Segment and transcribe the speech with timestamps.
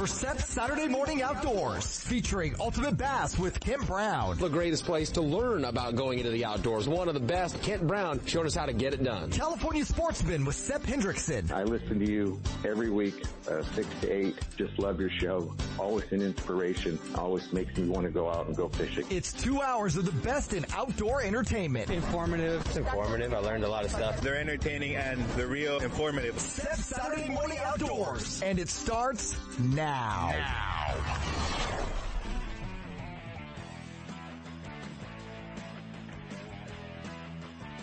[0.00, 4.38] for Sep's Saturday Morning Outdoors, featuring Ultimate Bass with Kent Brown.
[4.38, 6.88] The greatest place to learn about going into the outdoors.
[6.88, 9.30] One of the best, Kent Brown, showed us how to get it done.
[9.30, 11.50] California Sportsman with Sep Hendrickson.
[11.52, 14.38] I listen to you every week, uh, 6 to 8.
[14.56, 15.54] Just love your show.
[15.78, 16.98] Always an inspiration.
[17.16, 19.04] Always makes me want to go out and go fishing.
[19.10, 21.90] It's two hours of the best in outdoor entertainment.
[21.90, 22.64] Informative.
[22.64, 23.34] It's informative.
[23.34, 24.22] I learned a lot of stuff.
[24.22, 26.40] They're entertaining and they're real informative.
[26.40, 28.40] Sep's Saturday Morning Outdoors.
[28.40, 29.89] And it starts now.
[29.90, 30.32] Now.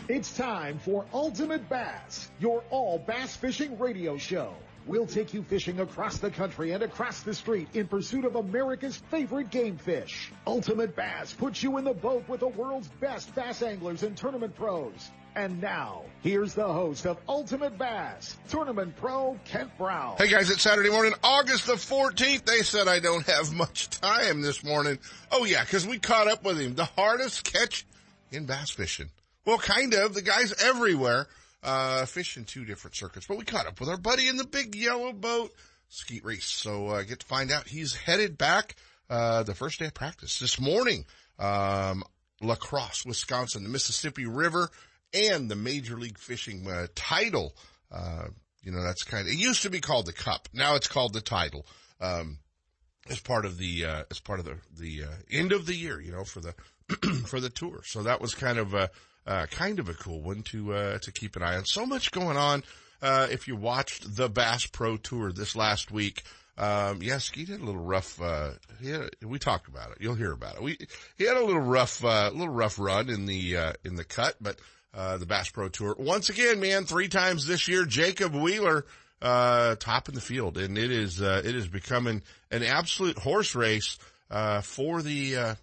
[0.08, 4.54] It's time for Ultimate Bass, your all bass fishing radio show.
[4.86, 8.96] We'll take you fishing across the country and across the street in pursuit of America's
[9.12, 10.32] favorite game fish.
[10.48, 14.56] Ultimate Bass puts you in the boat with the world's best bass anglers and tournament
[14.56, 15.12] pros.
[15.38, 20.16] And now, here's the host of Ultimate Bass, Tournament Pro Kent Brown.
[20.18, 22.44] Hey guys, it's Saturday morning, August the 14th.
[22.44, 24.98] They said I don't have much time this morning.
[25.32, 26.74] Oh yeah, cause we caught up with him.
[26.74, 27.86] The hardest catch
[28.32, 29.12] in bass fishing.
[29.46, 30.16] Well, kind of.
[30.16, 31.28] The guy's everywhere
[31.62, 33.28] uh, fishing two different circuits.
[33.28, 35.54] But we caught up with our buddy in the big yellow boat
[35.88, 36.46] Skeet Reese.
[36.46, 38.76] So uh, get to find out he's headed back
[39.08, 41.06] uh, the first day of practice this morning.
[41.38, 42.04] Um,
[42.42, 44.70] La Crosse, Wisconsin, the Mississippi River,
[45.14, 47.56] and the Major League Fishing uh, title.
[47.92, 48.28] Uh,
[48.64, 50.50] you know, that's kind of, it used to be called the Cup.
[50.54, 51.66] Now it's called the title.
[52.02, 52.40] Um,
[53.10, 56.02] as part of the, uh, as part of the, the, uh, end of the year,
[56.02, 56.54] you know, for the,
[57.28, 57.82] for the tour.
[57.86, 58.88] So that was kind of, uh,
[59.26, 61.66] uh, kind of a cool one to, uh, to keep an eye on.
[61.66, 62.64] So much going on.
[63.02, 66.24] Uh, if you watched the Bass Pro Tour this last week,
[66.58, 68.52] um, Ski did a little rough, uh,
[68.84, 69.98] had, we talked about it.
[70.00, 70.64] You'll hear about it.
[70.64, 70.78] We,
[71.18, 74.36] he had a little rough, uh, little rough run in the, uh, in the cut,
[74.42, 74.60] but,
[74.98, 75.96] uh, the Bass Pro Tour.
[76.00, 78.86] Once again, man, three times this year, Jacob Wheeler,
[79.22, 80.58] uh, top in the field.
[80.58, 84.00] And it is, uh, it is becoming an absolute horse race,
[84.32, 85.56] uh, for the, uh,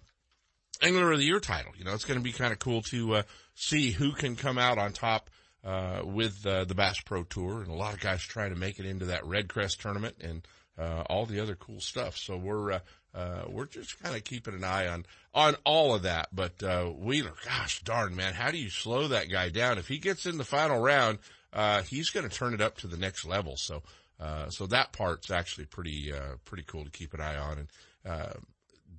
[0.81, 1.73] Angler of the Year title.
[1.77, 3.23] You know, it's going to be kind of cool to, uh,
[3.55, 5.29] see who can come out on top,
[5.63, 8.79] uh, with, uh, the Bass Pro Tour and a lot of guys trying to make
[8.79, 10.47] it into that Red Crest tournament and,
[10.77, 12.17] uh, all the other cool stuff.
[12.17, 12.79] So we're, uh,
[13.15, 16.27] uh, we're just kind of keeping an eye on, on all of that.
[16.33, 19.77] But, uh, Wheeler, gosh darn, man, how do you slow that guy down?
[19.77, 21.19] If he gets in the final round,
[21.53, 23.55] uh, he's going to turn it up to the next level.
[23.55, 23.83] So,
[24.19, 27.59] uh, so that part's actually pretty, uh, pretty cool to keep an eye on.
[27.59, 27.67] And,
[28.05, 28.33] uh,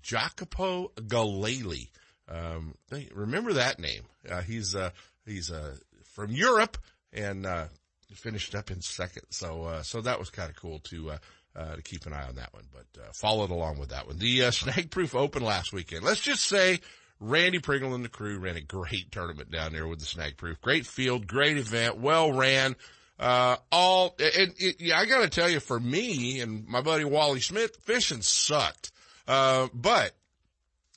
[0.02, 1.90] Jacopo Gallelli,
[2.28, 2.74] um,
[3.12, 4.04] remember that name.
[4.46, 4.90] He's, uh,
[5.26, 5.76] he's, uh,
[6.14, 6.78] from Europe
[7.12, 7.66] and, uh,
[8.14, 9.24] finished up in second.
[9.30, 11.12] So, uh, so that was kind of cool to,
[11.56, 14.18] uh, to keep an eye on that one, but, uh, followed along with that one.
[14.18, 16.04] The, uh, Snag Proof Open last weekend.
[16.04, 16.80] Let's just say
[17.18, 20.60] Randy Pringle and the crew ran a great tournament down there with the Snag Proof.
[20.60, 22.76] Great field, great event, well ran.
[23.18, 27.76] Uh, all, and yeah, I gotta tell you, for me and my buddy Wally Smith,
[27.84, 28.92] fishing sucked.
[29.26, 30.12] Uh, but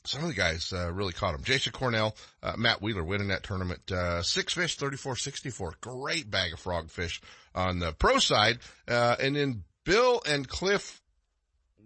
[0.04, 1.44] some of the guys, uh, really caught them.
[1.44, 5.74] Jason Cornell, uh, Matt Wheeler winning that tournament, uh, six fish, 34-64.
[5.82, 7.20] Great bag of frogfish
[7.56, 8.60] on the pro side.
[8.88, 11.02] Uh, and then Bill and Cliff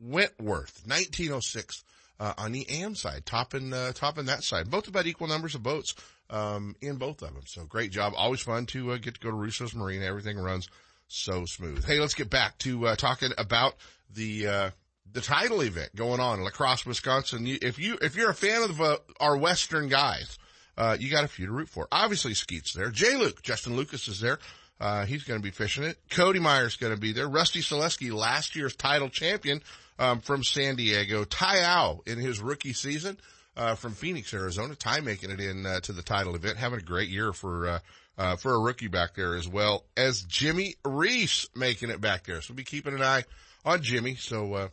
[0.02, 1.84] Wentworth, 1906,
[2.20, 4.70] uh, on the AM side, topping, uh, topping that side.
[4.70, 5.96] Both about equal numbers of boats,
[6.30, 7.44] um, in both of them.
[7.46, 8.14] So great job.
[8.16, 10.06] Always fun to, uh, get to go to Russo's Marina.
[10.06, 10.70] Everything runs
[11.08, 11.86] so smooth.
[11.86, 13.76] Hey, let's get back to, uh, talking about
[14.10, 14.70] the, uh,
[15.12, 17.46] the title event going on in La Crosse, Wisconsin.
[17.46, 20.38] If you, if you're a fan of uh, our Western guys,
[20.78, 21.88] uh, you got a few to root for.
[21.92, 22.90] Obviously Skeet's there.
[22.90, 23.16] J.
[23.16, 24.40] Luke, Justin Lucas is there.
[24.80, 25.98] Uh, he's going to be fishing it.
[26.10, 27.28] Cody Meyer's going to be there.
[27.28, 29.62] Rusty Salewske, last year's title champion,
[29.98, 31.24] um, from San Diego.
[31.24, 33.18] Ty Au in his rookie season,
[33.56, 34.76] uh, from Phoenix, Arizona.
[34.76, 37.80] Ty making it in, uh, to the title event, having a great year for, uh,
[38.18, 42.42] uh, for a rookie back there as well as Jimmy Reese making it back there.
[42.42, 43.24] So we'll be keeping an eye
[43.64, 44.16] on Jimmy.
[44.16, 44.68] So, uh,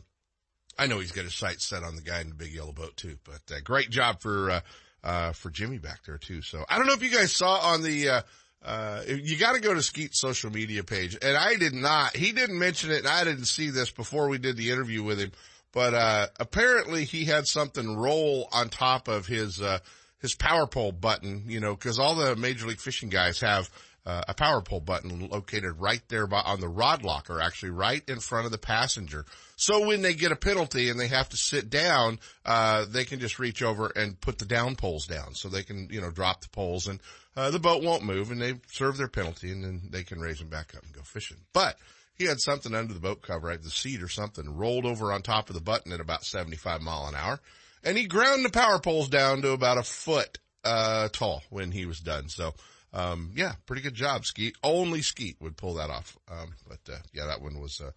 [0.77, 2.97] I know he's got his sights set on the guy in the big yellow boat
[2.97, 4.61] too, but uh, great job for, uh,
[5.03, 6.41] uh, for Jimmy back there too.
[6.41, 8.23] So I don't know if you guys saw on the,
[8.63, 12.31] uh, you got to go to Skeet's social media page and I did not, he
[12.31, 15.31] didn't mention it and I didn't see this before we did the interview with him,
[15.71, 19.79] but, uh, apparently he had something roll on top of his, uh,
[20.21, 23.69] his power pole button, you know, cause all the major league fishing guys have,
[24.05, 28.03] uh, a power pole button located right there by, on the rod locker, actually right
[28.07, 29.25] in front of the passenger.
[29.55, 33.19] So when they get a penalty and they have to sit down, uh, they can
[33.19, 36.41] just reach over and put the down poles down so they can, you know, drop
[36.41, 36.99] the poles and,
[37.35, 40.39] uh, the boat won't move and they serve their penalty and then they can raise
[40.39, 41.37] them back up and go fishing.
[41.53, 41.77] But
[42.15, 43.61] he had something under the boat cover, right?
[43.61, 47.07] The seat or something rolled over on top of the button at about 75 mile
[47.07, 47.39] an hour
[47.83, 51.85] and he ground the power poles down to about a foot, uh, tall when he
[51.85, 52.29] was done.
[52.29, 52.53] So,
[52.93, 54.55] um, yeah, pretty good job, Skeet.
[54.63, 56.17] Only Skeet would pull that off.
[56.29, 57.91] Um, but, uh, yeah, that one was, uh,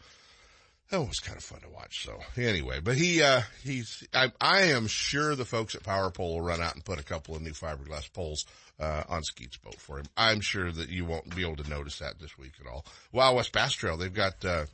[0.91, 2.05] that was kind of fun to watch.
[2.05, 6.35] So anyway, but he, uh, he's, I, I am sure the folks at Power Pole
[6.35, 8.45] will run out and put a couple of new fiberglass poles,
[8.79, 10.07] uh, on Skeet's boat for him.
[10.17, 12.85] I'm sure that you won't be able to notice that this week at all.
[13.13, 14.67] Wild West Bass Trail, they've got, uh,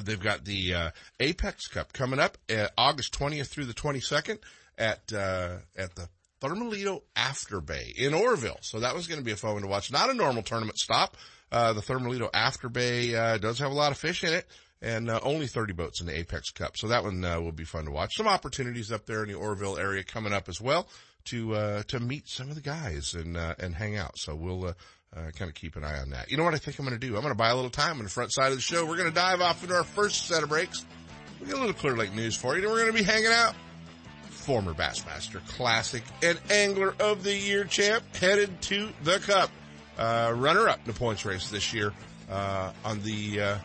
[0.00, 4.38] they've got the, uh, Apex Cup coming up uh, August 20th through the 22nd
[4.78, 6.08] at, uh, at the
[6.40, 8.58] Thermalito Afterbay in Oroville.
[8.60, 9.90] So that was going to be a fun one to watch.
[9.90, 11.16] Not a normal tournament stop.
[11.50, 14.46] Uh, the Thermalito Afterbay, uh, does have a lot of fish in it
[14.84, 16.76] and uh, only 30 boats in the Apex Cup.
[16.76, 18.16] So that one uh, will be fun to watch.
[18.16, 20.86] Some opportunities up there in the Oroville area coming up as well
[21.26, 24.18] to uh, to meet some of the guys and uh, and hang out.
[24.18, 24.72] So we'll uh,
[25.16, 26.30] uh, kind of keep an eye on that.
[26.30, 27.16] You know what I think I'm going to do?
[27.16, 28.84] I'm going to buy a little time on the front side of the show.
[28.84, 30.84] We're going to dive off into our first set of breaks.
[31.40, 32.62] We got a little Clear Lake news for you.
[32.62, 33.54] And we're going to be hanging out.
[34.28, 39.50] Former Bassmaster Classic and Angler of the Year champ headed to the Cup.
[39.98, 41.94] runner up in the points race this year
[42.28, 43.58] on the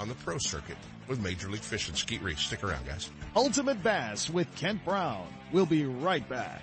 [0.00, 1.94] on the pro circuit with Major League Fishing.
[1.94, 2.40] Skeet Reese.
[2.40, 3.10] Stick around, guys.
[3.36, 5.26] Ultimate Bass with Kent Brown.
[5.52, 6.62] We'll be right back.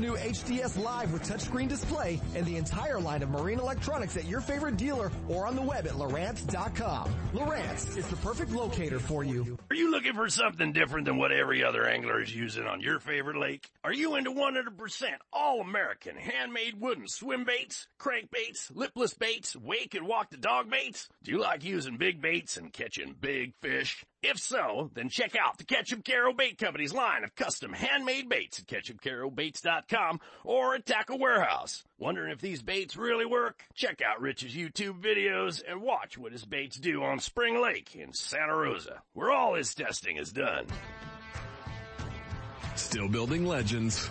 [0.00, 4.40] new HDS Live with touchscreen display and the entire line of marine electronics at your
[4.40, 7.14] favorite dealer or on the web at Lowrance.com.
[7.34, 9.58] Lowrance is the perfect locator for you.
[9.68, 12.98] Are you looking for something different than what every other angler is using on your
[12.98, 13.68] favorite lake?
[13.84, 20.06] Are you into 100% all American handmade wooden swim baits, crankbaits, lipless baits, wake and
[20.06, 21.08] walk the dog baits?
[21.22, 24.02] Do you like using big baits and catching big fish?
[24.22, 28.58] If so, then check out the Ketchup Caro Bait Company's line of custom handmade baits
[28.58, 31.84] at ketchupcarobaits.com or at Tackle Warehouse.
[31.98, 33.64] Wondering if these baits really work?
[33.74, 38.12] Check out Rich's YouTube videos and watch what his baits do on Spring Lake in
[38.12, 40.66] Santa Rosa, where all his testing is done.
[42.76, 44.10] Still building legends,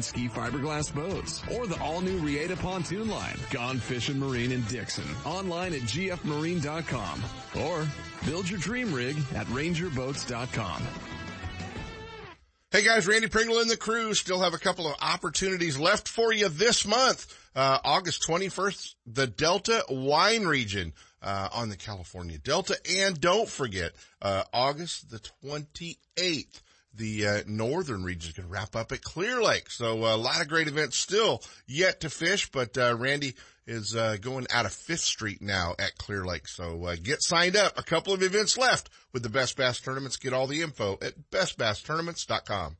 [0.01, 5.05] ski fiberglass boats or the all new Reata pontoon line, Gone Fishing Marine in Dixon,
[5.25, 7.23] online at gfmarine.com
[7.61, 7.87] or
[8.25, 10.81] build your dream rig at rangerboats.com.
[12.71, 16.31] Hey guys, Randy Pringle and the crew still have a couple of opportunities left for
[16.31, 17.37] you this month.
[17.53, 22.77] Uh, August 21st, the Delta wine region, uh, on the California Delta.
[22.97, 23.91] And don't forget,
[24.21, 26.61] uh, August the 28th,
[26.93, 29.69] the uh, northern region is going to wrap up at Clear Lake.
[29.69, 33.35] So uh, a lot of great events still yet to fish, but uh, Randy
[33.67, 36.47] is uh, going out of Fifth Street now at Clear Lake.
[36.47, 37.77] So uh, get signed up.
[37.77, 40.17] A couple of events left with the Best Bass Tournaments.
[40.17, 42.77] Get all the info at bestbasstournaments.com.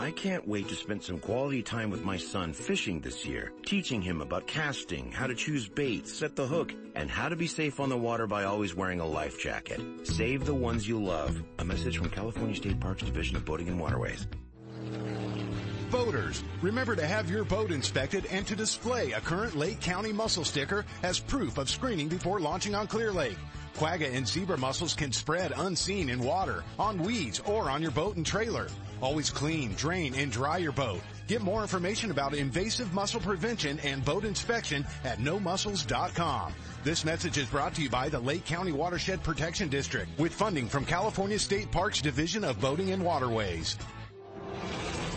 [0.00, 4.00] I can't wait to spend some quality time with my son fishing this year, teaching
[4.00, 7.80] him about casting, how to choose baits, set the hook, and how to be safe
[7.80, 9.78] on the water by always wearing a life jacket.
[10.04, 11.42] Save the ones you love.
[11.58, 14.26] A message from California State Parks Division of Boating and Waterways.
[15.90, 20.44] Boaters, remember to have your boat inspected and to display a current Lake County mussel
[20.44, 23.36] sticker as proof of screening before launching on Clear Lake.
[23.76, 28.16] Quagga and zebra mussels can spread unseen in water, on weeds, or on your boat
[28.16, 28.66] and trailer.
[29.00, 31.00] Always clean, drain, and dry your boat.
[31.26, 36.52] Get more information about invasive mussel prevention and boat inspection at nomussels.com.
[36.84, 40.68] This message is brought to you by the Lake County Watershed Protection District with funding
[40.68, 43.76] from California State Parks Division of Boating and Waterways.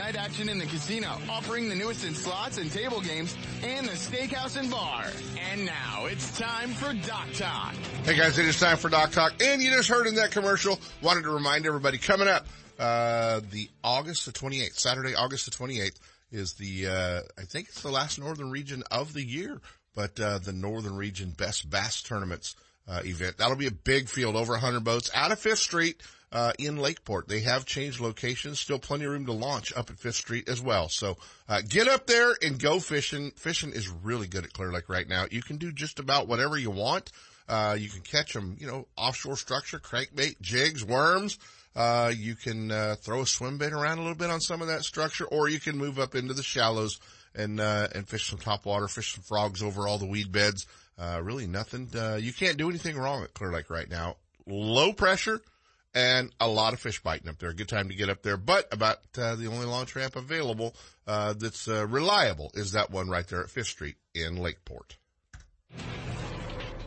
[0.00, 3.92] night action in the casino, offering the newest in slots and table games, and the
[3.92, 5.04] steakhouse and bar.
[5.50, 7.74] And now it's time for Dock Talk.
[8.04, 9.34] Hey guys, it is time for Dock Talk.
[9.42, 12.46] And you just heard in that commercial, wanted to remind everybody coming up,
[12.78, 15.98] uh, the August the 28th, Saturday, August the 28th
[16.32, 19.60] is the, uh, I think it's the last northern region of the year,
[19.94, 22.56] but, uh, the northern region best bass tournaments,
[22.88, 23.36] uh, event.
[23.36, 26.00] That'll be a big field, over 100 boats out of Fifth Street
[26.32, 27.28] uh, in Lakeport.
[27.28, 30.60] They have changed locations, still plenty of room to launch up at Fifth Street as
[30.60, 30.88] well.
[30.88, 31.16] So,
[31.48, 33.32] uh, get up there and go fishing.
[33.36, 35.26] Fishing is really good at Clear Lake right now.
[35.30, 37.10] You can do just about whatever you want.
[37.48, 41.36] Uh, you can catch them, you know, offshore structure, crankbait, jigs, worms.
[41.74, 44.68] Uh, you can, uh, throw a swim bait around a little bit on some of
[44.68, 47.00] that structure, or you can move up into the shallows
[47.34, 50.66] and, uh, and fish some top water, fish some frogs over all the weed beds.
[50.98, 54.16] Uh, really nothing, uh, you can't do anything wrong at Clear Lake right now.
[54.46, 55.40] Low pressure,
[55.94, 57.50] and a lot of fish biting up there.
[57.50, 60.74] A Good time to get up there, but about uh, the only launch ramp available
[61.06, 64.96] uh, that's uh, reliable is that one right there at Fifth Street in Lakeport.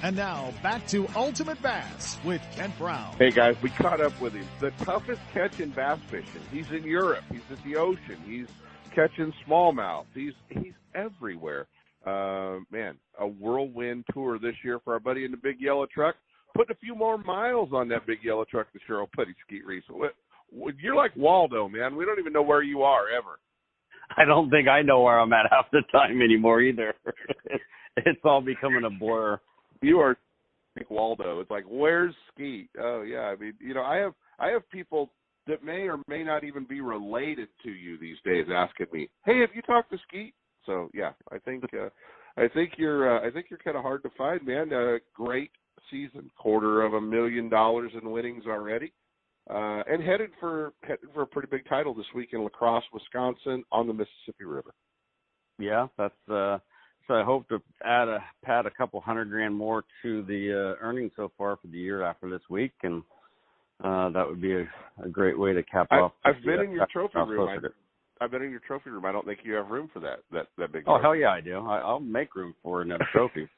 [0.00, 3.16] And now back to Ultimate Bass with Kent Brown.
[3.18, 4.46] Hey guys, we caught up with him.
[4.60, 6.40] The toughest catch in bass fishing.
[6.52, 7.24] He's in Europe.
[7.32, 8.16] He's at the ocean.
[8.24, 8.46] He's
[8.94, 10.06] catching smallmouth.
[10.14, 11.66] He's he's everywhere.
[12.06, 16.14] Uh, man, a whirlwind tour this year for our buddy in the big yellow truck.
[16.54, 19.82] Putting a few more miles on that big yellow truck the Cheryl Putty Skeet Reese.
[20.80, 21.96] You're like Waldo, man.
[21.96, 23.40] We don't even know where you are ever.
[24.16, 26.94] I don't think I know where I'm at half the time anymore either.
[27.96, 29.40] it's all becoming a blur
[29.82, 30.16] you are
[30.76, 31.40] like Waldo.
[31.40, 32.70] It's like, where's Skeet?
[32.78, 35.10] Oh yeah, I mean, you know, I have I have people
[35.46, 39.40] that may or may not even be related to you these days asking me, "Hey,
[39.40, 40.34] have you talked to Skeet?"
[40.66, 41.88] So yeah, I think uh,
[42.36, 44.72] I think you're uh, I think you're kind of hard to find, man.
[44.72, 45.50] Uh, great
[45.90, 48.92] season, quarter of a million dollars in winnings already,
[49.50, 52.84] uh, and headed for headed for a pretty big title this week in La Crosse,
[52.92, 54.74] Wisconsin, on the Mississippi River.
[55.58, 56.58] Yeah, that's uh,
[57.08, 60.84] so I hope to add a pad a couple hundred grand more to the uh,
[60.84, 63.02] earnings so far for the year after this week, and
[63.82, 64.68] uh, that would be a,
[65.02, 66.12] a great way to cap I, off.
[66.24, 67.48] I've been in your trophy room.
[67.48, 69.06] I, I've been in your trophy room.
[69.06, 70.84] I don't think you have room for that that that big.
[70.86, 71.02] Oh trophy.
[71.02, 71.58] hell yeah, I do.
[71.66, 73.48] I, I'll make room for another trophy.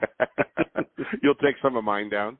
[1.22, 2.36] You'll take some of mine down.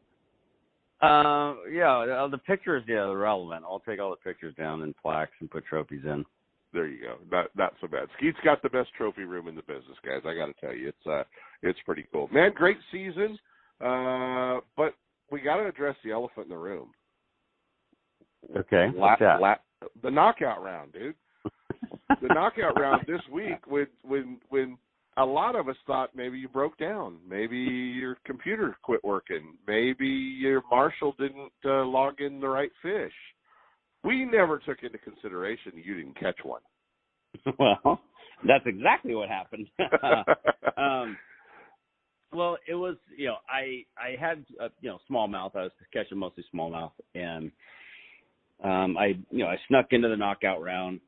[1.01, 3.65] Uh, yeah, the pictures, yeah, they're relevant.
[3.65, 6.27] I'll take all the pictures down and plaques and put trophies in
[6.73, 7.17] there you go.
[7.31, 8.09] Not not so bad.
[8.17, 10.23] Skeet's got the best trophy room in the business, guys.
[10.25, 11.25] I got to tell you, it's uh,
[11.63, 12.53] it's pretty cool, man.
[12.55, 13.39] Great season,
[13.85, 14.95] uh, but
[15.31, 16.91] we got to address the elephant in the room.
[18.57, 18.89] Okay,
[19.21, 19.41] that?
[19.41, 19.55] La,
[20.03, 21.15] the knockout round, dude.
[22.23, 24.79] the knockout round this week, when when when
[25.17, 30.07] a lot of us thought maybe you broke down, maybe your computer quit working, maybe
[30.07, 33.13] your marshal didn't uh, log in the right fish
[34.05, 36.61] we never took into consideration you didn't catch one.
[37.59, 38.01] Well,
[38.47, 39.69] that's exactly what happened.
[40.77, 41.17] um,
[42.33, 45.55] well, it was you know I I had uh, you know smallmouth.
[45.55, 47.53] I was catching mostly smallmouth, and
[48.65, 51.01] um, I you know I snuck into the knockout round,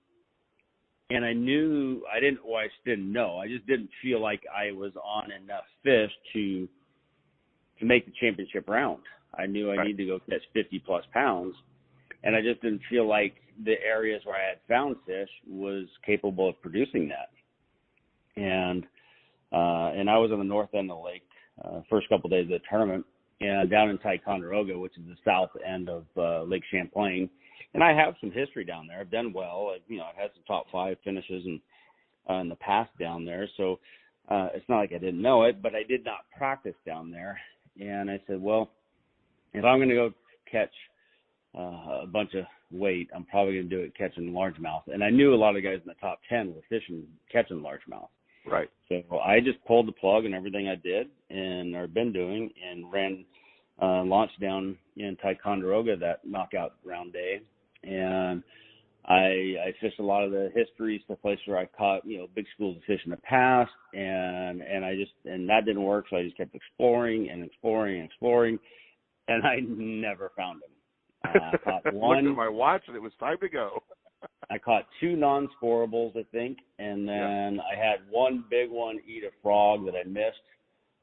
[1.11, 2.41] and I knew I didn't.
[2.45, 3.39] Well, I just didn't know.
[3.39, 6.69] I just didn't feel like I was on enough fish to
[7.79, 9.03] to make the championship round.
[9.39, 9.87] I knew I right.
[9.87, 11.55] needed to go catch 50 plus pounds
[12.25, 16.49] and I just didn't feel like the areas where I had found fish was capable
[16.49, 17.31] of producing that.
[18.41, 18.85] And
[19.53, 21.27] uh, and I was on the north end of the lake
[21.63, 23.05] uh, first couple of days of the tournament,
[23.41, 27.29] and down in Ticonderoga, which is the south end of uh, Lake Champlain.
[27.75, 29.01] And I have some history down there.
[29.01, 29.73] I've done well.
[29.75, 31.61] I've, you know, I've had some top five finishes and
[32.29, 33.49] uh, in the past down there.
[33.57, 33.81] So
[34.29, 37.41] uh, it's not like I didn't know it, but I did not practice down there.
[37.81, 38.71] And I said, well,
[39.55, 40.11] if I'm going to go
[40.51, 40.73] catch
[41.57, 44.83] uh, a bunch of weight, I'm probably going to do it catching largemouth.
[44.87, 48.09] And I knew a lot of guys in the top 10 were fishing, catching largemouth.
[48.47, 48.71] Right.
[48.89, 52.93] So I just pulled the plug and everything I did and or been doing and
[52.93, 53.25] ran
[53.81, 57.41] uh launched down in Ticonderoga that knockout round day
[57.85, 58.43] and
[59.07, 62.29] I I fished a lot of the histories, the place where I caught, you know,
[62.35, 66.07] big schools of fish in the past and and I just and that didn't work
[66.11, 68.59] so I just kept exploring and exploring and exploring
[69.29, 70.71] and I never found them.
[71.25, 73.83] Uh, I caught one Looked at my watch and it was time to go.
[74.51, 79.31] I caught two non-scorables, I think, and then I had one big one eat a
[79.43, 80.37] frog that I missed,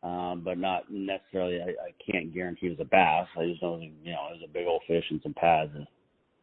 [0.03, 1.59] um, but not necessarily.
[1.61, 3.27] I, I can't guarantee it was a bass.
[3.37, 5.71] I just know, you know, it was a big old fish and some pads.
[5.73, 5.87] And,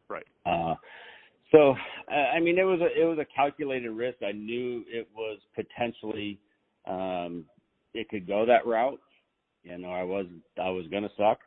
[0.09, 0.25] Right.
[0.45, 0.75] uh,
[1.51, 1.75] so,
[2.09, 4.17] I mean, it was a it was a calculated risk.
[4.21, 6.39] I knew it was potentially
[6.85, 7.45] um,
[7.93, 8.99] it could go that route.
[9.63, 10.25] You know, I was
[10.61, 11.39] I was going to suck,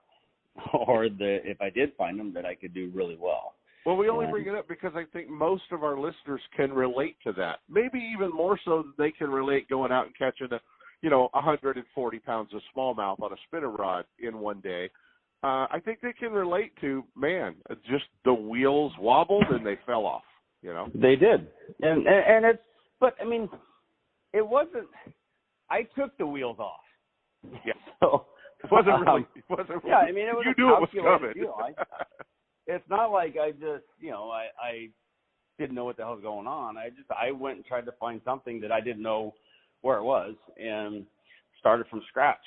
[0.73, 3.55] or the if I did find them, that I could do really well.
[3.87, 7.17] Well, we only bring it up because I think most of our listeners can relate
[7.25, 7.61] to that.
[7.69, 10.61] Maybe even more so than they can relate going out and catching a,
[11.01, 14.91] you know, 140 pounds of smallmouth on a spinner rod in one day.
[15.43, 17.55] Uh, I think they can relate to, man,
[17.91, 20.25] just the wheels wobbled and they fell off.
[20.61, 20.91] You know.
[20.95, 21.49] They did,
[21.81, 22.63] and and, and it's
[23.01, 23.49] but I mean,
[24.35, 24.89] it wasn't.
[25.71, 26.81] I took the wheels off.
[27.65, 27.73] Yeah.
[28.01, 28.25] So
[28.65, 29.21] It wasn't really.
[29.23, 29.69] um, It wasn't.
[29.69, 31.33] really, yeah, I mean, it was you a knew it was coming.
[31.35, 31.55] deal.
[31.63, 31.73] I,
[32.67, 34.89] it's not like I just, you know, I, I
[35.59, 36.77] didn't know what the hell was going on.
[36.79, 39.35] I just, I went and tried to find something that I didn't know
[39.83, 41.05] where it was and
[41.59, 42.39] started from scratch.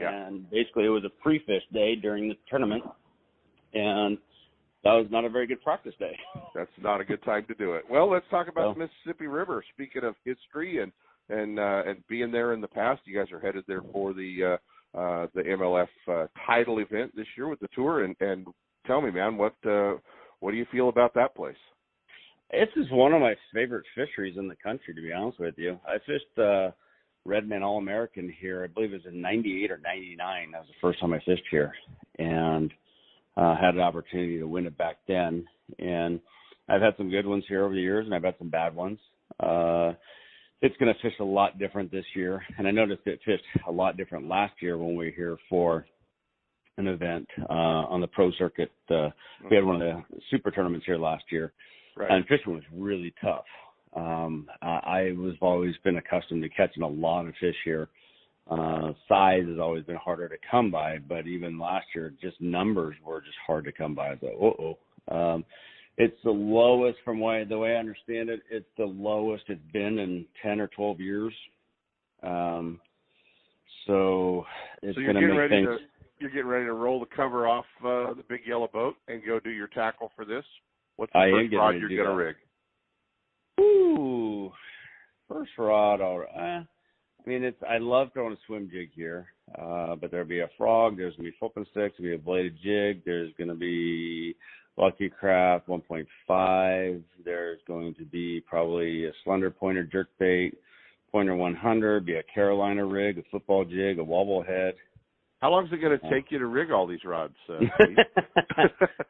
[0.00, 0.26] Yeah.
[0.26, 2.84] And basically, it was a pre-fish day during the tournament,
[3.74, 4.16] and
[4.82, 6.16] that was not a very good practice day.
[6.54, 7.84] That's not a good time to do it.
[7.90, 8.72] Well, let's talk about No.
[8.74, 9.62] the Mississippi River.
[9.74, 10.92] Speaking of history and
[11.28, 14.54] and uh, and being there in the past, you guys are headed there for the
[14.54, 14.56] uh,
[14.94, 18.04] uh, the MLF uh, title event this year with the tour.
[18.04, 18.46] And and
[18.86, 19.94] tell me, man, what uh,
[20.40, 21.56] what do you feel about that place?
[22.50, 25.78] This is one of my favorite fisheries in the country, to be honest with you.
[25.86, 26.70] I fished uh
[27.24, 30.50] Redman All American here, I believe it was in ninety eight or ninety nine.
[30.52, 31.72] That was the first time I fished here.
[32.18, 32.72] And
[33.36, 35.46] uh had an opportunity to win it back then.
[35.78, 36.18] And
[36.68, 38.98] I've had some good ones here over the years and I've had some bad ones.
[39.38, 39.92] Uh
[40.62, 42.42] it's gonna fish a lot different this year.
[42.58, 45.86] And I noticed it fished a lot different last year when we were here for
[46.76, 47.52] an event uh
[47.92, 48.70] on the pro circuit.
[48.90, 49.10] Uh
[49.48, 51.52] we had one of the super tournaments here last year
[51.96, 52.10] Right.
[52.10, 53.44] and fishing was really tough.
[53.94, 57.88] Um, I, I was always been accustomed to catching a lot of fish here.
[58.48, 62.94] Uh, size has always been harder to come by, but even last year, just numbers
[63.04, 64.14] were just hard to come by.
[64.16, 64.78] Thought, uh oh.
[65.34, 65.44] Um,
[65.96, 69.98] it's the lowest from way, the way I understand it, it's the lowest it's been
[69.98, 71.34] in 10 or 12 years.
[72.22, 72.80] Um,
[73.86, 74.44] so
[74.82, 75.78] it's so you're going to getting make ready things.
[75.80, 75.84] to
[76.20, 79.40] you're getting ready to roll the cover off uh, the big yellow boat and go
[79.40, 80.44] do your tackle for this.
[80.96, 82.24] What's the I first rod you're gonna that.
[82.24, 82.36] rig?
[83.60, 84.52] Ooh,
[85.28, 86.02] first rod.
[86.02, 86.58] All right.
[86.58, 87.56] Eh, I mean, it's.
[87.68, 90.98] I love throwing a swim jig here, uh, but there'll be a frog.
[90.98, 91.96] There's gonna be flipping sticks.
[91.98, 93.02] There'll be a bladed jig.
[93.06, 94.36] There's gonna be
[94.76, 97.02] Lucky Craft 1.5.
[97.24, 100.54] There's going to be probably a slender pointer jerk bait,
[101.12, 102.06] pointer 100.
[102.06, 104.74] Be a Carolina rig, a football jig, a wobble head.
[105.40, 107.34] How long is it going to Uh, take you to rig all these rods?
[107.48, 107.60] Uh,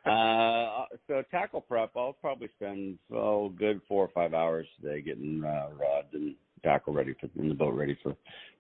[0.11, 5.43] uh, so tackle prep, I'll probably spend oh good four or five hours today getting
[5.45, 8.15] uh, rods and tackle ready for in the boat ready for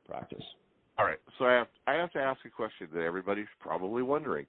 [0.08, 0.42] practice.
[0.98, 1.18] All right.
[1.38, 4.46] So I have I have to ask a question that everybody's probably wondering.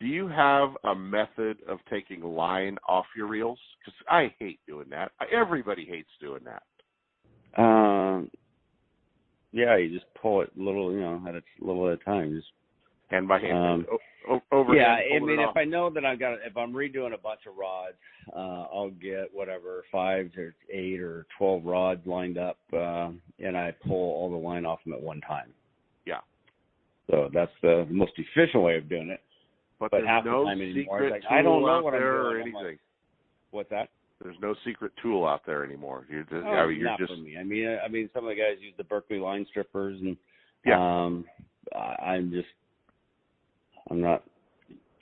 [0.00, 3.58] Do you have a method of taking line off your reels?
[3.78, 5.12] Because I hate doing that.
[5.30, 7.62] Everybody hates doing that.
[7.62, 8.30] Um,
[9.52, 12.34] yeah, you just pull it little, you know, at a little at a time.
[12.34, 12.48] Just
[13.10, 15.56] hand by hand, Um, o- o- overhand yeah, I mean, if.
[15.56, 17.96] I know that I've got, if I'm redoing a bunch of rods,
[18.34, 23.72] uh, I'll get whatever five or eight or twelve rods lined up, uh, and I
[23.86, 25.52] pull all the line off them at one time.
[26.06, 26.20] Yeah.
[27.10, 29.20] So that's the most efficient way of doing it.
[29.80, 32.00] But, but there's half the no secret like, I don't tool know out what I'm
[32.00, 32.26] there doing.
[32.36, 32.54] or anything.
[32.64, 32.78] like,
[33.50, 33.88] What's that?
[34.22, 36.06] There's no secret tool out there anymore.
[36.10, 37.38] You're just, Oh, I mean, you're not just for me.
[37.38, 40.16] I mean, I mean, some of the guys use the Berkley line strippers, and
[40.66, 40.76] Yeah.
[40.78, 41.24] um,
[41.74, 42.46] I, I'm just,
[43.90, 44.22] I'm not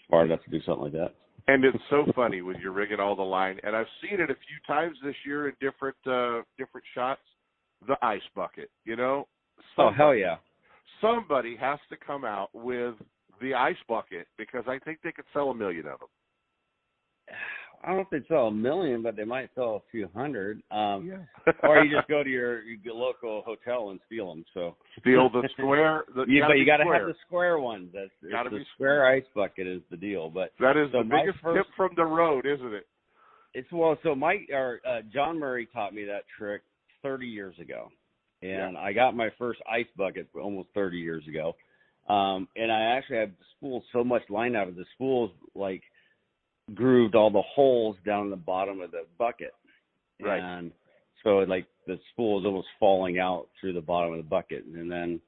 [0.07, 1.13] smart enough to do something like that.
[1.49, 4.35] And it's so funny when you're rigging all the line, and I've seen it a
[4.35, 7.21] few times this year in different uh different shots.
[7.87, 9.27] The ice bucket, you know.
[9.79, 10.37] Oh hell yeah!
[11.01, 12.95] Somebody has to come out with
[13.41, 16.09] the ice bucket because I think they could sell a million of them.
[17.83, 20.61] I don't know if they'd sell a million, but they might sell a few hundred.
[20.73, 21.53] Um, yeah.
[21.63, 24.45] or you just go to your, your local hotel and steal them.
[24.53, 26.05] So steal the square.
[26.13, 27.91] The, you, but you got to have the square ones.
[27.95, 30.29] That's gotta the be square ice bucket is the deal.
[30.29, 32.87] But that is so the biggest first, tip from the road, isn't it?
[33.55, 33.97] It's well.
[34.03, 36.63] So Mike or uh, John Murray taught me that trick
[37.03, 37.91] 30 years ago,
[38.43, 38.81] and Yeah.
[38.81, 41.55] I got my first ice bucket almost 30 years ago.
[42.09, 45.83] Um, and I actually have spools so much line out of the spools like
[46.75, 49.55] grooved all the holes down the bottom of the bucket.
[50.21, 50.41] Right.
[50.41, 50.73] And
[51.23, 54.65] so like the spool is almost falling out through the bottom of the bucket.
[54.65, 55.21] And then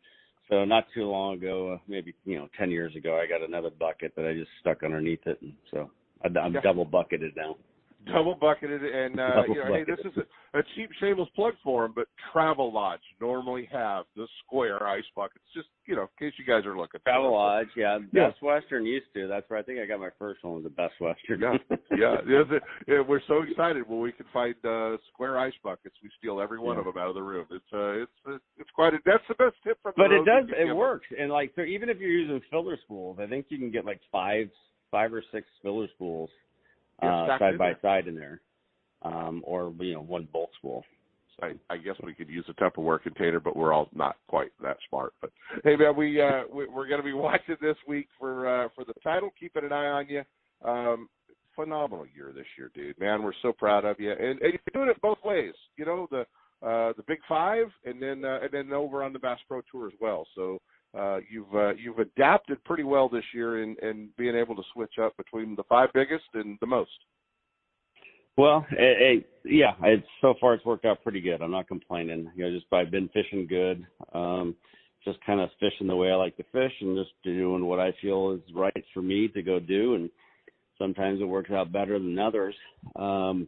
[0.49, 3.71] so not too long ago, uh, maybe you know, ten years ago, I got another
[3.71, 5.91] bucket that I just stuck underneath it, and so
[6.25, 6.61] I- I'm Yeah.
[6.61, 7.57] double bucketed now.
[8.07, 10.13] Double bucketed, and uh, Double you know, hey, this is
[10.55, 15.45] a, a cheap, shameless plug for them, but Travelodge normally have the square ice buckets,
[15.55, 16.99] just you know, in case you guys are looking.
[17.05, 17.33] for Travel.
[17.33, 17.99] Lodge, yeah.
[18.13, 18.29] Yeah.
[18.31, 19.29] Best Western used to.
[19.29, 21.41] That's where I think I got my first one was the Best Western.
[21.41, 21.57] Yeah,
[21.91, 25.95] yeah, yeah, the- yeah, We're so excited when we can find uh, square ice buckets.
[26.03, 26.81] We steal every one Yeah.
[26.81, 27.47] of them out of the room.
[27.51, 28.99] It's uh, it's it's quite a.
[29.05, 29.93] That's the best tip from.
[29.97, 30.77] the but it does it give 'em.
[30.77, 33.85] works and like so even if you're using filler spools i think you can get
[33.85, 34.49] like five
[34.91, 36.31] five or six filler spools
[37.03, 37.79] Yeah, uh side by there.
[37.83, 38.41] side in there
[39.03, 40.85] um or you know one bulk spool
[41.43, 44.77] I, I guess we could use a Tupperware container, but we're all not quite that
[44.89, 45.15] smart.
[45.21, 45.31] But
[45.65, 48.85] hey, man, we uh, we, we're going to be watching this week for uh, for
[48.85, 50.23] the title, keeping an eye on you.
[50.65, 51.09] Um,
[51.57, 52.99] phenomenal year this year, dude.
[52.99, 55.55] Man, we're so proud of you, and, and you're doing it both ways.
[55.77, 56.21] You know the
[56.67, 59.87] uh, the Big Five, and then uh, and then over on the Bass Pro Tour
[59.87, 60.27] as well.
[60.35, 60.61] So
[60.99, 64.95] uh, you've uh, you've adapted pretty well this year in, in being able to switch
[65.01, 66.91] up between the five biggest and the most.
[68.37, 71.43] well it, it, yeah it's so far it's worked out pretty good.
[71.43, 72.31] I'm not complaining.
[72.35, 74.55] You know just i've been fishing good um
[75.05, 77.93] just kind of fishing the way i like to fish and just doing what i
[78.03, 80.11] feel is right for me to go do and
[80.79, 82.55] sometimes it works out better than others.
[82.97, 83.47] Um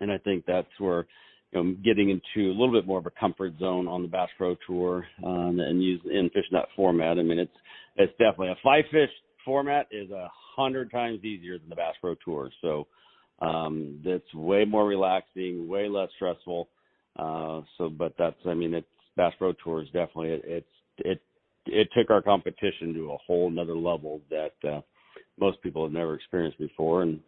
[0.00, 1.06] and i think that's where
[1.52, 4.28] you know, getting into a little bit more of a comfort zone on the Bass
[4.38, 7.18] Pro Tour um, and use and fishing that format.
[7.18, 7.52] I mean, it's
[7.96, 9.10] it's definitely a five fish
[9.44, 12.50] format is a hundred times easier than the Bass Pro Tour.
[12.60, 12.86] So
[13.40, 16.68] um, it's way more relaxing, way less stressful.
[17.18, 18.86] Uh, so, but that's I mean, it's
[19.16, 20.66] Bass Pro Tour is definitely it, it's
[20.98, 21.22] it
[21.66, 24.80] it took our competition to a whole another level that uh,
[25.38, 27.20] most people have never experienced before, and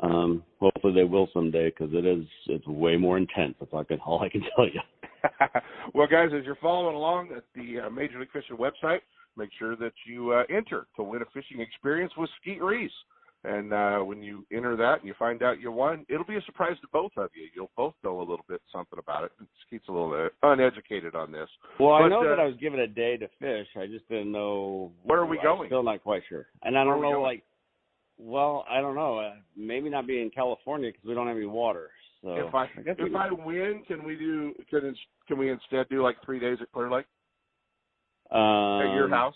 [0.00, 3.54] um, hopefully they will someday because it is it's way more intense.
[3.58, 4.80] That's all I can all I can tell you.
[5.94, 9.00] well, guys, as you're following along at the uh, Major League Fishing website,
[9.36, 12.90] make sure that you uh, enter to win a fishing experience with Skeet Reese.
[13.44, 16.42] And uh, when you enter that and you find out you won, it'll be a
[16.42, 17.48] surprise to both of you.
[17.54, 19.32] You'll both know a little bit something about it.
[19.66, 21.48] Skeet's a little uh, uneducated on this.
[21.78, 23.68] Well, I know uh, that I was given a day to fish.
[23.76, 25.68] I just didn't know Where are we I'm going?
[25.68, 27.44] Still not quite sure, and I don't know like.
[28.18, 29.18] Well, I don't know.
[29.18, 31.90] Uh, maybe not be in California because we don't have any water.
[32.22, 34.94] So if I, guess if I win, can we do can
[35.28, 37.06] can we instead do like three days at Clear Lake
[38.32, 39.34] um, at your house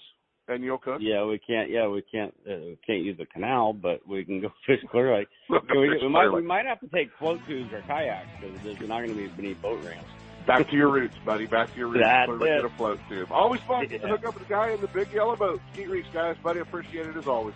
[0.48, 0.98] and you'll cook?
[1.00, 1.70] Yeah, we can't.
[1.70, 2.34] Yeah, we can't.
[2.44, 5.28] Uh, we can't use the canal, but we can go fish Clear Lake.
[5.50, 6.28] We'll we, we might.
[6.30, 9.30] We might have to take float tubes or kayaks because there's not going to be
[9.38, 10.10] any boat ramps.
[10.46, 11.46] Back to your roots, buddy.
[11.46, 12.00] Back to your roots.
[12.02, 12.64] That's Clear Lake it.
[12.64, 13.30] a float tube.
[13.30, 15.60] Always fun to hook up with the guy in the big yellow boat.
[15.72, 16.60] Skeet Reese, guys, buddy.
[16.60, 17.54] Appreciate it as always.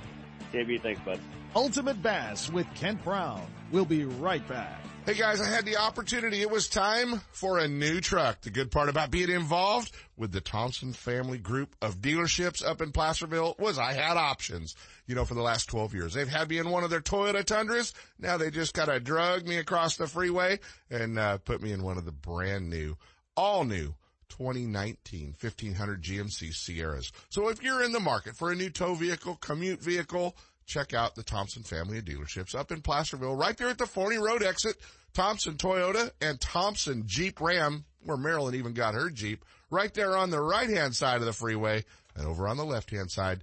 [0.54, 1.18] JB, thanks, bud.
[1.56, 3.44] Ultimate Bass with Kent Brown.
[3.72, 4.80] We'll be right back.
[5.04, 6.40] Hey guys, I had the opportunity.
[6.40, 8.40] It was time for a new truck.
[8.40, 12.92] The good part about being involved with the Thompson family group of dealerships up in
[12.92, 14.76] Placerville was I had options.
[15.06, 16.14] You know, for the last 12 years.
[16.14, 17.92] They've had me in one of their Toyota Tundras.
[18.18, 21.82] Now they just kind of drug me across the freeway and, uh, put me in
[21.82, 22.96] one of the brand new,
[23.36, 23.94] all new
[24.28, 27.12] 2019 1500 GMC Sierras.
[27.28, 31.14] So if you're in the market for a new tow vehicle, commute vehicle, check out
[31.14, 34.76] the Thompson family of dealerships up in Placerville, right there at the Forni Road exit.
[35.12, 40.30] Thompson Toyota and Thompson Jeep Ram, where Marilyn even got her Jeep, right there on
[40.30, 41.84] the right hand side of the freeway.
[42.16, 43.42] And over on the left hand side,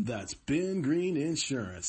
[0.00, 1.88] That's Ben Green Insurance,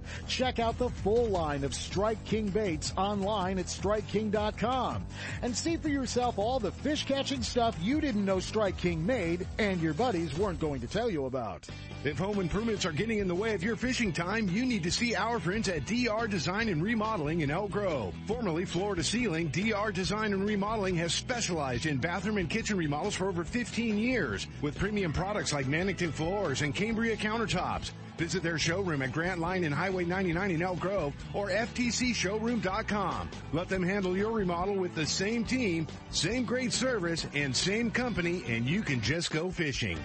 [0.27, 5.05] Check out the full line of Strike King baits online at StrikeKing.com
[5.41, 9.47] and see for yourself all the fish catching stuff you didn't know Strike King made
[9.57, 11.67] and your buddies weren't going to tell you about.
[12.03, 14.91] If home improvements are getting in the way of your fishing time, you need to
[14.91, 18.15] see our friends at DR Design and Remodeling in Elk Grove.
[18.25, 23.13] Formerly Floor to Ceiling, DR Design and Remodeling has specialized in bathroom and kitchen remodels
[23.13, 27.91] for over 15 years with premium products like Mannington floors and Cambria countertops.
[28.17, 33.29] Visit their showroom at Grant Line and Highway 99 in Elk Grove or FTCshowroom.com.
[33.53, 38.43] Let them handle your remodel with the same team, same great service, and same company,
[38.47, 39.97] and you can just go fishing.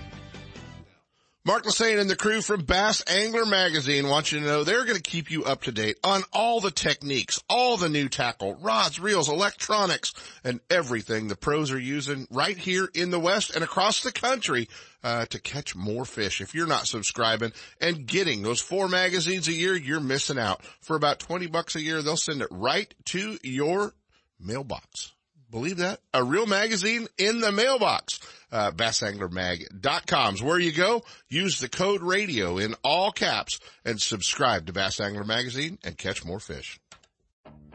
[1.47, 4.97] Mark Lassagne and the crew from Bass Angler Magazine want you to know they're going
[4.97, 8.99] to keep you up to date on all the techniques, all the new tackle, rods,
[8.99, 14.03] reels, electronics, and everything the pros are using right here in the West and across
[14.03, 14.69] the country
[15.07, 16.41] uh, to catch more fish.
[16.41, 20.65] If you're not subscribing and getting those four magazines a year, you're missing out.
[20.81, 23.95] For about 20 bucks a year, they'll send it right to your
[24.41, 25.13] mailbox.
[25.49, 26.01] Believe that?
[26.13, 28.19] A real magazine in the mailbox.
[28.51, 31.05] Uh, BassAnglerMag.com is where you go.
[31.29, 36.25] Use the code radio in all caps and subscribe to Bass Angler Magazine and catch
[36.25, 36.81] more fish.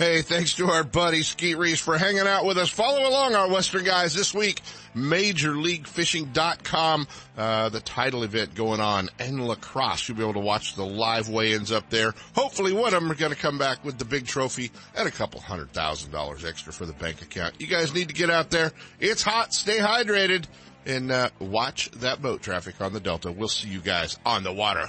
[0.00, 2.70] Hey, thanks to our buddy Skeet Reese for hanging out with us.
[2.70, 4.62] Follow along our Western guys this week.
[4.96, 10.08] MajorLeagueFishing.com, uh, the title event going on and La Crosse.
[10.08, 12.14] You'll be able to watch the live weigh-ins up there.
[12.34, 15.10] Hopefully one of them are going to come back with the big trophy and a
[15.10, 17.60] couple hundred thousand dollars extra for the bank account.
[17.60, 18.72] You guys need to get out there.
[19.00, 19.52] It's hot.
[19.52, 20.46] Stay hydrated
[20.86, 23.30] and, uh, watch that boat traffic on the Delta.
[23.30, 24.88] We'll see you guys on the water.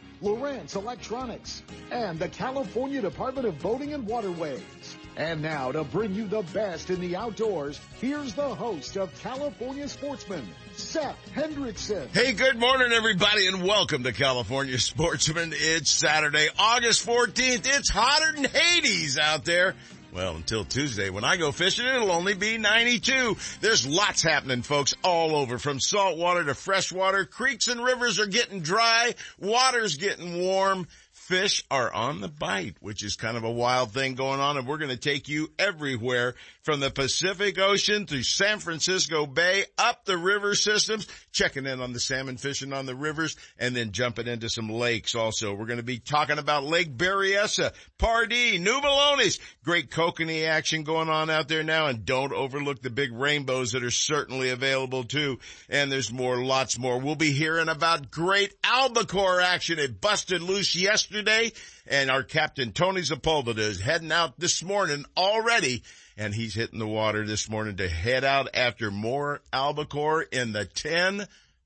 [0.21, 4.97] Lowrance Electronics, and the California Department of Boating and Waterways.
[5.17, 9.87] And now to bring you the best in the outdoors, here's the host of California
[9.87, 12.07] Sportsman, Sep Hendrickson.
[12.13, 15.53] Hey, good morning everybody and welcome to California Sportsman.
[15.53, 17.65] It's Saturday, August 14th.
[17.65, 19.75] It's hotter than Hades out there.
[20.13, 23.37] Well, until Tuesday when I go fishing, it'll only be 92.
[23.61, 27.23] There's lots happening, folks, all over from saltwater to freshwater.
[27.23, 29.15] Creeks and rivers are getting dry.
[29.39, 34.15] Water's getting warm fish are on the bite, which is kind of a wild thing
[34.15, 34.57] going on.
[34.57, 39.65] And we're going to take you everywhere from the Pacific Ocean to San Francisco Bay,
[39.77, 43.91] up the river systems, checking in on the salmon fishing on the rivers, and then
[43.91, 45.53] jumping into some lakes also.
[45.53, 51.09] We're going to be talking about Lake Berryessa, Pardee, New Melones, great kokanee action going
[51.09, 55.39] on out there now, and don't overlook the big rainbows that are certainly available too.
[55.69, 56.99] And there's more, lots more.
[56.99, 59.79] We'll be hearing about great albacore action.
[59.79, 61.51] It busted loose yesterday
[61.87, 65.83] and our captain Tony Sepulveda is heading out this morning already,
[66.17, 70.65] and he's hitting the water this morning to head out after more albacore in the
[70.65, 71.25] 10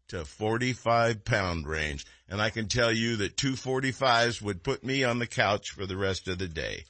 [0.10, 2.06] to 45 pound range.
[2.30, 5.86] And I can tell you that two 45s would put me on the couch for
[5.86, 6.86] the rest of the day.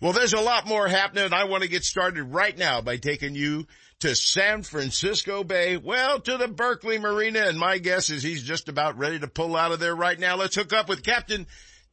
[0.00, 2.96] Well, there's a lot more happening and I want to get started right now by
[2.96, 3.66] taking you
[4.00, 8.70] to San Francisco Bay, well, to the Berkeley Marina, and my guess is he's just
[8.70, 10.36] about ready to pull out of there right now.
[10.36, 11.46] Let's hook up with Captain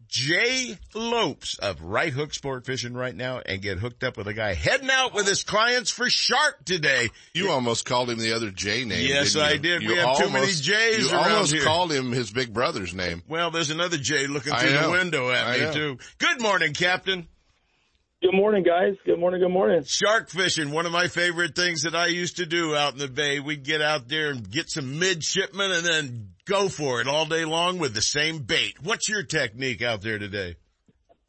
[0.07, 4.33] Jay Lopes of Right Hook Sport Fishing right now and get hooked up with a
[4.33, 7.09] guy heading out with his clients for shark today.
[7.33, 9.05] You almost called him the other J name.
[9.07, 9.81] Yes, I did.
[9.81, 11.63] You we have almost, too many J's You almost here.
[11.63, 13.23] called him his big brother's name.
[13.27, 15.73] Well, there's another J looking through the window at I me know.
[15.73, 15.97] too.
[16.19, 17.27] Good morning, Captain.
[18.19, 18.95] Good morning, guys.
[19.05, 19.41] Good morning.
[19.41, 19.83] Good morning.
[19.85, 23.07] Shark fishing, one of my favorite things that I used to do out in the
[23.07, 23.39] bay.
[23.39, 27.45] We'd get out there and get some midshipmen and then go for it all day
[27.45, 28.73] long with the same bait.
[28.81, 30.55] What's your technique out there today?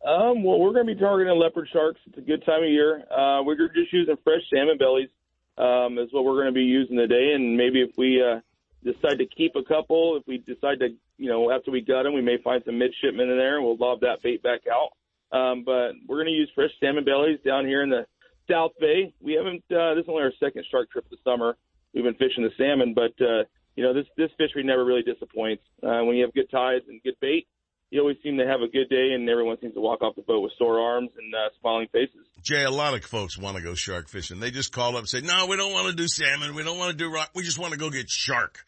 [0.03, 2.01] Um, well, we're going to be targeting leopard sharks.
[2.07, 3.05] It's a good time of year.
[3.11, 5.11] Uh, we're just using fresh salmon bellies.
[5.59, 7.33] Um, is what we're going to be using today.
[7.35, 8.41] And maybe if we, uh,
[8.83, 12.15] decide to keep a couple, if we decide to, you know, after we gut them,
[12.15, 14.93] we may find some midshipmen in there and we'll lob that bait back out.
[15.31, 18.07] Um, but we're going to use fresh salmon bellies down here in the
[18.51, 19.13] South Bay.
[19.21, 21.57] We haven't, uh, this is only our second shark trip this summer.
[21.93, 23.45] We've been fishing the salmon, but, uh,
[23.77, 25.63] you know, this, this fishery never really disappoints.
[25.83, 27.47] Uh, when you have good tides and good bait,
[27.91, 30.23] you always seem to have a good day and everyone seems to walk off the
[30.23, 32.27] boat with sore arms and, uh, smiling faces.
[32.43, 34.41] Jay, a lot of folks want to go shark fishing.
[34.41, 36.55] They just call up and say, no, we don't want to do salmon.
[36.55, 37.31] We don't want to do rock.
[37.35, 38.65] We just want to go get shark.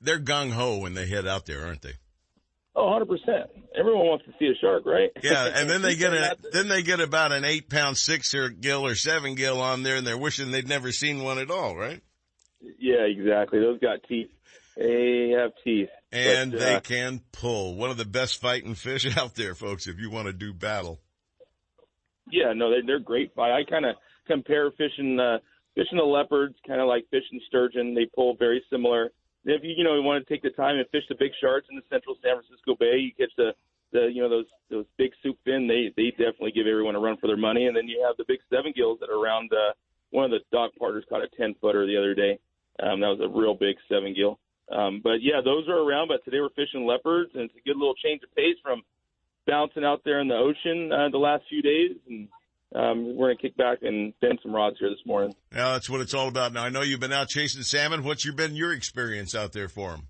[0.00, 1.94] They're gung ho when they head out there, aren't they?
[2.74, 3.06] Oh, 100%.
[3.78, 5.10] Everyone wants to see a shark, right?
[5.22, 8.48] Yeah, and then they get a, then they get about an eight pound six or
[8.48, 11.76] gill or seven gill on there and they're wishing they'd never seen one at all,
[11.76, 12.00] right?
[12.78, 13.58] Yeah, exactly.
[13.60, 14.30] Those got teeth.
[14.76, 15.90] They have teeth.
[16.10, 17.76] And But, they uh, can pull.
[17.76, 21.00] One of the best fighting fish out there, folks, if you want to do battle.
[22.30, 23.52] Yeah, no, they're, they're great fight.
[23.52, 25.38] I kind of compare fishing, uh,
[25.74, 27.94] fishing the leopards, kind of like fishing sturgeon.
[27.94, 29.10] They pull very similar.
[29.44, 31.66] If you, you know, you want to take the time and fish the big sharks
[31.70, 33.52] in the central San Francisco Bay, you catch the,
[33.92, 35.66] the, you know, those, those big soup fin.
[35.66, 37.66] They, they definitely give everyone a run for their money.
[37.66, 39.74] And then you have the big seven gills that are around, uh,
[40.10, 42.38] one of the dog partners caught a 10 footer the other day.
[42.82, 44.38] Um, that was a real big seven gill.
[44.70, 47.76] Um, but yeah, those are around, but today we're fishing leopards and it's a good
[47.76, 48.82] little change of pace from
[49.46, 51.96] bouncing out there in the ocean, uh, the last few days.
[52.08, 52.28] And,
[52.74, 55.34] um, we're going to kick back and bend some rods here this morning.
[55.52, 56.52] Yeah, that's what it's all about.
[56.52, 58.04] Now I know you've been out chasing salmon.
[58.04, 60.08] What's your been your experience out there for them?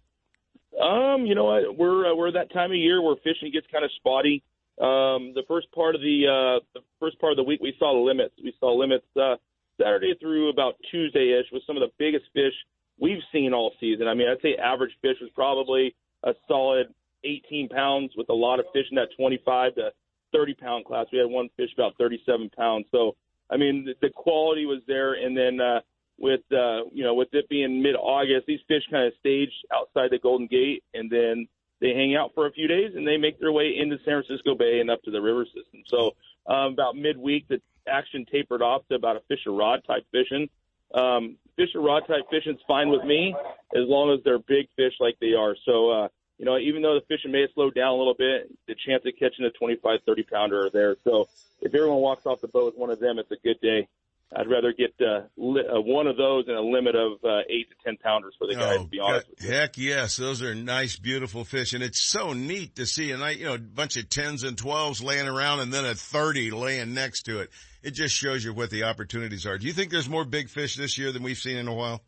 [0.80, 1.76] Um, you know what?
[1.76, 4.42] We're uh, we're that time of year where fishing gets kind of spotty.
[4.80, 7.92] Um, the first part of the uh, the first part of the week we saw
[7.92, 8.34] limits.
[8.42, 9.36] We saw limits uh,
[9.80, 12.54] Saturday through about Tuesday ish with some of the biggest fish
[12.98, 14.08] we've seen all season.
[14.08, 15.94] I mean, I'd say average fish was probably
[16.24, 16.86] a solid
[17.24, 19.90] 18 pounds with a lot of fish in that 25 to
[20.32, 21.06] 30 pound class.
[21.12, 22.86] We had one fish about 37 pounds.
[22.90, 23.16] So
[23.50, 25.60] I mean, the, the quality was there, and then.
[25.60, 25.80] uh
[26.18, 30.10] with uh you know with it being mid August, these fish kind of stage outside
[30.10, 31.48] the Golden Gate and then
[31.82, 34.54] they hang out for a few days and they make their way into San Francisco
[34.54, 35.82] Bay and up to the river system.
[35.88, 36.12] So
[36.46, 40.48] um, about midweek, the action tapered off to about a fish or rod type fishing.
[40.94, 43.34] Um, fish or rod type fishing's fine with me
[43.74, 45.56] as long as they're big fish like they are.
[45.66, 46.08] So uh,
[46.42, 49.04] you know, even though the fishing may have slowed down a little bit, the chance
[49.06, 50.96] of catching a 25, 30 pounder are there.
[51.04, 51.28] So
[51.60, 53.86] if everyone walks off the boat with one of them, it's a good day.
[54.34, 57.68] I'd rather get uh, li- uh, one of those and a limit of uh, eight
[57.68, 58.78] to ten pounders for the guys.
[58.80, 59.52] Oh, to be honest, with you.
[59.52, 63.12] heck yes, those are nice, beautiful fish, and it's so neat to see.
[63.12, 65.94] And I, you know, a bunch of tens and twelves laying around, and then a
[65.94, 67.50] thirty laying next to it.
[67.82, 69.58] It just shows you what the opportunities are.
[69.58, 72.00] Do you think there's more big fish this year than we've seen in a while?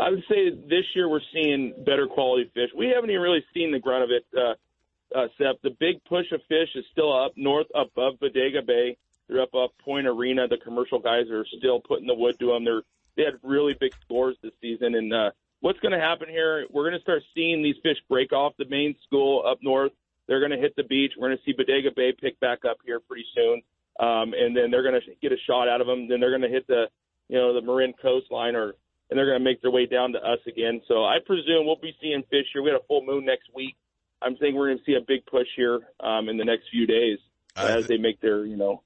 [0.00, 2.70] I would say this year we're seeing better quality fish.
[2.76, 5.60] We haven't even really seen the grunt of it, uh, uh, Sep.
[5.62, 8.96] The big push of fish is still up north above Bodega Bay.
[9.28, 10.48] They're up up Point Arena.
[10.48, 12.64] The commercial guys are still putting the wood to them.
[12.64, 12.82] They're
[13.16, 14.94] they had really big scores this season.
[14.94, 16.66] And uh, what's going to happen here?
[16.70, 19.92] We're going to start seeing these fish break off the main school up north.
[20.28, 21.12] They're going to hit the beach.
[21.18, 23.62] We're going to see Bodega Bay pick back up here pretty soon,
[23.98, 26.08] um, and then they're going to get a shot out of them.
[26.08, 26.84] Then they're going to hit the
[27.28, 28.74] you know the Marin coastline or
[29.10, 30.80] and they're going to make their way down to us again.
[30.88, 32.62] So I presume we'll be seeing fish here.
[32.62, 33.76] We had a full moon next week.
[34.20, 36.86] I'm saying we're going to see a big push here um, in the next few
[36.86, 37.18] days
[37.56, 38.82] as they make their, you know.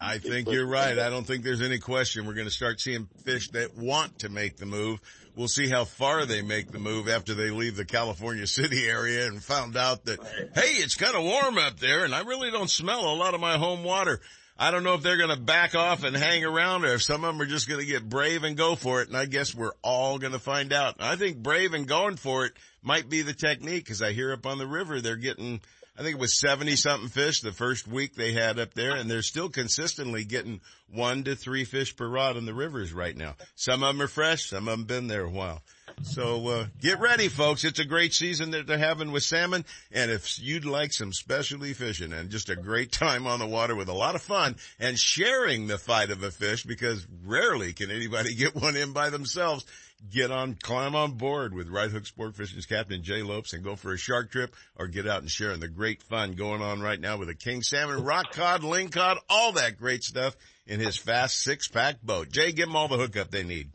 [0.00, 0.98] I think you're right.
[0.98, 2.26] I don't think there's any question.
[2.26, 5.00] We're going to start seeing fish that want to make the move.
[5.34, 9.26] We'll see how far they make the move after they leave the California City area
[9.26, 10.20] and found out that,
[10.54, 13.40] hey, it's kind of warm up there and I really don't smell a lot of
[13.40, 14.20] my home water.
[14.56, 17.24] I don't know if they're going to back off and hang around or if some
[17.24, 19.08] of them are just going to get brave and go for it.
[19.08, 20.96] And I guess we're all going to find out.
[21.00, 24.46] I think brave and going for it might be the technique because I hear up
[24.46, 25.60] on the river they're getting,
[25.98, 29.10] I think it was 70 something fish the first week they had up there and
[29.10, 33.34] they're still consistently getting one to three fish per rod in the rivers right now.
[33.56, 34.50] Some of them are fresh.
[34.50, 35.62] Some of them been there a while.
[36.02, 37.64] So, uh, get ready folks.
[37.64, 39.64] It's a great season that they're having with salmon.
[39.90, 43.74] And if you'd like some specialty fishing and just a great time on the water
[43.74, 47.90] with a lot of fun and sharing the fight of a fish because rarely can
[47.90, 49.64] anybody get one in by themselves,
[50.10, 53.74] get on, climb on board with Right Hook Sport Fishing's Captain Jay Lopes and go
[53.74, 56.80] for a shark trip or get out and share in the great fun going on
[56.80, 60.36] right now with a king salmon, rock cod, ling cod, all that great stuff
[60.66, 62.30] in his fast six pack boat.
[62.30, 63.70] Jay, give them all the hookup they need.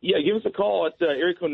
[0.00, 1.50] Yeah, give us a call at uh, area code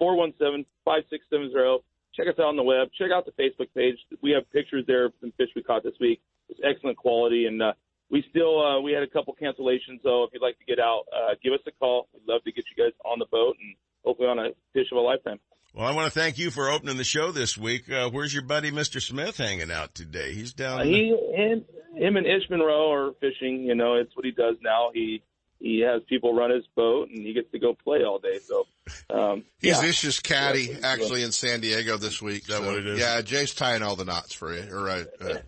[0.00, 1.78] 916-417-5670.
[2.14, 2.88] Check us out on the web.
[2.98, 3.96] Check out the Facebook page.
[4.22, 6.20] We have pictures there of some fish we caught this week.
[6.48, 7.72] It's excellent quality, and uh,
[8.10, 10.02] we still uh, we had a couple cancellations.
[10.02, 12.08] So if you'd like to get out, uh, give us a call.
[12.12, 14.98] We'd love to get you guys on the boat and hopefully on a fish of
[14.98, 15.38] a lifetime.
[15.74, 17.90] Well, I want to thank you for opening the show this week.
[17.90, 19.00] Uh, where's your buddy, Mr.
[19.02, 20.32] Smith, hanging out today?
[20.32, 20.80] He's down.
[20.80, 23.62] Uh, he and him and Ish Monroe are fishing.
[23.64, 24.90] You know, it's what he does now.
[24.94, 25.22] He
[25.60, 28.38] he has people run his boat and he gets to go play all day.
[28.38, 28.66] So
[29.10, 29.88] um, He's yeah.
[29.88, 32.46] Ish's caddy actually in San Diego this week.
[32.46, 33.00] that so, what it is?
[33.00, 34.70] Yeah, Jay's tying all the knots for it.
[34.70, 35.38] Or uh, uh,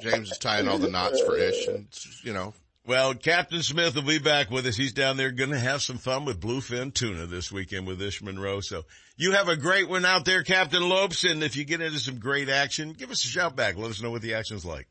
[0.00, 1.86] James is tying all the knots for Ish, and
[2.22, 2.54] you know.
[2.86, 4.76] Well, Captain Smith will be back with us.
[4.76, 8.22] He's down there going to have some fun with bluefin tuna this weekend with Ish
[8.22, 8.60] Monroe.
[8.60, 8.84] So
[9.16, 11.22] you have a great one out there, Captain Lopes.
[11.24, 13.76] And if you get into some great action, give us a shout back.
[13.76, 14.88] Let us know what the action's like.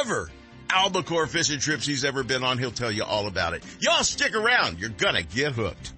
[0.00, 0.30] ever
[0.68, 2.58] albacore fishing trips he's ever been on.
[2.58, 3.64] He'll tell you all about it.
[3.80, 4.78] Y'all stick around.
[4.78, 5.94] You're going to get hooked.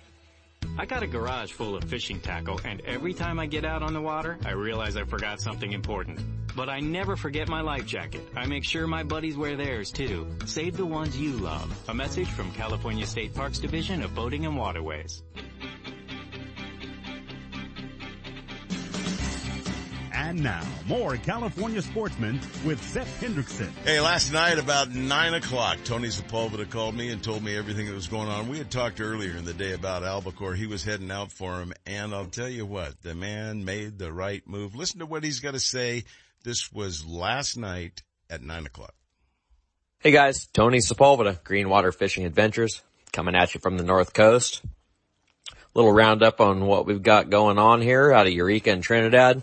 [0.76, 3.94] I got a garage full of fishing tackle, and every time I get out on
[3.94, 6.20] the water, I realize I forgot something important.
[6.56, 8.28] But I never forget my life jacket.
[8.36, 10.28] I make sure my buddies wear theirs too.
[10.46, 11.72] Save the ones you love.
[11.90, 15.22] A message from California State Parks Division of Boating and Waterways.
[20.14, 23.72] And now, more California sportsmen with Sep Hendrickson.
[23.84, 27.96] Hey, last night about nine o'clock, Tony Sepulveda called me and told me everything that
[27.96, 28.48] was going on.
[28.48, 30.54] We had talked earlier in the day about Albacore.
[30.54, 31.74] He was heading out for him.
[31.88, 34.76] And I'll tell you what, the man made the right move.
[34.76, 36.04] Listen to what he's got to say.
[36.44, 38.94] This was last night at nine o'clock.
[40.00, 42.82] Hey guys, Tony Sepulveda, Greenwater Fishing Adventures,
[43.14, 44.62] coming at you from the North Coast.
[45.74, 49.42] Little roundup on what we've got going on here out of Eureka and Trinidad.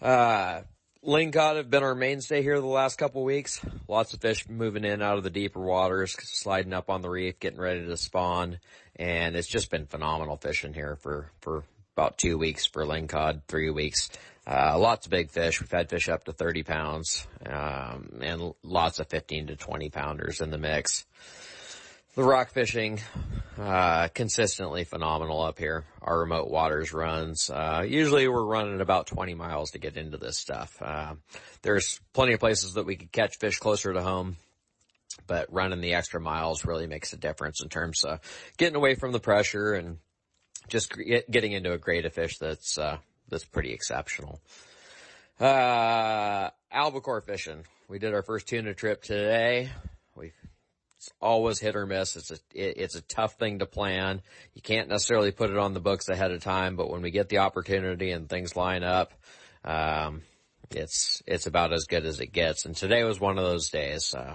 [0.00, 0.62] Uh,
[1.04, 3.60] Lingcod have been our mainstay here the last couple weeks.
[3.86, 7.38] Lots of fish moving in out of the deeper waters, sliding up on the reef,
[7.38, 8.58] getting ready to spawn.
[8.96, 11.64] And it's just been phenomenal fishing here for, for
[11.96, 14.10] about two weeks for lingcod, three weeks.
[14.46, 15.60] Uh, lots of big fish.
[15.60, 20.40] We've had fish up to 30 pounds, um, and lots of 15 to 20 pounders
[20.40, 21.04] in the mix.
[22.16, 22.98] The rock fishing,
[23.58, 25.84] uh, consistently phenomenal up here.
[26.00, 30.38] Our remote waters runs, uh, usually we're running about 20 miles to get into this
[30.38, 30.80] stuff.
[30.80, 31.16] Uh,
[31.60, 34.38] there's plenty of places that we could catch fish closer to home,
[35.26, 38.18] but running the extra miles really makes a difference in terms of
[38.56, 39.98] getting away from the pressure and
[40.70, 40.94] just
[41.30, 42.96] getting into a grade of fish that's, uh,
[43.28, 44.40] that's pretty exceptional.
[45.38, 47.64] Uh, albacore fishing.
[47.88, 49.68] We did our first tuna trip today.
[51.06, 52.16] It's always hit or miss.
[52.16, 54.22] It's a it, it's a tough thing to plan.
[54.54, 57.28] You can't necessarily put it on the books ahead of time, but when we get
[57.28, 59.12] the opportunity and things line up,
[59.64, 60.22] um,
[60.72, 62.64] it's it's about as good as it gets.
[62.64, 64.14] And today was one of those days.
[64.14, 64.34] Uh,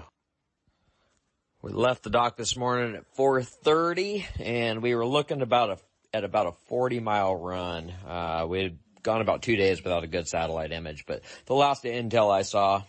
[1.60, 5.78] we left the dock this morning at 4:30, and we were looking about a
[6.14, 7.92] at about a 40 mile run.
[8.06, 11.84] Uh, we had gone about two days without a good satellite image, but the last
[11.84, 12.82] intel I saw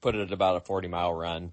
[0.00, 1.52] put it at about a 40 mile run.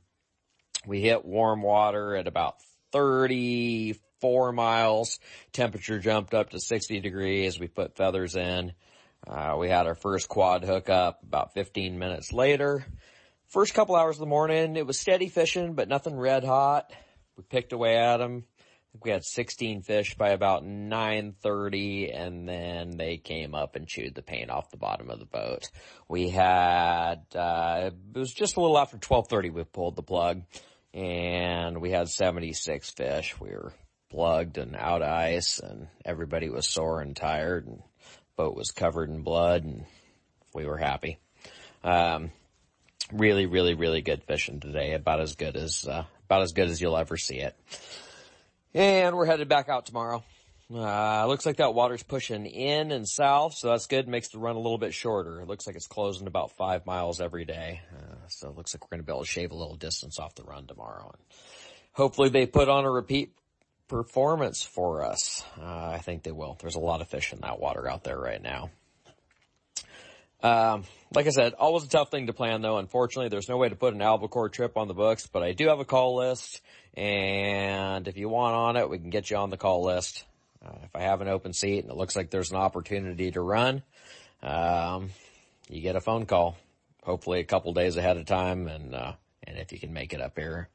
[0.90, 2.56] We hit warm water at about
[2.94, 5.20] 34 miles.
[5.54, 7.60] Temperature jumped up to 60 degrees.
[7.60, 8.74] We put feathers in.
[9.28, 12.84] Uh, we had our first quad hookup about 15 minutes later.
[13.50, 16.92] First couple hours of the morning, it was steady fishing, but nothing red hot.
[17.38, 18.46] We picked away at them
[19.04, 24.22] we had 16 fish by about 9.30 and then they came up and chewed the
[24.22, 25.70] paint off the bottom of the boat.
[26.08, 30.44] We had, uh, it was just a little after 12.30 we pulled the plug
[30.94, 33.40] and we had 76 fish.
[33.40, 33.74] We were
[34.10, 37.82] plugged and out ice and everybody was sore and tired and
[38.36, 39.86] boat was covered in blood and
[40.54, 41.20] we were happy.
[41.84, 42.32] Um,
[43.14, 44.94] really, really, really good fishing today.
[44.94, 47.56] About as good as, uh, about as good as you'll ever see it.
[48.74, 50.24] And we're headed back out tomorrow.
[50.72, 54.08] Uh, looks like that water's pushing in and south, so that's good.
[54.08, 55.42] Makes the run a little bit shorter.
[55.42, 57.82] It looks like it's closing about five miles every day.
[57.92, 60.20] Uh, so it looks like we're going to be able to shave a little distance
[60.20, 61.12] off the run tomorrow.
[61.12, 61.24] And
[61.94, 63.34] hopefully they put on a repeat
[63.88, 65.44] performance for us.
[65.60, 66.56] Uh, I think they will.
[66.62, 68.70] There's a lot of fish in that water out there right now.
[70.42, 72.78] Um, like I said, always a tough thing to plan though.
[72.78, 75.68] Unfortunately, there's no way to put an albacore trip on the books, but I do
[75.68, 76.62] have a call list
[76.94, 80.24] and if you want on it, we can get you on the call list.
[80.66, 83.42] Uh, if I have an open seat and it looks like there's an opportunity to
[83.42, 83.82] run,
[84.44, 85.10] um,
[85.70, 86.58] you get a phone call,
[87.04, 88.68] hopefully a couple days ahead of time.
[88.68, 90.70] And, uh, and if you can make it up here,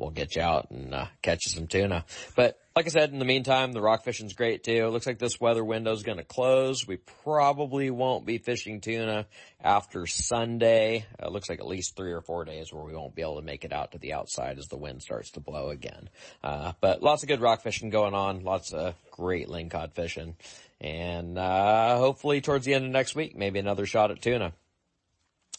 [0.00, 2.04] we'll get you out and uh, catch you some tuna.
[2.34, 4.86] But like I said, in the meantime, the rock fishing's great too.
[4.86, 6.86] It looks like this weather window's going to close.
[6.86, 9.26] We probably won't be fishing tuna
[9.62, 11.04] after Sunday.
[11.18, 13.42] It looks like at least three or four days where we won't be able to
[13.42, 16.08] make it out to the outside as the wind starts to blow again.
[16.42, 18.42] Uh, but lots of good rock fishing going on.
[18.42, 20.36] Lots of great lingcod fishing.
[20.80, 24.54] And, uh, hopefully towards the end of next week, maybe another shot at tuna.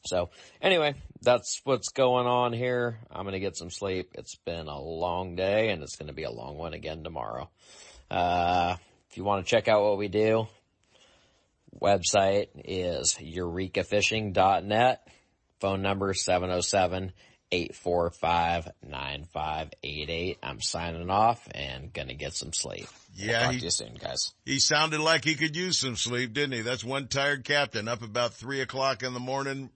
[0.06, 0.30] So
[0.62, 3.00] anyway, that's what's going on here.
[3.12, 4.12] I'm going to get some sleep.
[4.16, 7.50] It's been a long day and it's going to be a long one again tomorrow.
[8.10, 8.76] Uh,
[9.10, 10.48] if you want to check out what we do,
[11.80, 15.08] website is eurekafishing.net.
[15.60, 17.14] Phone number 707
[17.52, 20.38] 845 9588.
[20.42, 22.88] I'm signing off and gonna get some sleep.
[23.14, 23.44] Yeah.
[23.44, 24.34] Talk he, to you soon, guys.
[24.46, 26.62] He sounded like he could use some sleep, didn't he?
[26.62, 29.70] That's one tired captain up about three o'clock in the morning,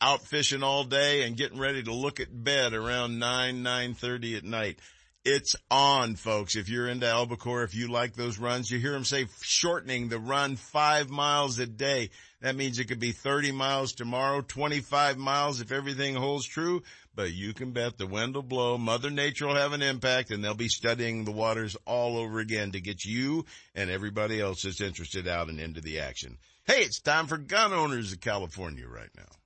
[0.00, 4.44] out fishing all day and getting ready to look at bed around 9, 9.30 at
[4.44, 4.78] night.
[5.24, 6.56] It's on, folks.
[6.56, 10.18] If you're into albacore, if you like those runs, you hear them say shortening the
[10.18, 12.10] run five miles a day.
[12.40, 16.82] That means it could be 30 miles tomorrow, 25 miles if everything holds true.
[17.14, 20.42] But you can bet the wind will blow, Mother Nature will have an impact, and
[20.42, 23.44] they'll be studying the waters all over again to get you
[23.74, 26.38] and everybody else that's interested out and into the action.
[26.64, 29.37] Hey, it's time for gun owners of California right now.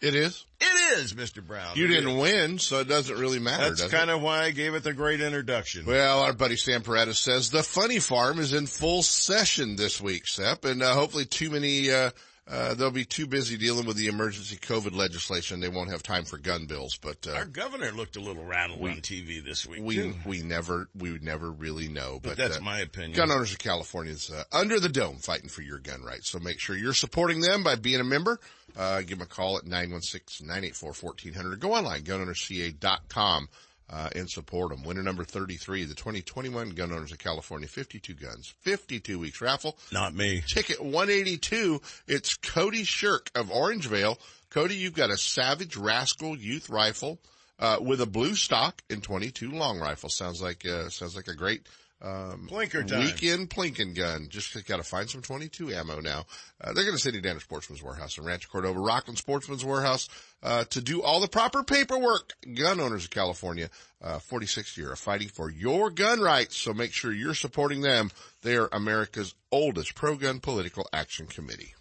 [0.00, 0.44] It is?
[0.60, 1.44] It is, Mr.
[1.46, 1.74] Brown.
[1.76, 2.16] You It didn't is.
[2.20, 3.70] win, so it doesn't really matter.
[3.74, 5.86] That's kind of why I gave it the great introduction.
[5.86, 10.26] Well, our buddy Sam Paredes says the funny farm is in full session this week,
[10.26, 12.10] Sep, and uh, hopefully too many, uh,
[12.48, 15.58] uh, they'll be too busy dealing with the emergency COVID legislation.
[15.58, 18.80] They won't have time for gun bills, but, uh, Our governor looked a little rattled
[18.80, 19.80] on TV this week.
[19.82, 20.14] we, too.
[20.24, 22.20] we never, we would never really know.
[22.22, 23.12] But But, that's uh, my opinion.
[23.14, 26.30] Gun owners of California is uh, under the dome fighting for your gun rights.
[26.30, 28.38] So make sure you're supporting them by being a member.
[28.76, 33.48] Uh, give them a call at 916-984-1400 or go online, gunownersca.com.
[33.90, 34.82] uh, and support them.
[34.84, 39.78] Winner number 33, the 2021 Gun Owners of California, 52 guns, 52 weeks raffle.
[39.92, 40.42] Not me.
[40.46, 41.80] Ticket 182.
[42.06, 44.18] It's Cody Shirk of Orangevale.
[44.50, 47.18] Cody, you've got a Savage Rascal Youth Rifle,
[47.58, 50.08] uh, with a blue stock and 22 long rifle.
[50.08, 51.66] Sounds like, uh, sounds like a great,
[52.02, 53.00] um, Plinker time.
[53.00, 54.28] weekend plinking gun.
[54.28, 56.26] Just got to find some 22 ammo now.
[56.60, 59.64] Uh, they're going to send you down to Sportsman's Warehouse in Rancho Cordova, Rocklin Sportsman's
[59.64, 60.08] Warehouse,
[60.42, 62.34] uh, to do all the proper paperwork.
[62.54, 63.70] Gun owners of California,
[64.02, 66.56] uh, 46th year of fighting for your gun rights.
[66.56, 68.10] So make sure you're supporting them.
[68.42, 71.75] They are America's oldest pro-gun political action committee.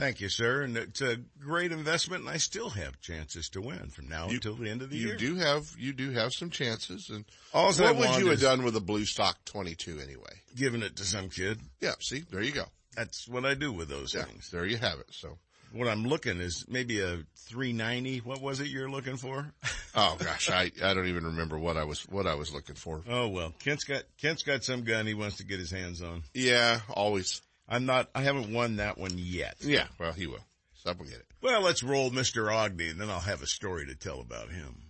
[0.00, 0.62] Thank you, sir.
[0.62, 4.34] And it's a great investment and I still have chances to win from now You-
[4.36, 5.16] until the end of the you year.
[5.16, 7.10] do have, you do have some chances.
[7.10, 10.40] And All I what would you have done with a blue stock 22 anyway?
[10.56, 11.60] Giving it to some kid.
[11.80, 11.92] Yeah.
[12.00, 12.64] See, there you go.
[12.96, 14.50] That's what I do with those Yeah, things.
[14.50, 15.06] there you have it.
[15.12, 15.38] So,
[15.72, 18.18] What I'm looking is maybe a 390.
[18.22, 19.52] What was it you're looking for?
[19.94, 23.02] oh gosh, I, I don't even remember what I was, what I was looking for.
[23.08, 26.24] Oh well, Kent's got Kent's got some gun he wants to get his hands on.
[26.34, 27.40] Yeah, always.
[27.70, 28.10] I'm not.
[28.14, 29.56] I haven't won that one yet.
[29.60, 30.44] Yeah, well, he will.
[30.74, 31.26] Some will get it.
[31.40, 32.52] Well, let's roll Mr.
[32.52, 34.89] Ogden, and then I'll have a story to tell about him.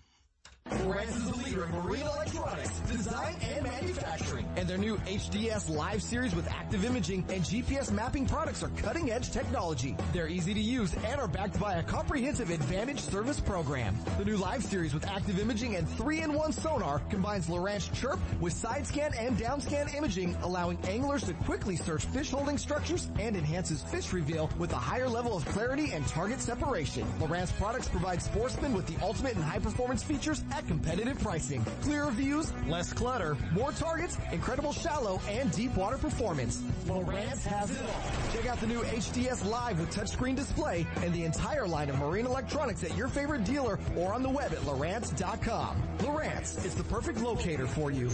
[0.71, 4.47] Lowrance is the leader in marine electronics, design and manufacturing.
[4.57, 9.11] And their new HDS Live series with active imaging and GPS mapping products are cutting
[9.11, 9.97] edge technology.
[10.12, 13.99] They're easy to use and are backed by a comprehensive advantage service program.
[14.18, 18.87] The new Live series with active imaging and 3-in-1 sonar combines Lowrance Chirp with side
[18.87, 23.83] scan and down scan imaging, allowing anglers to quickly search fish holding structures and enhances
[23.83, 27.07] fish reveal with a higher level of clarity and target separation.
[27.18, 31.64] Lowrance products provide sportsmen with the ultimate and high performance features at competitive pricing.
[31.82, 36.62] Clearer views, less clutter, more targets, incredible shallow and deep water performance.
[36.86, 38.32] Lowrance has it all.
[38.32, 42.26] Check out the new HDS Live with touchscreen display and the entire line of marine
[42.26, 45.82] electronics at your favorite dealer or on the web at Lowrance.com.
[45.98, 48.11] Lowrance is the perfect locator for you.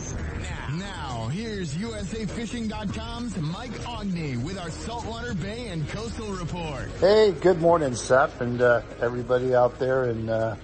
[0.72, 6.90] Now, here's USAFishing.com's Mike Aughney with our Saltwater Bay and Coastal Report.
[7.00, 10.56] Hey, good morning, Sep, and uh, everybody out there in uh,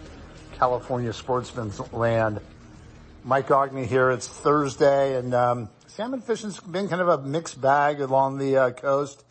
[0.62, 2.40] California sportsman's land.
[3.24, 4.12] Mike Aughney here.
[4.12, 8.70] It's Thursday, and um, salmon fishing's been kind of a mixed bag along the uh,
[8.70, 9.24] coast.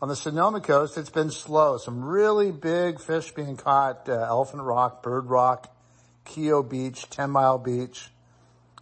[0.00, 1.78] On the Sonoma coast, it's been slow.
[1.78, 5.68] Some really big fish being caught: uh, Elephant Rock, Bird Rock,
[6.24, 8.10] Kehoe Beach, Ten Mile Beach,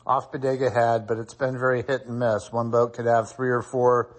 [0.07, 2.53] off Bodega Head, but it's been very hit and miss.
[2.53, 4.15] One boat could have three or four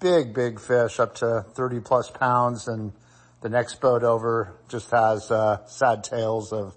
[0.00, 2.94] big, big fish up to 30 plus pounds and
[3.42, 6.74] the next boat over just has, uh, sad tales of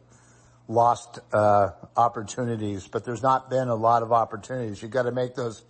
[0.69, 4.81] lost, uh, opportunities, but there's not been a lot of opportunities.
[4.81, 5.61] You've gotta make those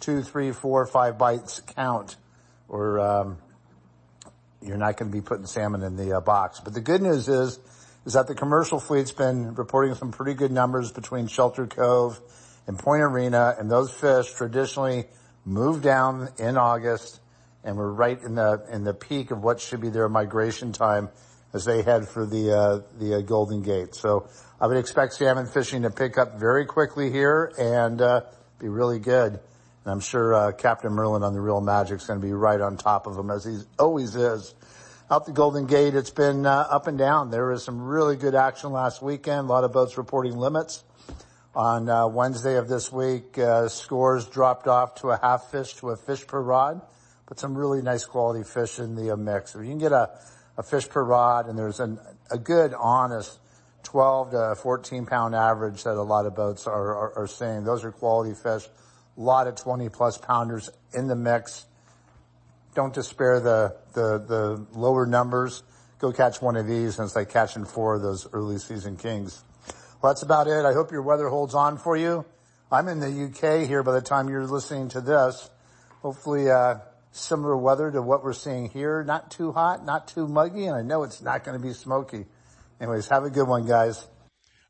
[0.00, 2.16] two, three, four, five bites count
[2.68, 3.38] or, um,
[4.60, 6.60] you're not going to be putting salmon in the uh, box.
[6.60, 7.58] But the good news is,
[8.04, 12.20] is that the commercial fleet's been reporting some pretty good numbers between Shelter Cove
[12.66, 15.04] and Point Arena, and those fish traditionally
[15.44, 17.20] move down in August,
[17.64, 21.08] and we're right in the in the peak of what should be their migration time
[21.52, 23.94] as they head for the uh, the uh, Golden Gate.
[23.94, 24.28] So
[24.60, 28.22] I would expect salmon fishing to pick up very quickly here and uh,
[28.58, 29.32] be really good.
[29.84, 32.60] And I'm sure uh, Captain Merlin on the Real Magic is going to be right
[32.60, 34.54] on top of them as he always is.
[35.10, 37.30] Out the Golden Gate, it's been uh, up and down.
[37.30, 39.48] There was some really good action last weekend.
[39.48, 40.84] A lot of boats reporting limits.
[41.54, 43.38] On uh, Wednesday of this week,
[43.68, 46.82] scores dropped off to a half fish to a fish per rod,
[47.26, 49.54] but some really nice quality fish in the mix.
[49.54, 50.10] If you can get a,
[50.58, 51.98] a fish per rod and there's an,
[52.30, 53.38] a good, honest
[53.84, 57.84] 12 to 14 pound average that a lot of boats are, are, are seeing, those
[57.84, 58.66] are quality fish.
[59.16, 61.64] A lot of 20 plus pounders in the mix.
[62.74, 65.62] Don't despair the, the, the lower numbers.
[66.00, 69.42] Go catch one of these and it's like catching four of those early season kings.
[70.02, 70.64] Well, that's about it.
[70.64, 72.24] I hope your weather holds on for you.
[72.70, 75.48] I'm in the UK here by the time you're listening to this.
[76.02, 76.76] Hopefully, uh,
[77.18, 79.02] similar weather to what we're seeing here.
[79.04, 82.26] Not too hot, not too muggy, and I know it's not going to be smoky.
[82.80, 84.06] Anyways, have a good one, guys.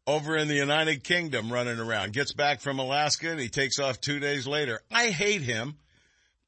[0.06, 4.00] Over in the United Kingdom running around, gets back from Alaska and he takes off
[4.00, 4.80] two days later.
[4.90, 5.76] I hate him,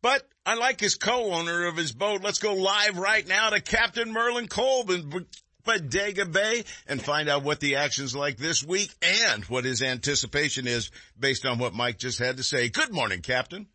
[0.01, 2.22] but I like his co-owner of his boat.
[2.22, 5.26] Let's go live right now to Captain Merlin Kolb in
[5.64, 10.66] Bodega Bay and find out what the action's like this week and what his anticipation
[10.66, 12.70] is based on what Mike just had to say.
[12.70, 13.66] Good morning, Captain.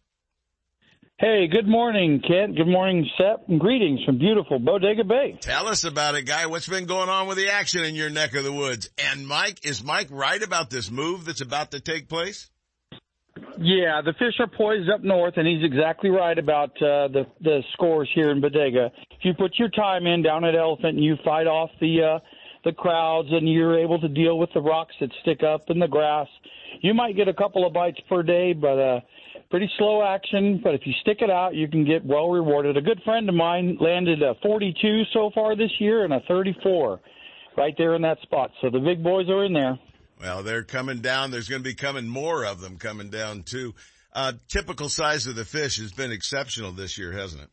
[1.18, 2.58] Hey, good morning, Kent.
[2.58, 5.38] Good morning, Sep, and greetings from beautiful Bodega Bay.
[5.40, 6.48] Tell us about it, guy.
[6.48, 8.90] What's been going on with the action in your neck of the woods?
[8.98, 12.50] And Mike, is Mike right about this move that's about to take place?
[13.58, 17.64] Yeah, the fish are poised up north, and he's exactly right about uh, the the
[17.72, 18.92] scores here in Bodega.
[19.12, 22.20] If you put your time in down at Elephant and you fight off the uh,
[22.66, 25.88] the crowds and you're able to deal with the rocks that stick up in the
[25.88, 26.28] grass.
[26.82, 29.00] You might get a couple of bites per day, but uh,
[29.50, 30.60] pretty slow action.
[30.64, 32.78] But if you stick it out, you can get well rewarded.
[32.78, 37.00] A good friend of mine landed a 42 so far this year and a 34
[37.58, 38.52] right there in that spot.
[38.62, 39.80] So the big boys are in there.
[40.20, 41.32] Well, they're coming down.
[41.32, 43.76] There's going to be coming more of them coming down too.
[44.14, 47.50] Uh, typical size of the fish has been exceptional this year, hasn't it?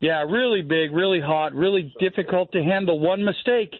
[0.00, 2.98] Yeah, really big, really hot, really difficult to handle.
[2.98, 3.72] One mistake,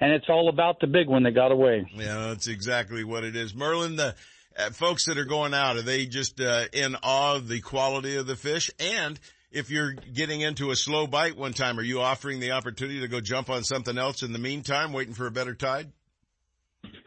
[0.00, 1.88] and it's all about the big one that got away.
[1.94, 3.54] Yeah, that's exactly what it is.
[3.54, 4.14] Merlin, the
[4.58, 8.16] uh, folks that are going out, are they just uh, in awe of the quality
[8.16, 8.70] of the fish?
[8.78, 9.18] And
[9.50, 13.08] if you're getting into a slow bite one time, are you offering the opportunity to
[13.08, 15.92] go jump on something else in the meantime, waiting for a better tide?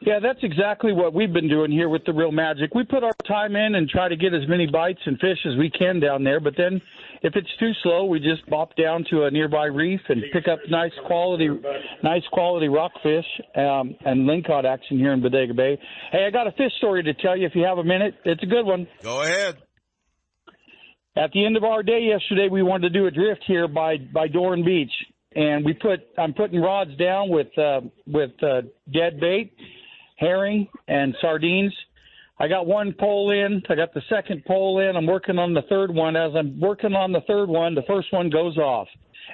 [0.02, 2.76] Yeah, that's exactly what we've been doing here with the Real Magic.
[2.76, 5.58] We put our time in and try to get as many bites and fish as
[5.58, 6.82] we can down there, but then
[7.26, 10.60] if it's too slow, we just bop down to a nearby reef and pick up
[10.70, 11.50] nice quality,
[12.04, 15.80] nice quality rockfish um, and lingcod action here in Bodega Bay.
[16.12, 18.14] Hey, I got a fish story to tell you if you have a minute.
[18.26, 18.88] It's a good one.
[19.02, 19.58] Go ahead.
[21.18, 23.98] At the end of our day yesterday, we wanted to do a drift here by
[23.98, 24.92] by Doran Beach,
[25.34, 28.62] and we put I'm putting rods down with uh, with uh,
[28.94, 29.52] dead bait
[30.18, 31.74] herring and sardines.
[32.38, 33.64] I got one pole in.
[33.70, 34.96] I got the second pole in.
[34.96, 36.16] I'm working on the third one.
[36.16, 38.88] As I'm working on the third one, the first one goes off,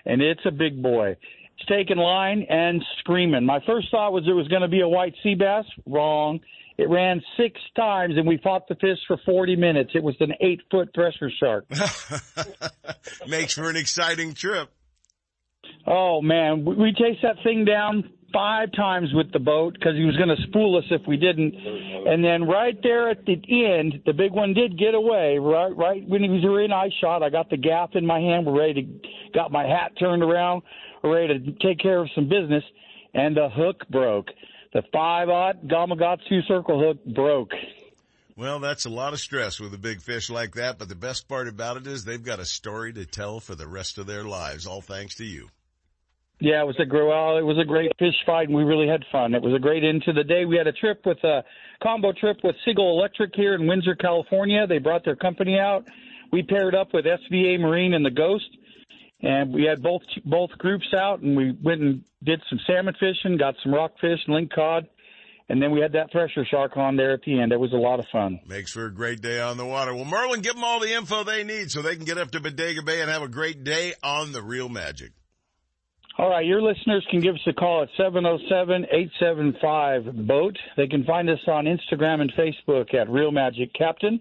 [0.05, 1.15] and it's a big boy.
[1.57, 3.45] It's taking line and screaming.
[3.45, 5.65] My first thought was it was going to be a white sea bass.
[5.87, 6.39] Wrong.
[6.77, 9.91] It ran six times, and we fought the fish for 40 minutes.
[9.93, 11.65] It was an eight foot thresher shark.
[13.27, 14.69] Makes for an exciting trip.
[15.85, 20.15] Oh man, we chased that thing down five times with the boat because he was
[20.17, 21.53] going to spool us if we didn't.
[21.55, 25.37] And then right there at the end, the big one did get away.
[25.37, 28.45] Right, right when he was in eye shot, I got the gaff in my hand.
[28.45, 30.63] We're ready to got my hat turned around.
[31.03, 32.63] We're ready to take care of some business,
[33.13, 34.27] and the hook broke.
[34.73, 37.51] The five aught Gamakatsu circle hook broke.
[38.37, 41.27] Well, that's a lot of stress with a big fish like that, but the best
[41.27, 44.23] part about it is they've got a story to tell for the rest of their
[44.23, 45.49] lives, all thanks to you.
[46.41, 46.85] Yeah, it was a.
[46.91, 49.35] Well, it was a great fish fight, and we really had fun.
[49.35, 50.45] It was a great end to the day.
[50.45, 51.43] We had a trip with a
[51.83, 54.65] combo trip with Seagull Electric here in Windsor, California.
[54.65, 55.85] They brought their company out.
[56.31, 58.49] We paired up with SVA Marine and the Ghost,
[59.21, 63.37] and we had both both groups out, and we went and did some salmon fishing,
[63.37, 64.87] got some rockfish and link cod,
[65.47, 67.51] and then we had that thresher shark on there at the end.
[67.51, 68.39] It was a lot of fun.
[68.47, 69.93] Makes for a great day on the water.
[69.93, 72.39] Well, Merlin, give them all the info they need so they can get up to
[72.39, 75.11] Bodega Bay and have a great day on the Real Magic.
[76.21, 80.57] All right, your listeners can give us a call at 707-875-BOAT.
[80.77, 84.19] They can find us on Instagram and Facebook at Real Magic Captain,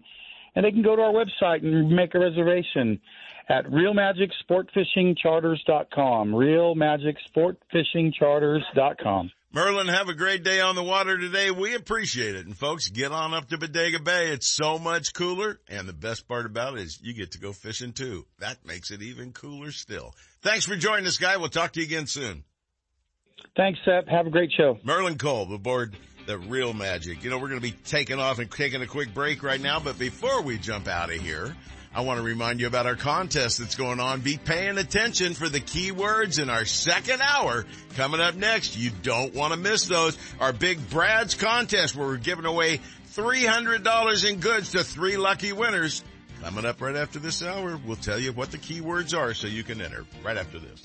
[0.54, 2.98] and they can go to our website and make a reservation
[3.50, 6.32] at realmagicsportfishingcharters.com.
[6.32, 9.30] realmagicsportfishingcharters.com.
[9.52, 11.50] Merlin, have a great day on the water today.
[11.50, 12.46] We appreciate it.
[12.46, 14.28] And folks, get on up to Bodega Bay.
[14.28, 15.58] It's so much cooler.
[15.68, 18.26] And the best part about it is you get to go fishing too.
[18.38, 20.14] That makes it even cooler still.
[20.42, 21.36] Thanks for joining us, guy.
[21.36, 22.44] We'll talk to you again soon.
[23.56, 24.06] Thanks, Sep.
[24.06, 24.78] Have a great show.
[24.84, 25.96] Merlin Kolb aboard
[26.26, 27.24] the Real Magic.
[27.24, 29.80] You know, we're going to be taking off and taking a quick break right now.
[29.80, 31.56] But before we jump out of here,
[31.92, 34.20] I want to remind you about our contest that's going on.
[34.20, 37.66] Be paying attention for the keywords in our second hour
[37.96, 38.78] coming up next.
[38.78, 40.16] You don't want to miss those.
[40.38, 42.80] Our big Brad's contest where we're giving away
[43.14, 46.04] $300 in goods to three lucky winners.
[46.42, 49.64] Coming up right after this hour, we'll tell you what the keywords are so you
[49.64, 50.84] can enter right after this.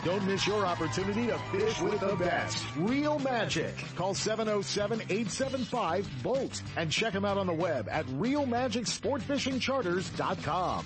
[0.03, 2.65] Don't miss your opportunity to fish with the best.
[2.75, 3.75] Real Magic.
[3.95, 10.85] Call 707-875-BOAT and check them out on the web at realmagicsportfishingcharters.com.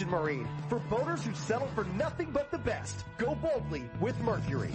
[0.00, 0.48] Marine.
[0.68, 3.04] For boaters who settle for nothing but the best.
[3.18, 4.74] Go boldly with Mercury.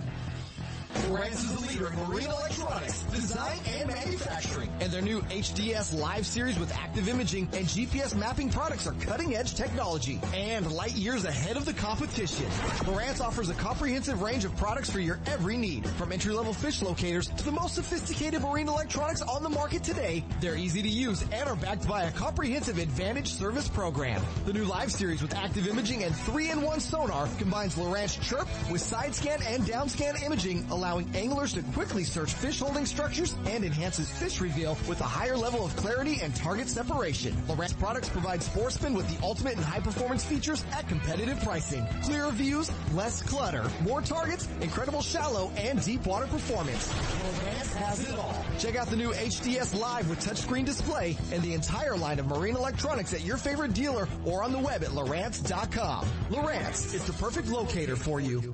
[0.94, 4.70] Lowrance is the leader in marine electronics, design, and manufacturing.
[4.80, 9.36] And their new HDS Live series with active imaging and GPS mapping products are cutting
[9.36, 12.46] edge technology and light years ahead of the competition.
[12.86, 15.88] Lowrance offers a comprehensive range of products for your every need.
[15.92, 20.24] From entry level fish locators to the most sophisticated marine electronics on the market today,
[20.42, 24.22] they're easy to use and are backed by a comprehensive advantage service program.
[24.46, 29.14] The new Live series with active imaging and 3-in-1 sonar combines Lowrance Chirp with side
[29.14, 34.10] scan and down scan imaging allowing anglers to quickly search fish holding structures and enhances
[34.12, 37.34] fish reveal with a higher level of clarity and target separation.
[37.48, 41.86] Lowrance products provide sportsmen with the ultimate and high performance features at competitive pricing.
[42.04, 46.88] Clearer views, less clutter, more targets, incredible shallow and deep water performance.
[46.94, 48.46] Lowrance has it all.
[48.60, 52.56] Check out the new HDS Live with touchscreen display and the entire line of marine
[52.56, 56.06] electronics at your favorite dealer or on the web at Lowrance.com.
[56.30, 58.54] Lowrance is the perfect locator for you.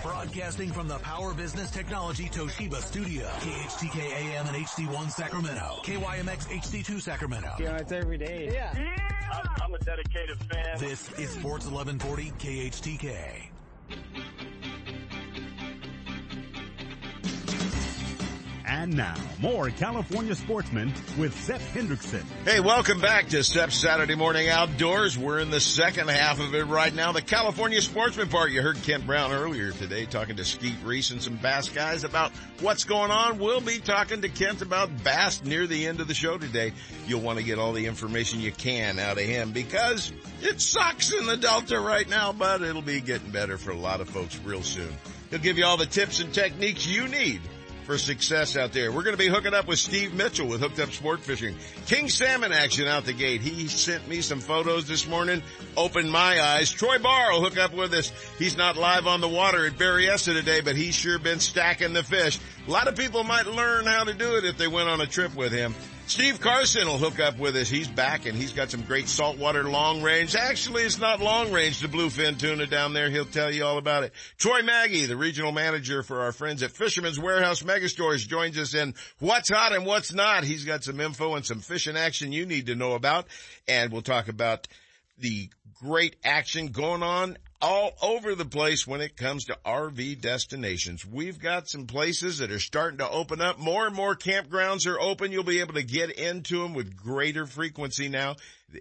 [0.03, 3.27] Broadcasting from the Power Business Technology Toshiba Studio.
[3.41, 5.81] KHTK AM and HD1 Sacramento.
[5.83, 7.51] KYMX HD2 Sacramento.
[7.59, 8.51] Yeah, it's every day.
[8.53, 8.73] Yeah.
[9.33, 10.79] I'm, I'm a dedicated fan.
[10.79, 13.49] This is Sports 1140 KHTK.
[18.87, 22.23] And now, more California sportsmen with Sep Hendrickson.
[22.45, 25.19] Hey, welcome back to Sep's Saturday Morning Outdoors.
[25.19, 27.11] We're in the second half of it right now.
[27.11, 28.53] The California Sportsman Park.
[28.53, 32.31] You heard Kent Brown earlier today talking to Skeet Reese and some bass guys about
[32.61, 33.41] what's going on.
[33.41, 36.73] We'll be talking to Kent about bass near the end of the show today.
[37.09, 40.13] You'll want to get all the information you can out of him because
[40.43, 44.01] it sucks in the Delta right now, but it'll be getting better for a lot
[44.01, 44.95] of folks real soon.
[45.31, 47.41] He'll give you all the tips and techniques you need
[47.87, 48.91] for success out there.
[48.91, 51.55] We're going to be hooking up with Steve Mitchell with Hooked Up Sport Fishing.
[51.87, 53.43] King salmon action out the gate.
[53.43, 55.41] He sent me some photos this morning,
[55.77, 56.71] opened my eyes.
[56.71, 58.11] Troy Barr will hook up with us.
[58.39, 62.03] He's not live on the water at Berryessa today, but he's sure been stacking the
[62.03, 62.41] fish.
[62.67, 65.07] A lot of people might learn how to do it if they went on a
[65.07, 65.73] trip with him.
[66.09, 67.69] Steve Carson will hook up with us.
[67.69, 70.37] He's back and he's got some great saltwater long range.
[70.37, 73.11] Actually, it's not long range, the bluefin tuna down there.
[73.11, 74.13] He'll tell you all about it.
[74.39, 78.95] Troy Maggie, the regional manager for our friends at Fisherman's Warehouse Megastores joins us in
[79.19, 80.45] what's hot and what's not.
[80.45, 83.27] He's got some info and some fishing action you need to know about.
[83.67, 84.69] And we'll talk about
[85.19, 85.51] the
[85.83, 91.07] great action going on all over the place when it comes to RV destinations.
[91.07, 93.59] We've got some places that are starting to open up.
[93.59, 95.33] More and more campgrounds are open.
[95.33, 98.37] You'll be able to get into them with greater frequency now.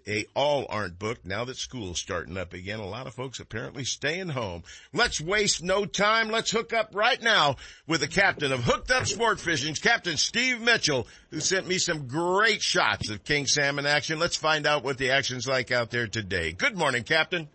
[0.05, 2.79] They all aren't booked now that school's starting up again.
[2.79, 4.63] A lot of folks apparently staying home.
[4.93, 6.29] Let's waste no time.
[6.29, 10.59] Let's hook up right now with the captain of Hooked Up Sport Fishing's Captain Steve
[10.59, 14.17] Mitchell, who sent me some great shots of king salmon action.
[14.17, 16.51] Let's find out what the action's like out there today.
[16.51, 17.47] Good morning, Captain.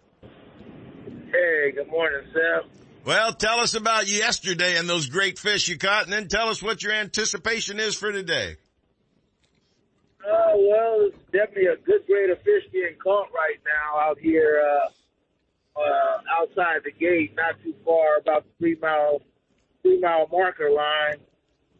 [1.33, 2.68] Hey, good morning, Sam.
[3.05, 6.62] Well, tell us about yesterday and those great fish you caught, and then tell us
[6.62, 8.57] what your anticipation is for today.
[10.20, 14.61] Uh, well, it's definitely a good grade of fish being caught right now out here
[14.61, 19.22] uh, uh, outside the gate, not too far, about the three mile
[19.83, 21.16] three mile marker line.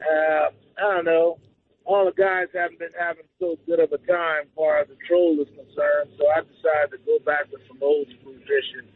[0.01, 0.47] Uh,
[0.79, 1.39] I don't know.
[1.85, 4.97] All the guys haven't been having so good of a time as far as the
[5.09, 8.89] troll is concerned, so I decided to go back with some old school fishing.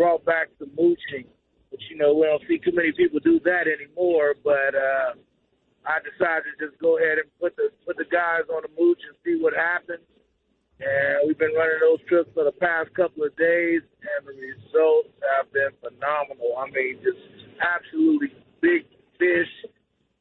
[0.00, 1.28] Brought back the mooching,
[1.68, 4.72] which you know we don't see too many people do that anymore, but.
[4.72, 5.20] uh
[5.86, 9.00] I decided to just go ahead and put the put the guys on the mooch
[9.08, 10.04] and see what happens.
[10.80, 15.12] And we've been running those trips for the past couple of days, and the results
[15.36, 16.56] have been phenomenal.
[16.56, 17.20] I mean, just
[17.60, 18.88] absolutely big
[19.20, 19.52] fish,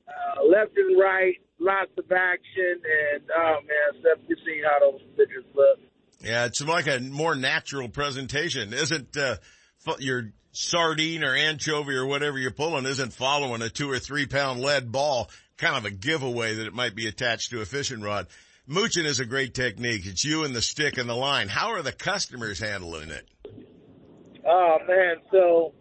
[0.08, 5.04] uh, left and right, lots of action, and oh man, Sep, you see how those
[5.16, 5.80] pictures look.
[6.24, 9.16] Yeah, it's like a more natural presentation, isn't?
[9.16, 9.38] Uh,
[10.00, 14.62] your sardine or anchovy or whatever you're pulling isn't following a two or three pound
[14.62, 18.28] lead ball kind of a giveaway that it might be attached to a fishing rod.
[18.66, 20.06] Mooching is a great technique.
[20.06, 21.50] It's you and the stick and the line.
[21.50, 23.28] How are the customers handling it?
[24.48, 25.74] Oh man, so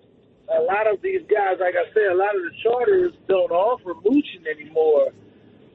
[0.49, 3.95] a lot of these guys, like I said, a lot of the charters don't offer
[3.95, 5.09] mooching anymore.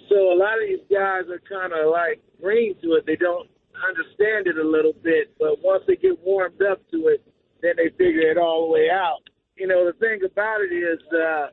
[0.09, 3.05] So a lot of these guys are kind of like green to it.
[3.05, 3.49] They don't
[3.87, 7.23] understand it a little bit, but once they get warmed up to it,
[7.63, 9.23] then they figure it all the way out.
[9.55, 11.47] You know, the thing about it is, uh,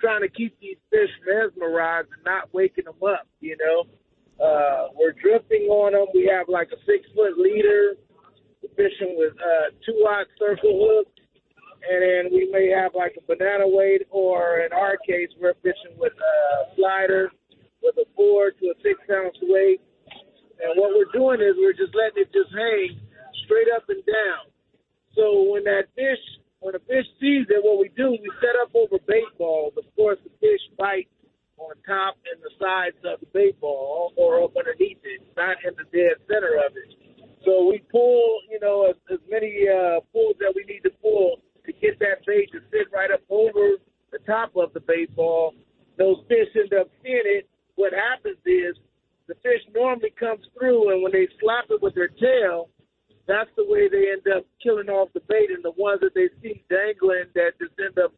[0.00, 3.26] trying to keep these fish mesmerized and not waking them up.
[3.40, 3.86] You know,
[4.44, 6.06] uh, we're drifting on them.
[6.14, 7.94] We have like a six foot leader.
[8.76, 11.20] Fishing with uh, two aught circle hooks,
[11.84, 15.98] and then we may have like a banana weight, or in our case, we're fishing
[15.98, 17.28] with a slider
[17.82, 19.82] with a four to a six ounce weight.
[20.62, 22.96] And what we're doing is we're just letting it just hang
[23.44, 24.51] straight up and down.
[25.14, 26.20] So when that fish
[26.62, 29.74] when a fish sees it, what we do, we set up over bait balls.
[29.76, 31.10] Of course, the fish bite
[31.58, 35.74] on top and the sides of the bait ball or up underneath it, not in
[35.74, 36.94] the dead center of it.
[37.44, 41.42] So we pull, you know, as, as many uh, pulls that we need to pull
[41.66, 43.82] to get that bait to sit right up over
[44.12, 45.54] the top of the bait ball.
[45.98, 47.50] Those fish end up seeing it.
[47.74, 48.78] What happens is
[49.26, 52.70] the fish normally comes through, and when they slap it with their tail,
[53.26, 55.50] that's the way they end up killing off the bait.
[55.50, 58.12] And the ones that they see dangling that just end up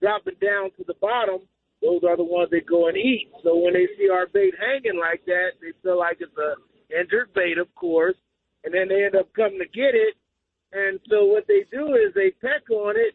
[0.00, 1.42] dropping down to the bottom,
[1.82, 3.30] those are the ones they go and eat.
[3.42, 6.54] So when they see our bait hanging like that, they feel like it's a
[6.94, 8.16] injured bait, of course,
[8.64, 10.14] and then they end up coming to get it.
[10.72, 13.14] And so what they do is they peck on it.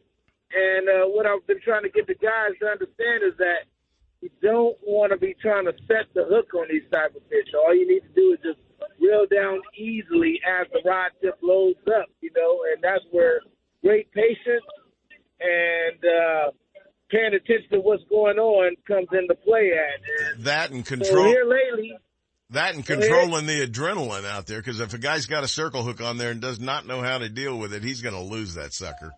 [0.52, 3.72] And uh, what I've been trying to get the guys to understand is that
[4.20, 7.48] you don't want to be trying to set the hook on these type of fish.
[7.56, 8.60] All you need to do is just
[9.00, 13.42] reel down easily as the rod tip loads up, you know, and that's where
[13.84, 14.66] great patience
[15.40, 16.52] and uh,
[17.10, 20.36] paying attention to what's going on comes into play at.
[20.36, 21.24] And that and control.
[21.24, 21.98] So here lately.
[22.52, 26.02] That and controlling the adrenaline out there, because if a guy's got a circle hook
[26.02, 28.56] on there and does not know how to deal with it, he's going to lose
[28.56, 29.14] that sucker.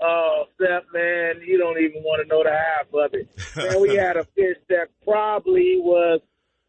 [0.00, 3.28] Oh, Sep, man, you don't even want to know the half of it.
[3.56, 6.20] Man, we had a fish that probably was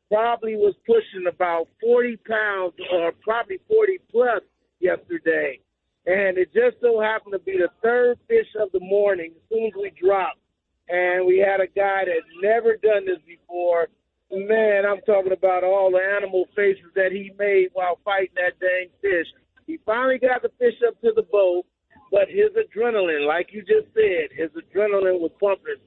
[0.10, 4.42] probably was pushing about 40 pounds or probably 40 plus
[4.80, 5.60] yesterday.
[6.06, 9.68] And it just so happened to be the third fish of the morning as soon
[9.68, 10.40] as we dropped.
[10.90, 13.88] And we had a guy that never done this before.
[14.32, 18.90] Man, I'm talking about all the animal faces that he made while fighting that dang
[19.02, 19.28] fish.
[19.68, 21.66] He finally got the fish up to the boat,
[22.12, 25.82] but his adrenaline, like you just said, his adrenaline was pumping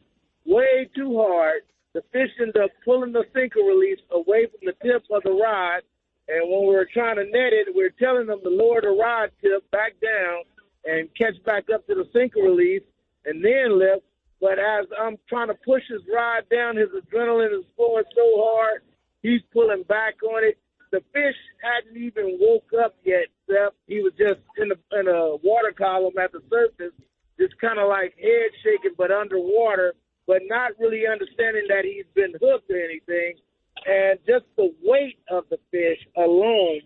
[0.45, 1.63] way too hard
[1.95, 5.83] the fish ended up pulling the sinker release away from the tip of the rod.
[6.29, 9.69] And when we're trying to net it, we're telling them to lower the rod tip
[9.71, 10.45] back down
[10.85, 12.83] and catch back up to the sinker release
[13.27, 14.05] and then lift.
[14.41, 18.83] But as I'm trying to push his rod down, his adrenaline is flowing so hard.
[19.23, 20.59] He's pulling back on it.
[20.91, 23.75] The fish hadn't even woke up yet, Sep.
[23.87, 26.93] He was just in a, in a water column at the surface,
[27.39, 29.95] just kind of like head shaking, but underwater,
[30.27, 33.35] but not really understanding that he's been hooked or anything.
[33.87, 36.83] And just the weight of the fish alone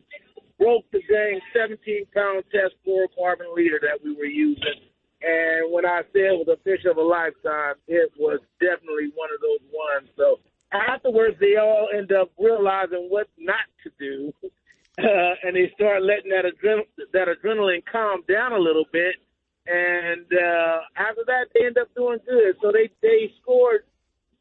[0.59, 4.81] broke the dang 17 pound test fluorocarbon leader that we were using.
[5.23, 9.29] And when I said it was a fish of a lifetime, it was definitely one
[9.33, 10.09] of those ones.
[10.17, 10.41] So
[10.73, 14.33] afterwards, they all end up realizing what not to do.
[14.99, 19.17] Uh, and they start letting that, adren- that adrenaline calm down a little bit.
[19.67, 22.57] And uh, after that, they end up doing good.
[22.63, 23.83] So they, they scored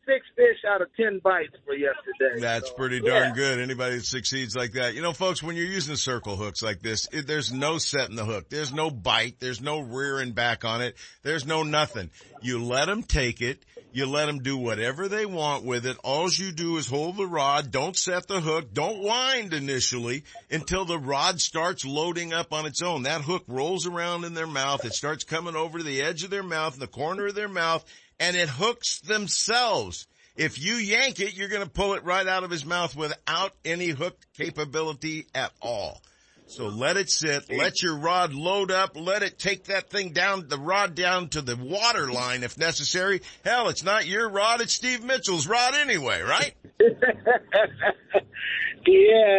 [0.06, 2.40] six fish out of ten bites for yesterday.
[2.40, 3.34] That's so, pretty darn yeah.
[3.36, 3.60] good.
[3.60, 4.96] Anybody that succeeds like that.
[4.96, 8.26] You know, folks, when you're using circle hooks like this, it, there's no setting the
[8.26, 8.50] hook.
[8.50, 9.40] There's no bite.
[9.40, 10.96] There's no rearing back on it.
[11.24, 12.12] There's no nothing.
[12.42, 13.66] You let them take it.
[13.92, 15.96] You let them do whatever they want with it.
[16.04, 17.72] All you do is hold the rod.
[17.72, 18.74] Don't set the hook.
[18.74, 23.04] Don't wind initially until the rod starts loading up on its own.
[23.04, 24.84] That hook rolls around in their mouth.
[24.84, 27.48] It starts coming over to the edge of their mouth, in the corner of their
[27.48, 27.86] mouth,
[28.20, 30.08] and it hooks themselves.
[30.36, 33.54] If you yank it, you're going to pull it right out of his mouth without
[33.64, 36.02] any hook capability at all.
[36.48, 40.48] So let it sit, let your rod load up, let it take that thing down,
[40.48, 43.22] the rod down to the water line if necessary.
[43.44, 46.54] Hell, it's not your rod, it's Steve Mitchell's rod anyway, right?
[46.80, 46.94] yeah,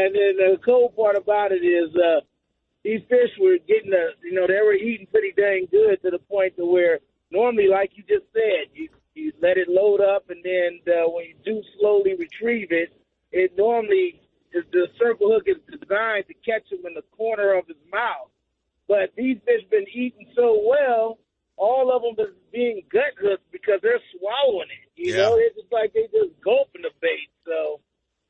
[0.06, 2.22] and then the cool part about it is uh
[2.82, 6.18] these fish were getting a you know, they were eating pretty dang good to the
[6.18, 6.98] point to where
[7.30, 11.24] normally like you just said, you you let it load up and then uh, when
[11.24, 12.92] you do slowly retrieve it,
[13.32, 14.20] it normally
[14.52, 18.28] is the circle hook is designed to catch him in the corner of his mouth.
[18.88, 21.18] But these fish been eating so well,
[21.56, 24.88] all of them is being gut hooked because they're swallowing it.
[24.94, 25.24] You Yeah.
[25.24, 27.30] know, it's just like they just gulping the bait.
[27.44, 27.80] So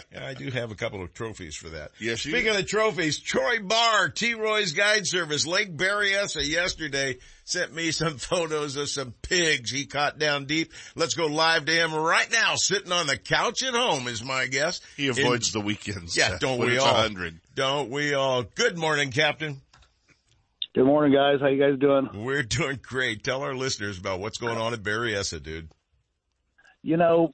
[0.13, 1.91] yeah, I do have a couple of trophies for that.
[1.99, 4.33] Yes, you Speaking of trophies, Troy Barr, T.
[4.33, 10.19] Roy's Guide Service, Lake Berryessa yesterday sent me some photos of some pigs he caught
[10.19, 10.71] down deep.
[10.95, 14.47] Let's go live to him right now, sitting on the couch at home is my
[14.47, 14.79] guess.
[14.95, 16.15] He avoids the weekends.
[16.15, 16.93] Yeah, uh, don't when we it's all?
[16.93, 17.39] 100.
[17.55, 18.43] Don't we all?
[18.43, 19.59] Good morning, Captain.
[20.73, 21.41] Good morning, guys.
[21.41, 22.23] How you guys doing?
[22.23, 23.25] We're doing great.
[23.25, 25.67] Tell our listeners about what's going on at Berryessa, dude.
[26.83, 27.33] You know,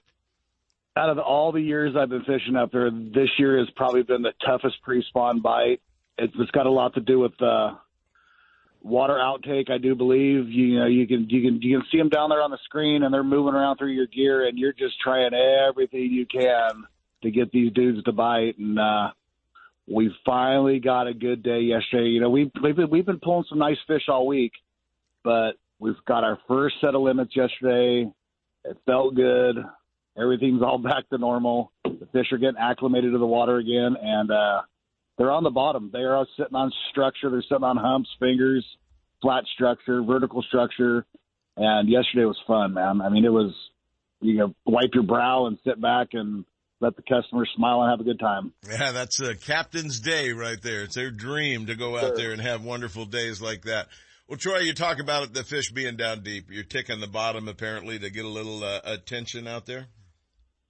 [0.97, 4.21] out of all the years I've been fishing up there, this year has probably been
[4.21, 5.81] the toughest pre-spawn bite.
[6.17, 7.75] It's, it's got a lot to do with uh,
[8.81, 9.69] water outtake.
[9.69, 12.41] I do believe you know you can you can you can see them down there
[12.41, 16.11] on the screen, and they're moving around through your gear, and you're just trying everything
[16.11, 16.85] you can
[17.23, 18.57] to get these dudes to bite.
[18.57, 19.11] And uh,
[19.87, 22.09] we finally got a good day yesterday.
[22.09, 24.53] You know, we we've been, we've been pulling some nice fish all week,
[25.23, 28.11] but we've got our first set of limits yesterday.
[28.67, 29.57] It felt good.
[30.19, 31.71] Everything's all back to normal.
[31.83, 34.61] The fish are getting acclimated to the water again, and uh,
[35.17, 35.89] they're on the bottom.
[35.91, 37.29] They are sitting on structure.
[37.29, 38.65] They're sitting on humps, fingers,
[39.21, 41.05] flat structure, vertical structure.
[41.55, 43.01] And yesterday was fun, man.
[43.01, 43.51] I mean, it was
[44.21, 46.45] you know wipe your brow and sit back and
[46.79, 48.53] let the customer smile and have a good time.
[48.69, 50.83] Yeah, that's a captain's day right there.
[50.83, 53.87] It's their dream to go out there and have wonderful days like that.
[54.27, 56.51] Well, Troy, you talk about the fish being down deep.
[56.51, 59.87] You're ticking the bottom apparently to get a little uh, attention out there.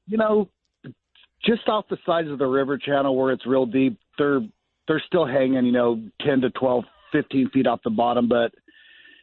[0.05, 0.49] you know,
[1.43, 4.41] just off the sides of the river channel where it's real deep, they're
[4.87, 8.53] they're still hanging, you know, 10 to 12, 15 feet off the bottom, but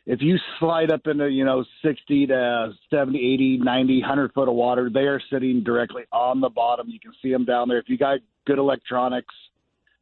[0.07, 4.55] if you slide up into, you know, 60 to 70, 80, 90, 100 foot of
[4.55, 6.89] water, they are sitting directly on the bottom.
[6.91, 7.79] You can see them down there.
[7.79, 9.35] If you got good electronics,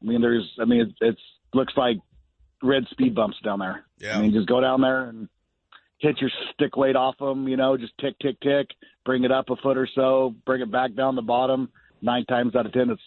[0.02, 1.20] I mean, there's, I mean, it's, it's
[1.54, 1.98] looks like
[2.62, 3.84] red speed bumps down there.
[3.98, 4.18] Yeah.
[4.18, 5.28] I mean, just go down there and
[5.98, 8.68] hit your stick weight off them, you know, just tick, tick, tick,
[9.04, 11.70] bring it up a foot or so, bring it back down the bottom.
[12.02, 13.02] Nine times out of 10, it's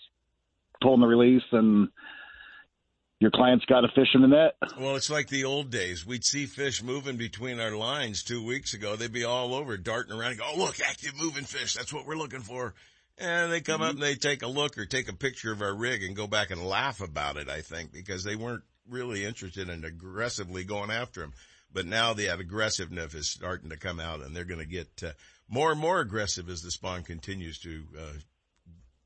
[0.82, 1.90] pulling the release and
[3.19, 4.56] your client's got a fish in the net.
[4.80, 6.06] Well, it's like the old days.
[6.06, 8.95] We'd see fish moving between our lines two weeks ago.
[8.95, 11.73] They'd be all over darting around and go, oh, look, active moving fish.
[11.73, 12.73] That's what we're looking for.
[13.18, 14.03] And they come up mm-hmm.
[14.03, 16.52] and they take a look or take a picture of our rig and go back
[16.52, 21.22] and laugh about it, I think, because they weren't really interested in aggressively going after
[21.22, 21.34] them.
[21.74, 25.12] But now the aggressiveness is starting to come out and they're going to get uh,
[25.49, 28.14] more and more aggressive as the spawn continues to uh,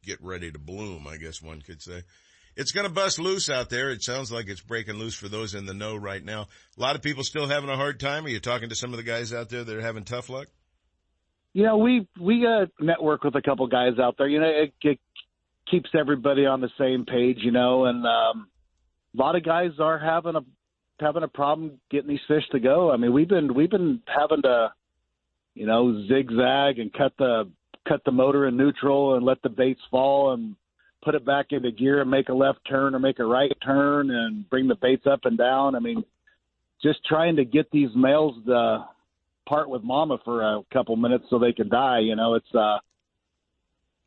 [0.06, 2.04] get ready to bloom, I guess one could say.
[2.56, 3.90] It's going to bust loose out there.
[3.90, 6.48] It sounds like it's breaking loose for those in the know right now.
[6.78, 8.26] A lot of people still having a hard time.
[8.26, 10.48] Are you talking to some of the guys out there that are having tough luck?
[11.54, 14.28] You know, we we uh, network with a couple guys out there.
[14.28, 15.00] You know, it, it
[15.70, 17.40] keeps everybody on the same page.
[17.40, 18.50] You know, and um,
[19.16, 20.42] a lot of guys are having a
[21.00, 22.92] having a problem getting these fish to go.
[22.92, 24.74] I mean, we've been we've been having to,
[25.56, 27.50] you know, zigzag and cut the
[27.88, 30.56] cut the motor in neutral and let the baits fall and
[31.04, 34.12] put it back into gear and make a left turn or make a right turn
[34.12, 35.76] and bring the baits up and down.
[35.76, 36.04] I mean,
[36.84, 38.86] just trying to get these males to
[39.48, 42.00] part with mama for a couple minutes so they can die.
[42.00, 42.80] You know, it's a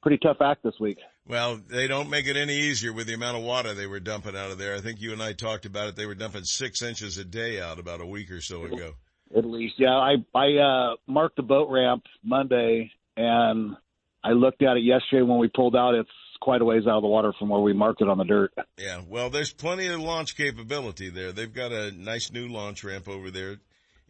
[0.03, 0.99] pretty tough act this week.
[1.27, 4.37] Well, they don't make it any easier with the amount of water they were dumping
[4.37, 4.74] out of there.
[4.74, 5.97] I think you and I talked about it.
[5.97, 8.95] They were dumping six inches a day out about a week or so ago.
[9.35, 9.95] At least, yeah.
[9.95, 13.77] I I uh, marked the boat ramp Monday, and
[14.23, 15.95] I looked at it yesterday when we pulled out.
[15.95, 16.11] It's
[16.41, 18.53] quite a ways out of the water from where we marked it on the dirt.
[18.77, 21.33] Yeah, well, there's plenty of launch capability there.
[21.33, 23.57] They've got a nice new launch ramp over there,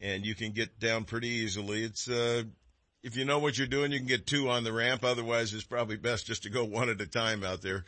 [0.01, 1.85] and you can get down pretty easily.
[1.85, 2.45] It's uh,
[3.03, 5.05] if you know what you're doing, you can get two on the ramp.
[5.05, 7.85] Otherwise, it's probably best just to go one at a time out there.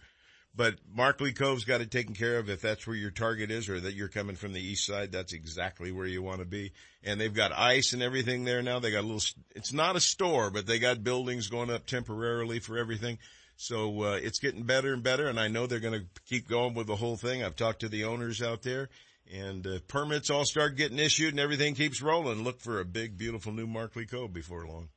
[0.57, 2.49] But Markley Cove's got it taken care of.
[2.49, 5.33] If that's where your target is or that you're coming from the east side, that's
[5.33, 6.73] exactly where you want to be.
[7.03, 8.79] And they've got ice and everything there now.
[8.79, 9.23] They got a little,
[9.57, 13.19] it's not a store, but they got buildings going up temporarily for everything.
[13.57, 15.29] So, uh, it's getting better and better.
[15.29, 17.43] And I know they're going to keep going with the whole thing.
[17.43, 18.89] I've talked to the owners out there
[19.33, 22.45] and uh, permits all start getting issued and everything keeps rolling.
[22.45, 24.89] Look for a big, beautiful new Markley Cove before long.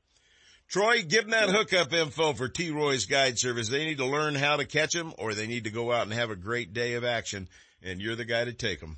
[0.70, 2.72] Troy, give them that hookup info for T.
[2.72, 3.70] Roy's Guide Service.
[3.70, 6.14] They need to learn how to catch them or they need to go out and
[6.14, 7.48] have a great day of action.
[7.82, 8.98] And you're the guy to take them.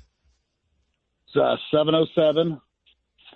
[1.28, 2.60] It's uh, 707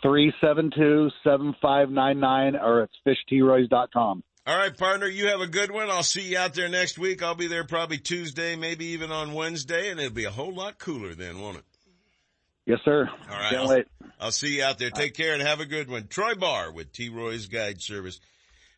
[0.02, 4.24] 372 7599 or it's fishtroys.com.
[4.46, 5.88] All right, partner, you have a good one.
[5.88, 7.22] I'll see you out there next week.
[7.22, 10.78] I'll be there probably Tuesday, maybe even on Wednesday, and it'll be a whole lot
[10.78, 11.64] cooler then, won't it?
[12.66, 13.08] Yes, sir.
[13.30, 13.50] All right.
[13.50, 13.86] Can't I'll, wait.
[14.18, 14.90] I'll see you out there.
[14.90, 16.06] Take care and have a good one.
[16.06, 17.08] Troy Barr with T.
[17.10, 18.20] Roy's Guide Service.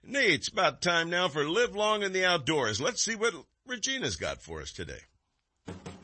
[0.02, 2.80] Nate, it's about time now for Live Long in the Outdoors.
[2.80, 3.34] Let's see what
[3.66, 5.00] Regina's got for us today.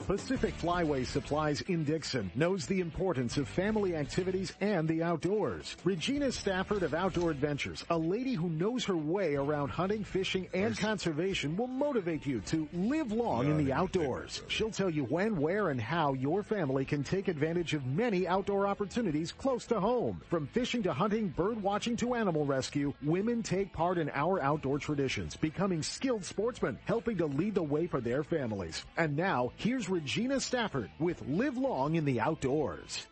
[0.06, 5.76] Pacific Flyway Supplies in Dixon knows the importance of family activities and the outdoors.
[5.84, 10.76] Regina Stafford of Outdoor Adventures, a lady who knows her way around hunting, fishing, and
[10.76, 14.42] conservation will motivate you to live long in the outdoors.
[14.48, 18.66] She'll tell you when, where, and how your family can take advantage of many outdoor
[18.66, 20.20] opportunities close to home.
[20.28, 24.78] From fishing to hunting, bird watching to animal rescue, women take part in our outdoor
[24.78, 28.84] traditions, becoming skilled sportsmen, helping to lead the way for their families.
[28.96, 33.06] And now, here's Regina Stafford with Live Long in the Outdoors.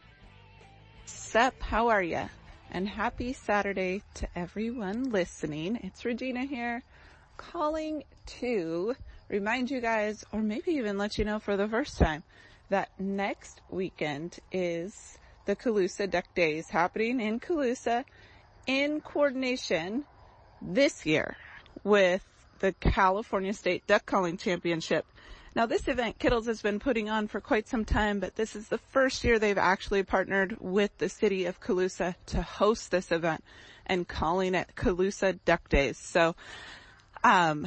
[1.04, 2.28] Sup, how are ya?
[2.70, 5.76] And happy Saturday to everyone listening.
[5.82, 6.82] It's Regina here,
[7.36, 8.04] calling
[8.40, 8.96] to
[9.28, 12.22] remind you guys, or maybe even let you know for the first time,
[12.70, 18.06] that next weekend is the Colusa Duck Days happening in Colusa
[18.66, 20.06] in coordination
[20.62, 21.36] this year
[21.84, 22.24] with
[22.60, 25.04] the California State Duck Calling Championship.
[25.54, 28.68] Now this event Kittles has been putting on for quite some time, but this is
[28.68, 33.42] the first year they've actually partnered with the city of Colusa to host this event
[33.86, 35.98] and calling it Colusa Duck Days.
[35.98, 36.36] So,
[37.24, 37.66] um,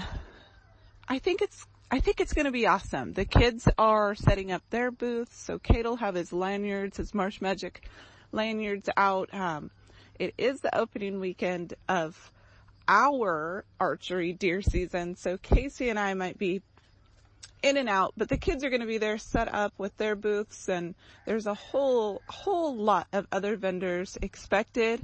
[1.10, 3.14] I think it's I think it's going to be awesome.
[3.14, 7.40] The kids are setting up their booths, so Kate will have his lanyards, his Marsh
[7.40, 7.88] Magic
[8.32, 9.32] lanyards out.
[9.32, 9.70] Um,
[10.18, 12.32] it is the opening weekend of
[12.88, 16.64] our archery deer season, so Casey and I might be
[17.64, 20.16] in and out, but the kids are going to be there set up with their
[20.16, 20.94] booths and
[21.26, 25.02] there's a whole, whole lot of other vendors expected.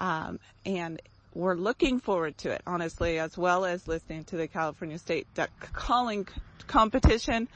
[0.00, 1.02] Um, and
[1.34, 5.50] we're looking forward to it, honestly, as well as listening to the California State Duck
[5.72, 6.26] Calling
[6.66, 7.48] Competition.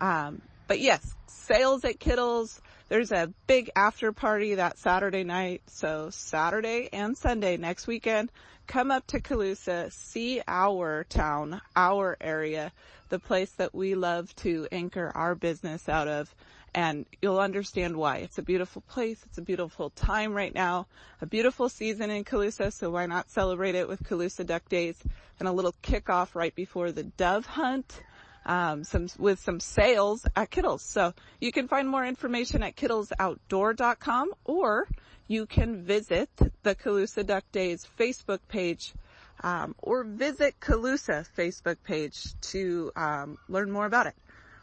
[0.00, 2.60] Um, but yes, sales at Kittles.
[2.88, 5.62] There's a big after party that Saturday night.
[5.66, 8.30] So Saturday and Sunday next weekend,
[8.66, 12.72] come up to Colusa, see our town, our area,
[13.12, 16.34] the place that we love to anchor our business out of.
[16.74, 18.16] And you'll understand why.
[18.16, 19.20] It's a beautiful place.
[19.26, 20.86] It's a beautiful time right now.
[21.20, 22.72] A beautiful season in Colusa.
[22.72, 24.96] So why not celebrate it with Colusa Duck Days
[25.38, 28.00] and a little kickoff right before the dove hunt
[28.46, 30.82] um, some with some sales at Kittles.
[30.82, 34.88] So you can find more information at kittlesoutdoor.com or
[35.28, 36.30] you can visit
[36.62, 38.94] the Colusa Duck Days Facebook page
[39.40, 44.14] um, or visit Colusa Facebook page to um, learn more about it.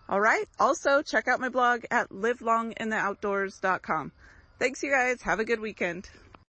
[0.07, 0.45] All right.
[0.59, 4.11] Also, check out my blog at livelongintheoutdoors.com.
[4.57, 5.21] Thanks, you guys.
[5.21, 6.09] Have a good weekend.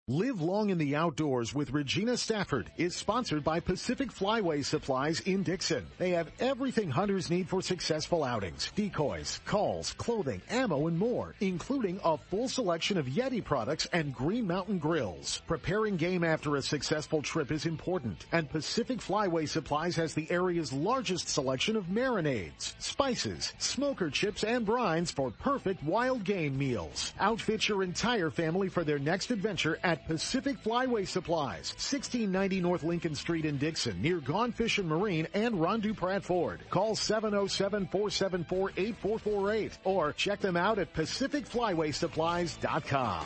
[0.09, 5.43] Live Long in the Outdoors with Regina Stafford is sponsored by Pacific Flyway Supplies in
[5.43, 5.85] Dixon.
[5.97, 8.71] They have everything hunters need for successful outings.
[8.73, 14.47] Decoys, calls, clothing, ammo, and more, including a full selection of Yeti products and Green
[14.47, 15.41] Mountain grills.
[15.45, 20.71] Preparing game after a successful trip is important, and Pacific Flyway Supplies has the area's
[20.71, 27.11] largest selection of marinades, spices, smoker chips, and brines for perfect wild game meals.
[27.19, 33.15] Outfit your entire family for their next adventure at Pacific Flyway Supplies, 1690 North Lincoln
[33.15, 36.59] Street in Dixon, near Gone Fishing Marine and Ron Dupratt Ford.
[36.69, 43.25] Call 707-474-8448 or check them out at pacificflywaysupplies.com.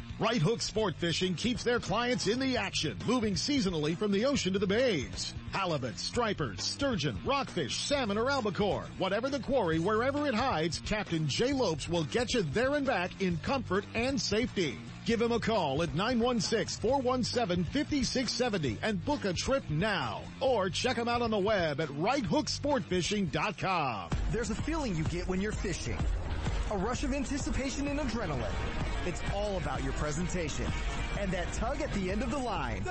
[0.21, 4.53] Right Hook Sport Fishing keeps their clients in the action, moving seasonally from the ocean
[4.53, 5.33] to the bays.
[5.51, 8.85] Halibut, stripers, sturgeon, rockfish, salmon, or albacore.
[8.99, 13.19] Whatever the quarry, wherever it hides, Captain Jay Lopes will get you there and back
[13.19, 14.77] in comfort and safety.
[15.05, 20.21] Give him a call at 916-417-5670 and book a trip now.
[20.39, 24.09] Or check him out on the web at righthooksportfishing.com.
[24.31, 25.97] There's a feeling you get when you're fishing.
[26.69, 28.53] A rush of anticipation and adrenaline.
[29.03, 30.67] It's all about your presentation.
[31.19, 32.83] And that tug at the end of the line.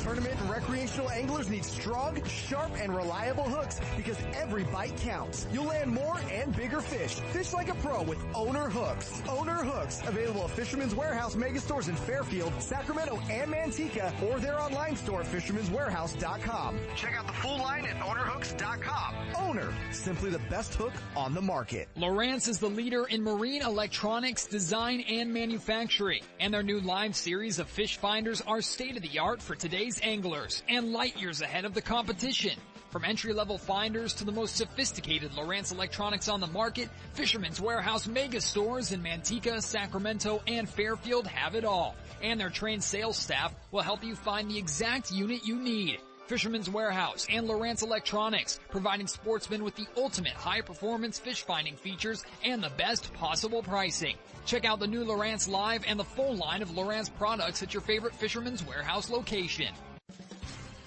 [0.00, 5.46] Tournament and recreational anglers need strong, sharp, and reliable hooks because every bite counts.
[5.52, 7.16] You'll land more and bigger fish.
[7.32, 9.20] Fish like a pro with Owner Hooks.
[9.28, 14.58] Owner Hooks, available at Fisherman's Warehouse mega stores in Fairfield, Sacramento, and Manteca, or their
[14.58, 16.78] online store at fisherman'swarehouse.com.
[16.96, 19.14] Check out the full line at ownerhooks.com.
[19.36, 21.88] Owner, simply the best hook on the market.
[21.96, 27.58] Lowrance is the leader in marine electronics design and manufacturing, and their new live series
[27.58, 31.64] of fish finders are state of the art for today's anglers and light years ahead
[31.64, 32.58] of the competition.
[32.90, 38.40] From entry-level finders to the most sophisticated Lowrance electronics on the market, Fisherman's Warehouse mega
[38.40, 41.94] stores in Manteca, Sacramento, and Fairfield have it all.
[42.22, 46.00] And their trained sales staff will help you find the exact unit you need.
[46.28, 52.62] Fisherman's Warehouse and Lowrance Electronics, providing sportsmen with the ultimate high-performance fish finding features and
[52.62, 54.14] the best possible pricing.
[54.44, 57.80] Check out the new Lowrance Live and the full line of Lowrance products at your
[57.80, 59.72] favorite Fisherman's Warehouse location.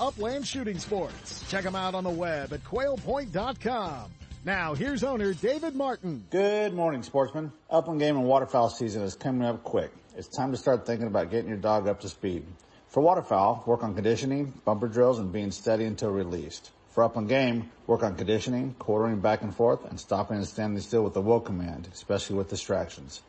[0.00, 1.44] upland shooting sports.
[1.48, 4.10] Check them out on the web at quailpoint.com.
[4.44, 6.24] Now, here's owner David Martin.
[6.30, 7.52] Good morning, sportsmen.
[7.68, 9.92] Upland game and waterfowl season is coming up quick.
[10.16, 12.46] It's time to start thinking about getting your dog up to speed.
[12.88, 16.70] For waterfowl, work on conditioning, bumper drills, and being steady until released.
[16.88, 21.04] For upland game, work on conditioning, quartering back and forth, and stopping and standing still
[21.04, 23.22] with the will command, especially with distractions.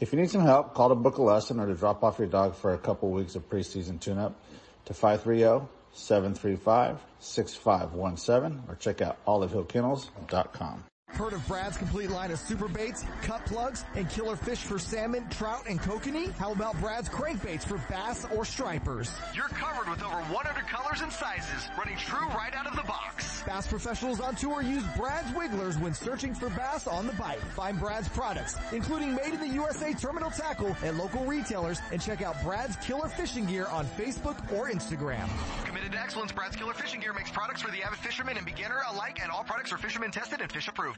[0.00, 2.28] If you need some help, call to book a lesson or to drop off your
[2.28, 4.38] dog for a couple weeks of preseason tune-up
[4.84, 5.68] to 530
[5.98, 10.84] 735-6517 or check out olivehillkennels.com.
[11.14, 15.28] Heard of Brad's complete line of super baits, cut plugs, and killer fish for salmon,
[15.30, 16.32] trout, and kokanee?
[16.36, 19.10] How about Brad's crankbaits for bass or stripers?
[19.34, 23.42] You're covered with over 100 colors and sizes, running true right out of the box.
[23.44, 27.40] Bass professionals on tour use Brad's Wigglers when searching for bass on the bite.
[27.56, 32.22] Find Brad's products, including made in the USA terminal tackle at local retailers, and check
[32.22, 35.28] out Brad's Killer Fishing Gear on Facebook or Instagram.
[35.64, 38.82] Committed to excellence, Brad's Killer Fishing Gear makes products for the avid fisherman and beginner
[38.92, 40.97] alike, and all products are fisherman tested and fish approved.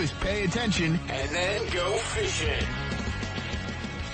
[0.00, 2.66] is pay attention and then go fishing.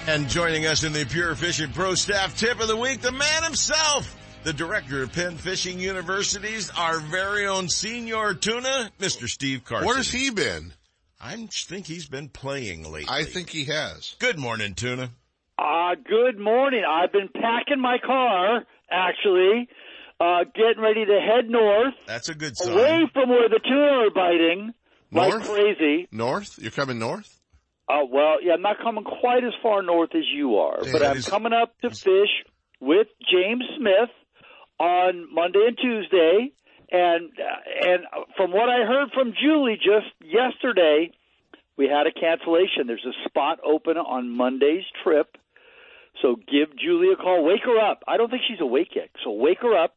[0.07, 3.43] And joining us in the Pure Fishing Pro Staff Tip of the Week, the man
[3.45, 9.29] himself, the director of Penn Fishing University's, our very own senior tuna, Mr.
[9.29, 9.87] Steve Carson.
[9.87, 10.73] Where's he been?
[11.21, 13.07] I think he's been playing lately.
[13.09, 14.17] I think he has.
[14.19, 15.11] Good morning, tuna.
[15.57, 16.83] Uh, good morning.
[16.89, 19.69] I've been packing my car, actually,
[20.21, 22.73] uh, getting ready to head north, That's a good sign.
[22.73, 24.75] away from where the tuna are biting,
[25.13, 26.09] like crazy.
[26.11, 26.59] North?
[26.61, 27.39] You're coming north?
[27.89, 31.03] Uh, well, yeah, I'm not coming quite as far north as you are, Yeah, but
[31.03, 32.31] I'm he's- coming up to fish
[32.81, 34.11] with James Smith
[34.79, 36.53] on Monday and Tuesday.
[36.91, 38.03] And uh, and
[38.37, 41.11] from what I heard from Julie just yesterday,
[41.79, 42.87] we had a cancellation.
[42.87, 45.37] There's a spot open on Monday's trip.
[46.21, 47.45] So give Julie a call.
[47.45, 48.03] Wake her up.
[48.07, 49.09] I don't think she's awake yet.
[49.25, 49.95] So wake her up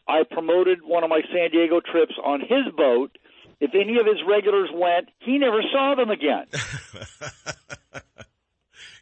[0.08, 3.18] I promoted one of my San Diego trips on his boat,
[3.60, 6.46] if any of his regulars went, he never saw them again.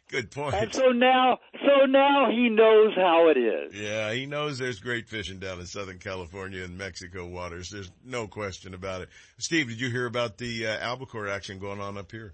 [0.08, 0.54] Good point.
[0.54, 3.74] And so now, so now he knows how it is.
[3.74, 7.68] Yeah, he knows there's great fishing down in Southern California and Mexico waters.
[7.70, 9.10] There's no question about it.
[9.38, 12.32] Steve, did you hear about the uh, albacore action going on up here?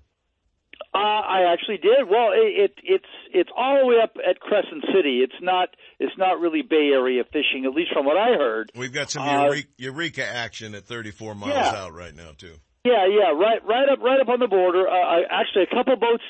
[0.93, 2.09] Uh, I actually did.
[2.09, 5.21] Well, it, it it's it's all the way up at Crescent City.
[5.25, 5.69] It's not
[5.99, 8.71] it's not really Bay Area fishing, at least from what I heard.
[8.77, 11.75] We've got some Uh, Eureka, Eureka action at 34 miles Yeah.
[11.83, 12.55] out right now too.
[12.85, 14.87] Yeah, yeah, right, right up, right up on the border.
[14.87, 16.23] Uh, actually, a couple boats,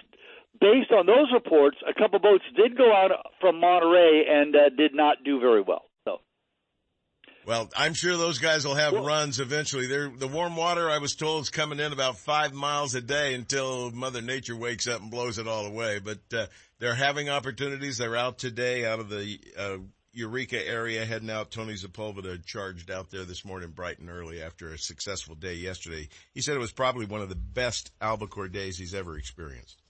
[0.61, 3.11] based on those reports, a couple boats did go out
[3.41, 5.85] from Monterey and uh, did not do very well.
[6.05, 6.21] So,
[7.47, 9.87] Well, I'm sure those guys will have runs eventually.
[9.87, 13.35] They're, the warm water, I was told, is coming in about five miles a day
[13.35, 15.99] until Mother Nature wakes up and blows it all away.
[15.99, 16.47] But uh,
[16.79, 17.99] they're having opportunities.
[17.99, 19.77] They're out today out of the uh,
[20.13, 21.51] Eureka area, heading out.
[21.51, 26.09] Tony Sepulveda charged out there this morning bright and early after a successful day yesterday.
[26.33, 29.83] He said it was probably one of the best albacore days he's ever experienced.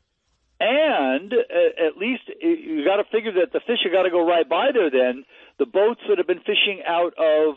[0.65, 4.27] And uh, at least you got to figure that the fish have got to go
[4.27, 4.91] right by there.
[4.91, 5.25] Then
[5.59, 7.55] the boats that have been fishing out of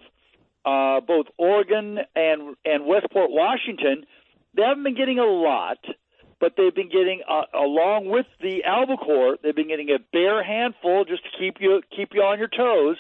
[0.65, 4.05] uh, both Oregon and and Westport, Washington,
[4.55, 5.77] they haven't been getting a lot,
[6.41, 11.05] but they've been getting uh, along with the albacore, they've been getting a bare handful
[11.05, 12.97] just to keep you keep you on your toes,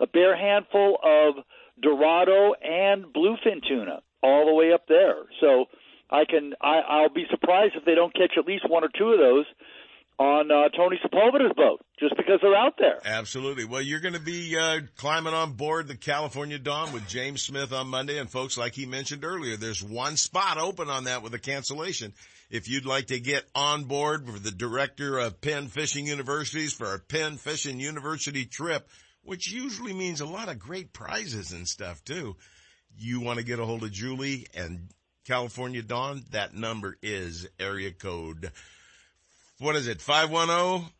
[0.00, 1.42] a bare handful of
[1.80, 5.24] Dorado and bluefin tuna all the way up there.
[5.40, 5.66] So
[6.10, 9.08] I can I, I'll be surprised if they don't catch at least one or two
[9.08, 9.44] of those
[10.18, 13.00] on uh, Tony Sepulveda's boat just because they're out there.
[13.04, 13.64] Absolutely.
[13.64, 17.72] Well, you're going to be uh, climbing on board the California Dawn with James Smith
[17.72, 21.34] on Monday, and folks, like he mentioned earlier, there's one spot open on that with
[21.34, 22.14] a cancellation.
[22.48, 26.94] If you'd like to get on board for the director of Penn Fishing Universities for
[26.94, 28.88] a Penn Fishing University trip,
[29.22, 32.36] which usually means a lot of great prizes and stuff too.
[32.96, 34.88] You want to get a hold of Julie and
[35.26, 36.22] California Dawn?
[36.30, 38.52] That number is area code
[39.58, 40.02] what is it?
[40.02, 40.90] 510?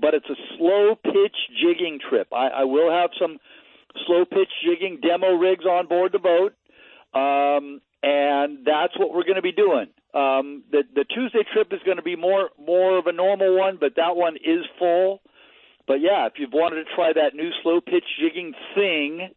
[0.00, 2.32] but it's a slow pitch jigging trip.
[2.32, 3.38] I, I will have some
[4.06, 6.54] slow pitch jigging demo rigs on board the boat.
[7.14, 9.88] Um, and that's what we're going to be doing.
[10.14, 13.76] Um, the the Tuesday trip is going to be more more of a normal one,
[13.78, 15.20] but that one is full.
[15.86, 19.30] But yeah, if you've wanted to try that new slow pitch jigging thing,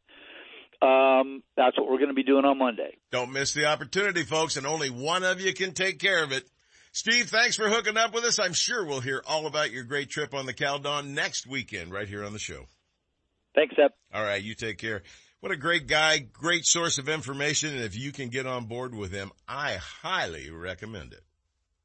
[0.81, 2.97] um, that's what we're going to be doing on Monday.
[3.11, 6.43] Don't miss the opportunity, folks, and only one of you can take care of it.
[6.93, 8.37] Steve, thanks for hooking up with us.
[8.39, 11.93] I'm sure we'll hear all about your great trip on the Cal Dawn next weekend
[11.93, 12.65] right here on the show.
[13.55, 13.93] Thanks, Sep.
[14.13, 15.03] All right, you take care.
[15.41, 18.93] What a great guy, great source of information, and if you can get on board
[18.93, 21.23] with him, I highly recommend it.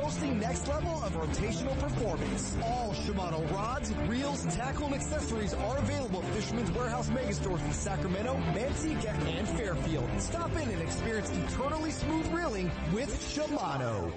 [0.00, 2.56] boasting next level of rotational performance.
[2.62, 8.34] All Shimano rods, reels, tackle, and accessories are available at Fisherman's Warehouse Megastores in Sacramento,
[8.54, 10.08] Manteca, and Fairfield.
[10.18, 14.12] Stop in and experience eternally smooth reeling with Shimano.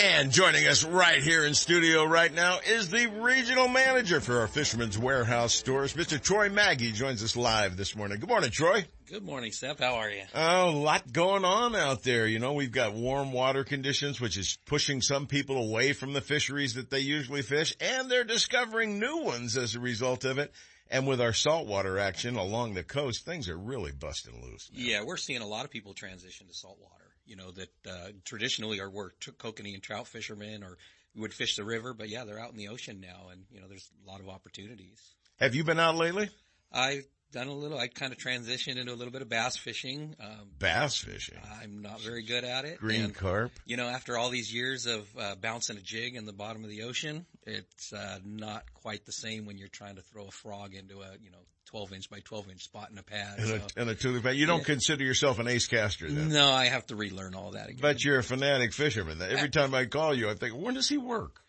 [0.00, 4.46] And joining us right here in studio right now is the regional manager for our
[4.46, 6.22] Fisherman's Warehouse stores, Mr.
[6.22, 8.20] Troy Maggie joins us live this morning.
[8.20, 8.86] Good morning, Troy.
[9.10, 9.80] Good morning, Sep.
[9.80, 10.22] How are you?
[10.32, 12.28] Oh, a lot going on out there.
[12.28, 16.20] You know, we've got warm water conditions, which is pushing some people away from the
[16.20, 20.52] fisheries that they usually fish, and they're discovering new ones as a result of it.
[20.90, 24.70] And with our saltwater action along the coast, things are really busting loose.
[24.72, 26.97] Yeah, we're seeing a lot of people transition to saltwater.
[27.28, 30.78] You know, that uh, traditionally are were kokanee and trout fishermen or
[31.16, 33.68] would fish the river, but yeah, they're out in the ocean now, and you know,
[33.68, 35.00] there's a lot of opportunities.
[35.38, 36.30] Have you been out lately?
[36.72, 37.78] I've done a little.
[37.78, 40.16] I kind of transitioned into a little bit of bass fishing.
[40.20, 41.38] Um, bass fishing.
[41.60, 42.78] I'm not very good at it.
[42.78, 43.52] Green and, carp.
[43.66, 46.70] You know, after all these years of uh, bouncing a jig in the bottom of
[46.70, 50.74] the ocean, it's uh, not quite the same when you're trying to throw a frog
[50.74, 51.38] into a you know
[51.68, 53.38] 12 inch by 12 inch spot in a pad.
[53.38, 53.54] And, so.
[53.54, 54.36] a, and a pad.
[54.36, 54.64] You don't yeah.
[54.64, 56.30] consider yourself an ace caster then?
[56.30, 57.78] No, I have to relearn all that again.
[57.80, 59.20] But you're a fanatic fisherman.
[59.20, 61.42] Every time I call you, I think, when does he work?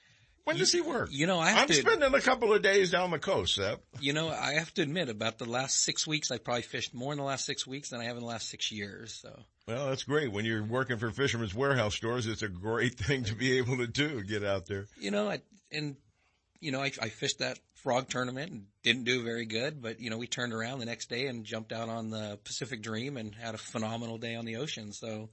[0.49, 1.09] When does he work?
[1.11, 3.81] You know, I to, spending a couple of days down the coast, Sep.
[3.99, 7.11] You know, I have to admit, about the last six weeks, I've probably fished more
[7.11, 9.13] in the last six weeks than I have in the last six years.
[9.21, 9.37] So.
[9.67, 10.31] Well, that's great.
[10.31, 13.87] When you're working for Fisherman's Warehouse stores, it's a great thing to be able to
[13.87, 14.23] do.
[14.23, 14.87] Get out there.
[14.99, 15.41] You know, I,
[15.71, 15.95] and
[16.60, 20.10] you know, I, I fished that frog tournament and didn't do very good, but you
[20.10, 23.34] know, we turned around the next day and jumped out on the Pacific Dream and
[23.34, 24.91] had a phenomenal day on the ocean.
[24.91, 25.30] So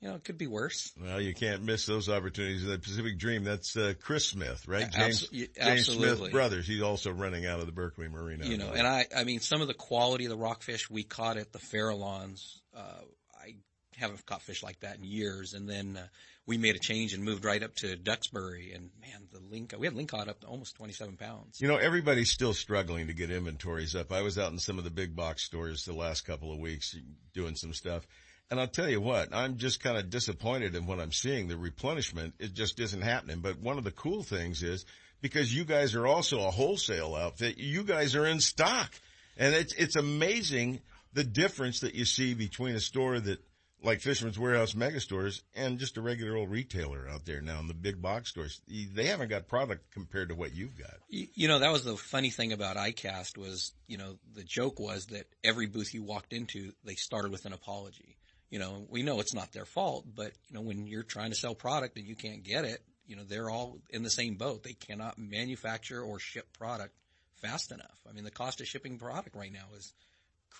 [0.00, 0.92] you know, it could be worse.
[1.00, 2.64] Well, you can't miss those opportunities.
[2.64, 4.88] The Pacific Dream, that's uh, Chris Smith, right?
[4.90, 6.16] James, abso- James absolutely.
[6.16, 6.68] Smith Brothers.
[6.68, 8.46] He's also running out of the Berkeley Marina.
[8.46, 11.36] You know, and I, I mean, some of the quality of the rockfish we caught
[11.36, 13.00] at the Farallons, uh,
[13.34, 13.56] I
[13.96, 15.54] haven't caught fish like that in years.
[15.54, 16.06] And then, uh,
[16.48, 19.86] we made a change and moved right up to Duxbury and man, the link, we
[19.86, 21.60] had caught up to almost 27 pounds.
[21.60, 24.10] You know, everybody's still struggling to get inventories up.
[24.10, 26.96] I was out in some of the big box stores the last couple of weeks
[27.34, 28.06] doing some stuff.
[28.50, 31.48] And I'll tell you what, I'm just kind of disappointed in what I'm seeing.
[31.48, 33.40] The replenishment, it just isn't happening.
[33.40, 34.86] But one of the cool things is
[35.20, 38.90] because you guys are also a wholesale outfit, you guys are in stock.
[39.36, 40.80] And it's, it's amazing
[41.12, 43.38] the difference that you see between a store that
[43.82, 47.74] like Fisherman's Warehouse megastores and just a regular old retailer out there now in the
[47.74, 48.60] big box stores.
[48.66, 50.94] They haven't got product compared to what you've got.
[51.08, 54.80] You, you know, that was the funny thing about ICAST was, you know, the joke
[54.80, 58.16] was that every booth you walked into, they started with an apology.
[58.50, 61.36] You know, we know it's not their fault, but you know, when you're trying to
[61.36, 64.62] sell product and you can't get it, you know, they're all in the same boat.
[64.62, 66.94] They cannot manufacture or ship product
[67.40, 67.98] fast enough.
[68.08, 69.92] I mean, the cost of shipping product right now is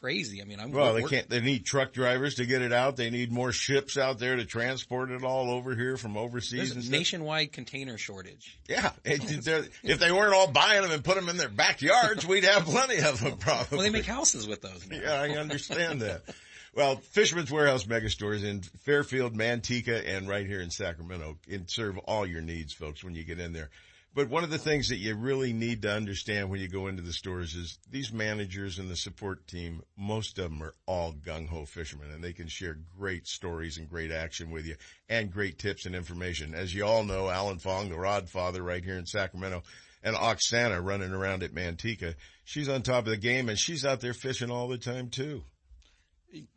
[0.00, 0.40] crazy.
[0.40, 0.94] I mean, I'm well.
[0.94, 1.28] They can't.
[1.28, 2.96] They need truck drivers to get it out.
[2.96, 6.72] They need more ships out there to transport it all over here from overseas.
[6.74, 8.58] There's a nationwide container shortage.
[8.68, 12.64] Yeah, if they weren't all buying them and put them in their backyards, we'd have
[12.64, 13.38] plenty of them.
[13.38, 13.78] Probably.
[13.78, 14.86] Well, they make houses with those.
[14.88, 14.98] Now.
[14.98, 16.22] Yeah, I understand that.
[16.74, 22.24] Well, Fisherman's Warehouse megastores in Fairfield, Manteca, and right here in Sacramento can serve all
[22.24, 23.70] your needs, folks, when you get in there.
[24.14, 27.02] But one of the things that you really need to understand when you go into
[27.02, 31.46] the stores is these managers and the support team, most of them are all gung
[31.46, 34.74] ho fishermen and they can share great stories and great action with you
[35.08, 36.54] and great tips and information.
[36.54, 39.62] As you all know, Alan Fong, the rod father right here in Sacramento
[40.02, 42.14] and Oksana running around at Manteca,
[42.44, 45.44] she's on top of the game and she's out there fishing all the time too.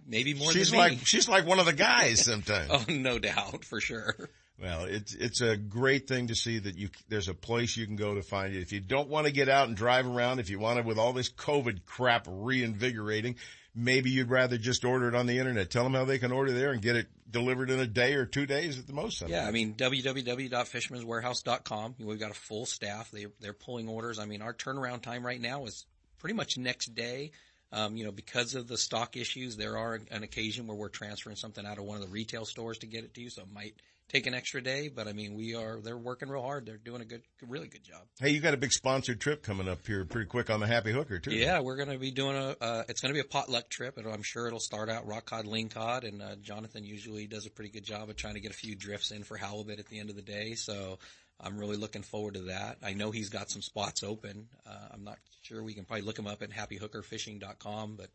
[0.05, 2.69] Maybe more she's like, she's like one of the guys sometimes.
[2.71, 4.29] oh, no doubt for sure.
[4.59, 7.95] Well, it's it's a great thing to see that you there's a place you can
[7.95, 8.61] go to find it.
[8.61, 10.99] If you don't want to get out and drive around, if you want to with
[10.99, 13.37] all this COVID crap reinvigorating,
[13.73, 15.71] maybe you'd rather just order it on the internet.
[15.71, 18.25] Tell them how they can order there and get it delivered in a day or
[18.25, 19.27] two days at the most.
[19.27, 21.95] Yeah, I mean www.fishermanswarehouse.com.
[21.99, 23.09] We've got a full staff.
[23.11, 24.19] They they're pulling orders.
[24.19, 25.85] I mean, our turnaround time right now is
[26.19, 27.31] pretty much next day.
[27.73, 31.37] Um, you know, because of the stock issues, there are an occasion where we're transferring
[31.37, 33.47] something out of one of the retail stores to get it to you, so it
[33.53, 33.75] might
[34.11, 36.65] take an extra day, but I mean, we are, they're working real hard.
[36.65, 38.01] They're doing a good, really good job.
[38.19, 40.91] Hey, you got a big sponsored trip coming up here pretty quick on the Happy
[40.91, 41.31] Hooker too.
[41.31, 43.97] Yeah, we're going to be doing a, uh, it's going to be a potluck trip
[43.97, 47.45] and I'm sure it'll start out rock cod, lean lingcod and, uh, Jonathan usually does
[47.45, 49.87] a pretty good job of trying to get a few drifts in for halibut at
[49.87, 50.55] the end of the day.
[50.55, 50.99] So
[51.39, 52.79] I'm really looking forward to that.
[52.83, 54.47] I know he's got some spots open.
[54.67, 58.09] Uh, I'm not sure we can probably look him up at happyhookerfishing.com, but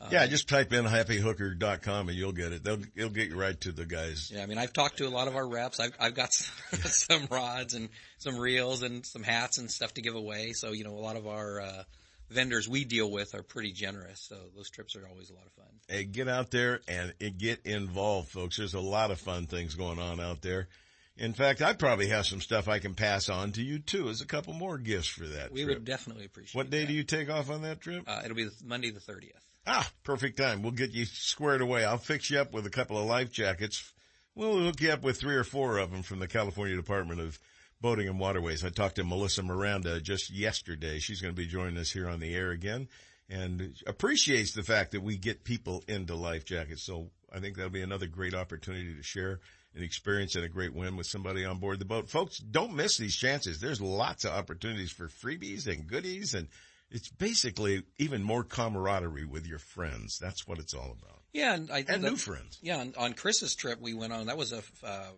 [0.00, 2.62] um, yeah, just type in happyhooker.com and you'll get it.
[2.62, 4.30] They'll, it'll get you right to the guys.
[4.32, 5.80] Yeah, I mean, I've talked to a lot of our reps.
[5.80, 7.88] I've, I've got some, some rods and
[8.18, 10.52] some reels and some hats and stuff to give away.
[10.52, 11.82] So, you know, a lot of our, uh,
[12.30, 14.20] vendors we deal with are pretty generous.
[14.20, 15.66] So those trips are always a lot of fun.
[15.88, 18.58] Hey, get out there and get involved, folks.
[18.58, 20.68] There's a lot of fun things going on out there.
[21.16, 24.20] In fact, I probably have some stuff I can pass on to you too as
[24.20, 25.50] a couple more gifts for that.
[25.50, 25.78] We trip.
[25.78, 26.54] would definitely appreciate.
[26.54, 26.56] It.
[26.56, 26.86] What day that.
[26.86, 28.04] do you take off on that trip?
[28.06, 29.47] Uh, it'll be Monday the thirtieth.
[29.70, 30.62] Ah, perfect time.
[30.62, 31.84] We'll get you squared away.
[31.84, 33.92] I'll fix you up with a couple of life jackets.
[34.34, 37.38] We'll hook you up with three or four of them from the California Department of
[37.78, 38.64] Boating and Waterways.
[38.64, 40.98] I talked to Melissa Miranda just yesterday.
[41.00, 42.88] She's going to be joining us here on the air again
[43.28, 46.82] and appreciates the fact that we get people into life jackets.
[46.82, 49.40] So I think that'll be another great opportunity to share
[49.74, 52.08] an experience and a great win with somebody on board the boat.
[52.08, 53.60] Folks, don't miss these chances.
[53.60, 56.48] There's lots of opportunities for freebies and goodies and
[56.90, 60.18] it's basically even more camaraderie with your friends.
[60.18, 61.20] That's what it's all about.
[61.32, 62.58] Yeah, and, I, and new friends.
[62.62, 64.26] Yeah, on, on, Chris's trip we went on.
[64.26, 65.08] That was a uh,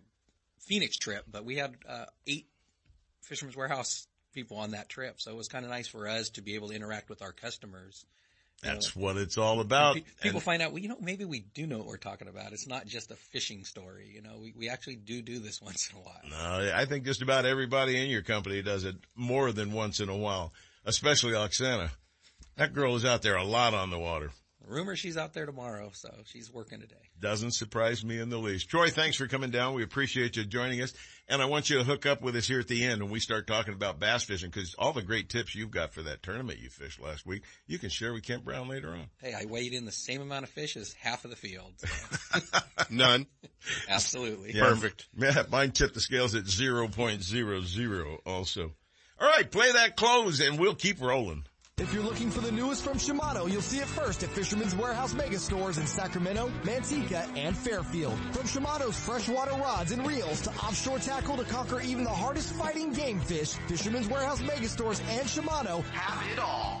[0.59, 2.47] Phoenix trip, but we had uh, eight
[3.21, 6.41] Fisherman's Warehouse people on that trip, so it was kind of nice for us to
[6.41, 8.05] be able to interact with our customers.
[8.61, 9.95] That's what it's all about.
[9.95, 12.53] People and find out, well, you know, maybe we do know what we're talking about.
[12.53, 14.11] It's not just a fishing story.
[14.13, 16.19] You know, we, we actually do do this once in a while.
[16.29, 20.09] No, I think just about everybody in your company does it more than once in
[20.09, 20.53] a while
[20.85, 21.89] especially Oksana.
[22.57, 24.31] That girl is out there a lot on the water.
[24.67, 26.95] Rumor she's out there tomorrow, so she's working today.
[27.19, 28.69] Doesn't surprise me in the least.
[28.69, 29.73] Troy, thanks for coming down.
[29.73, 30.93] We appreciate you joining us.
[31.27, 33.19] And I want you to hook up with us here at the end when we
[33.19, 36.59] start talking about bass fishing because all the great tips you've got for that tournament
[36.59, 39.07] you fished last week, you can share with Kent Brown later on.
[39.21, 41.73] Hey, I weighed in the same amount of fish as half of the field.
[41.77, 42.39] So.
[42.89, 43.25] None.
[43.89, 44.53] Absolutely.
[44.53, 45.07] Yeah, Perfect.
[45.17, 48.71] Yeah, mine tipped the scales at 0.00 also.
[49.21, 51.45] All right, play that close and we'll keep rolling.
[51.77, 55.13] If you're looking for the newest from Shimano, you'll see it first at Fisherman's Warehouse
[55.13, 58.17] Mega Stores in Sacramento, Manteca, and Fairfield.
[58.31, 62.93] From Shimano's freshwater rods and reels to offshore tackle to conquer even the hardest fighting
[62.93, 66.80] game fish, Fisherman's Warehouse Mega Stores and Shimano have it all.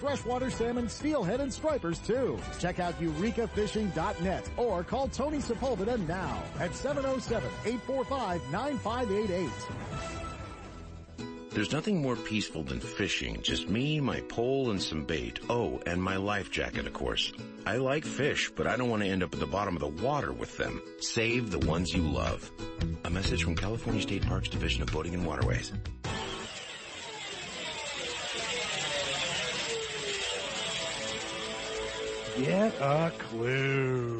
[0.00, 2.38] freshwater salmon, steelhead, and stripers too.
[2.58, 9.50] Check out eurekafishing.net or call Tony Sepulveda now at 707-845-9588.
[11.52, 13.42] There's nothing more peaceful than fishing.
[13.42, 15.40] Just me, my pole, and some bait.
[15.50, 17.32] Oh, and my life jacket, of course.
[17.66, 19.88] I like fish, but I don't want to end up at the bottom of the
[20.02, 20.80] water with them.
[21.00, 22.48] Save the ones you love.
[23.04, 25.72] A message from California State Parks Division of Boating and Waterways.
[32.40, 34.19] Get a clue.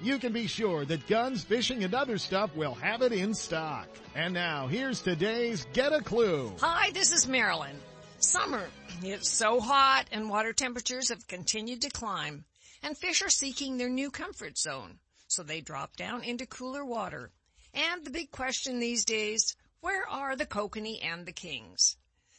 [0.00, 3.88] you can be sure that Guns, Fishing, and Other Stuff will have it in stock.
[4.14, 6.52] And now, here's today's Get a Clue.
[6.60, 7.76] Hi, this is Marilyn.
[8.18, 8.66] Summer.
[9.02, 12.44] It's so hot and water temperatures have continued to climb
[12.84, 14.98] and fish are seeking their new comfort zone.
[15.26, 17.30] So they drop down into cooler water.
[17.72, 21.96] And the big question these days, where are the kokanee and the kings?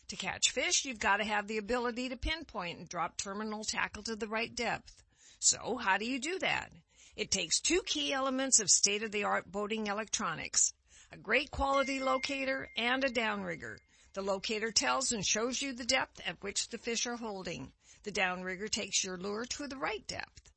[0.09, 4.03] To catch fish, you've got to have the ability to pinpoint and drop terminal tackle
[4.03, 5.03] to the right depth.
[5.39, 6.69] So how do you do that?
[7.15, 10.73] It takes two key elements of state-of-the-art boating electronics,
[11.13, 13.77] a great quality locator and a downrigger.
[14.13, 17.71] The locator tells and shows you the depth at which the fish are holding.
[18.03, 20.51] The downrigger takes your lure to the right depth.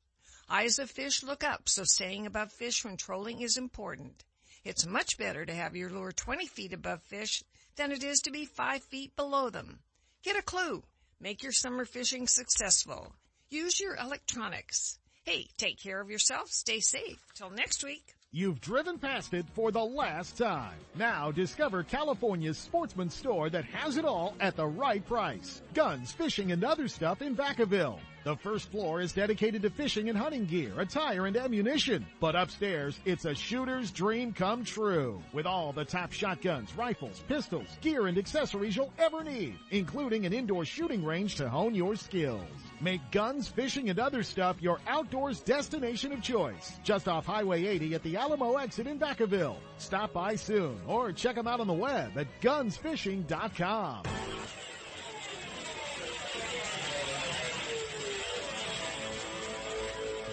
[0.49, 4.25] Eyes of fish look up, so staying above fish when trolling is important.
[4.65, 7.41] It's much better to have your lure 20 feet above fish
[7.77, 9.79] than it is to be 5 feet below them.
[10.23, 10.83] Get a clue.
[11.21, 13.15] Make your summer fishing successful.
[13.49, 14.99] Use your electronics.
[15.29, 16.49] Hey, take care of yourself.
[16.49, 17.19] Stay safe.
[17.35, 18.15] Till next week.
[18.31, 20.73] You've driven past it for the last time.
[20.95, 25.61] Now discover California's sportsman store that has it all at the right price.
[25.75, 27.99] Guns, fishing, and other stuff in Vacaville.
[28.23, 32.07] The first floor is dedicated to fishing and hunting gear, attire, and ammunition.
[32.19, 35.21] But upstairs, it's a shooter's dream come true.
[35.31, 40.33] With all the top shotguns, rifles, pistols, gear, and accessories you'll ever need, including an
[40.33, 42.49] indoor shooting range to hone your skills.
[42.81, 46.79] Make guns, fishing, and other stuff your outdoors destination of choice.
[46.83, 49.57] Just off Highway 80 at the Alamo exit in Vacaville.
[49.77, 54.03] Stop by soon or check them out on the web at gunsfishing.com.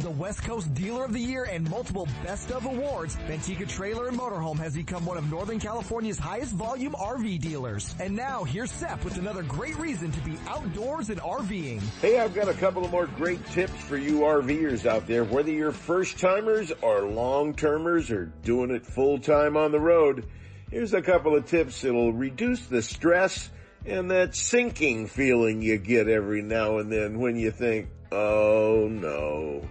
[0.00, 4.18] the West Coast Dealer of the Year and multiple Best of awards, Manteca Trailer and
[4.18, 7.94] Motorhome has become one of Northern California's highest volume RV dealers.
[8.00, 11.80] And now here's Sep with another great reason to be outdoors and RVing.
[12.00, 15.50] Hey, I've got a couple of more great tips for you RVers out there, whether
[15.50, 20.26] you're first timers or long termers or doing it full time on the road.
[20.70, 23.50] Here's a couple of tips that'll reduce the stress
[23.86, 29.68] and that sinking feeling you get every now and then when you think, oh no.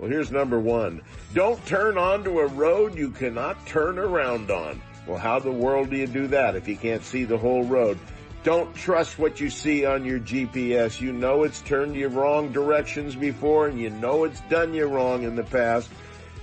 [0.00, 1.02] Well, here's number one.
[1.34, 4.80] Don't turn onto a road you cannot turn around on.
[5.06, 7.98] Well, how the world do you do that if you can't see the whole road?
[8.42, 11.02] Don't trust what you see on your GPS.
[11.02, 15.24] You know it's turned you wrong directions before and you know it's done you wrong
[15.24, 15.90] in the past.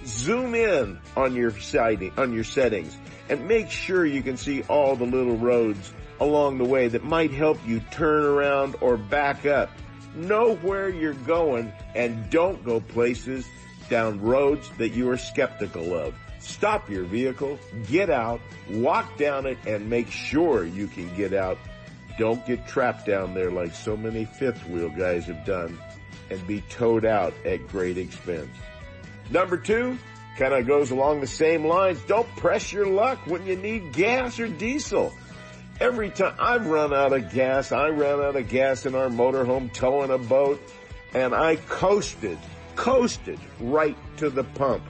[0.05, 2.95] Zoom in on your sighting, on your settings
[3.27, 7.31] and make sure you can see all the little roads along the way that might
[7.31, 9.71] help you turn around or back up
[10.18, 13.48] know where you're going and don't go places
[13.89, 16.14] down roads that you are skeptical of.
[16.39, 18.39] Stop your vehicle, get out,
[18.69, 21.57] walk down it, and make sure you can get out.
[22.18, 25.77] Don't get trapped down there like so many fifth wheel guys have done
[26.30, 28.49] and be towed out at great expense.
[29.30, 29.98] Number two,
[30.38, 31.99] kind of goes along the same lines.
[32.07, 35.14] Don't press your luck when you need gas or diesel.
[35.79, 39.71] Every time I've run out of gas, I ran out of gas in our motorhome
[39.71, 40.59] towing a boat
[41.13, 42.39] and I coasted,
[42.75, 44.83] coasted right to the pump.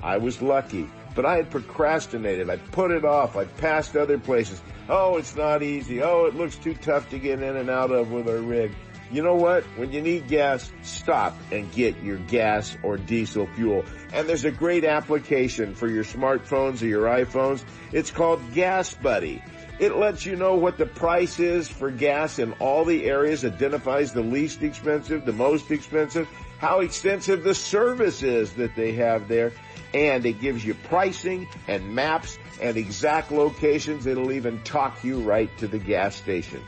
[0.00, 2.48] I was lucky, but I had procrastinated.
[2.50, 3.36] I put it off.
[3.36, 4.62] I passed other places.
[4.88, 6.04] Oh, it's not easy.
[6.04, 8.70] Oh, it looks too tough to get in and out of with our rig.
[9.10, 9.64] You know what?
[9.76, 13.84] When you need gas, stop and get your gas or diesel fuel.
[14.12, 17.64] And there's a great application for your smartphones or your iPhones.
[17.90, 19.42] It's called Gas Buddy.
[19.78, 24.12] It lets you know what the price is for gas in all the areas, identifies
[24.12, 26.28] the least expensive, the most expensive,
[26.58, 29.52] how extensive the service is that they have there,
[29.94, 34.06] and it gives you pricing and maps and exact locations.
[34.06, 36.60] It'll even talk you right to the gas station.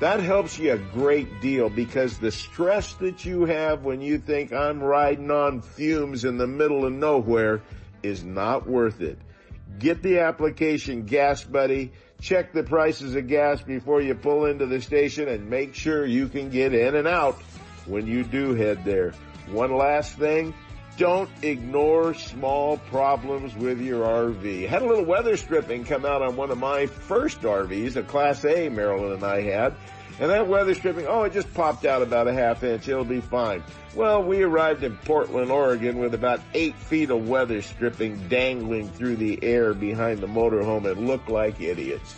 [0.00, 4.52] That helps you a great deal because the stress that you have when you think
[4.52, 7.60] I'm riding on fumes in the middle of nowhere
[8.02, 9.18] is not worth it.
[9.78, 14.80] Get the application Gas Buddy check the prices of gas before you pull into the
[14.80, 17.40] station and make sure you can get in and out
[17.86, 19.12] when you do head there.
[19.48, 20.54] One last thing,
[20.96, 24.68] don't ignore small problems with your RV.
[24.68, 28.44] Had a little weather stripping come out on one of my first RVs, a Class
[28.44, 29.74] A Marilyn and I had.
[30.20, 32.86] And that weather stripping, oh, it just popped out about a half inch.
[32.86, 33.64] It'll be fine.
[33.94, 39.16] Well, we arrived in Portland, Oregon with about eight feet of weather stripping dangling through
[39.16, 42.16] the air behind the motorhome and looked like idiots.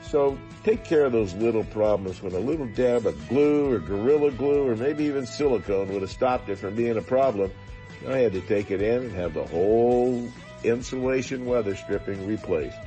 [0.00, 4.30] So take care of those little problems when a little dab of glue or Gorilla
[4.30, 7.50] Glue or maybe even silicone would have stopped it from being a problem.
[8.06, 10.32] I had to take it in and have the whole
[10.62, 12.78] insulation weather stripping replaced.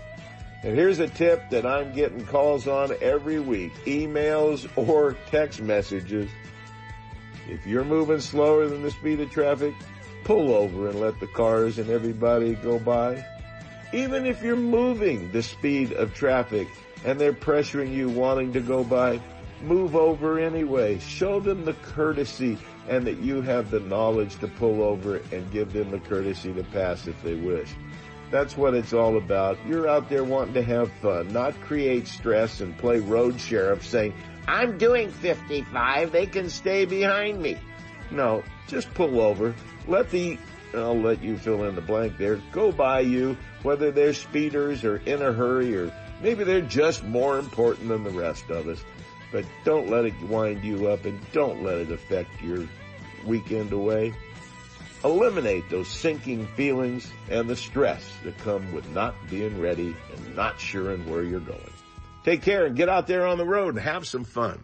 [0.64, 6.30] And here's a tip that I'm getting calls on every week, emails or text messages.
[7.50, 9.74] If you're moving slower than the speed of traffic,
[10.24, 13.26] pull over and let the cars and everybody go by.
[13.92, 16.68] Even if you're moving the speed of traffic
[17.06, 19.20] and they're pressuring you wanting to go by,
[19.64, 21.00] move over anyway.
[21.00, 22.58] Show them the courtesy
[22.88, 26.64] and that you have the knowledge to pull over and give them the courtesy to
[26.66, 27.70] pass if they wish.
[28.32, 29.58] That's what it's all about.
[29.68, 34.14] You're out there wanting to have fun, not create stress and play road sheriff saying,
[34.48, 37.58] I'm doing 55, they can stay behind me.
[38.10, 39.53] No, just pull over.
[39.88, 40.38] Let the
[40.74, 44.98] I'll let you fill in the blank there, go by you, whether they're speeders or
[44.98, 48.84] in a hurry or maybe they're just more important than the rest of us.
[49.32, 52.68] But don't let it wind you up and don't let it affect your
[53.26, 54.14] weekend away.
[55.03, 60.60] Eliminate those sinking feelings and the stress that come with not being ready and not
[60.60, 61.73] sure where you're going.
[62.23, 64.64] Take care and get out there on the road and have some fun.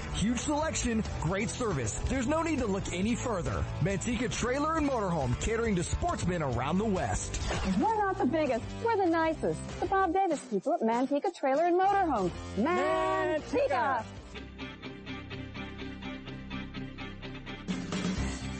[0.13, 1.93] huge selection, great service.
[2.07, 3.63] There's no need to look any further.
[3.81, 7.41] Manteca Trailer and Motorhome catering to sportsmen around the West.
[7.79, 9.79] We're not the biggest, we're the nicest.
[9.79, 12.31] The Bob Davis people at Manteca Trailer and Motorhome.
[12.57, 14.03] Manteca!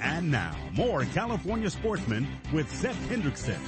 [0.03, 3.59] And now, more California sportsmen with Sep Hendrickson.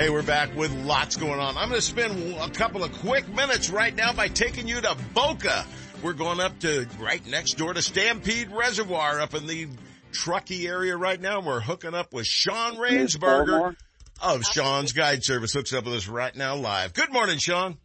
[0.00, 1.58] Hey, we're back with lots going on.
[1.58, 4.96] I'm going to spend a couple of quick minutes right now by taking you to
[5.12, 5.66] Boca.
[6.02, 9.68] We're going up to right next door to Stampede Reservoir up in the
[10.10, 11.42] Truckee area right now.
[11.42, 13.76] We're hooking up with Shaun Rainsberger
[14.22, 15.52] of Shaun's Guide Service.
[15.52, 16.94] Hooks up with us right now live.
[16.94, 17.76] Good morning, Shaun.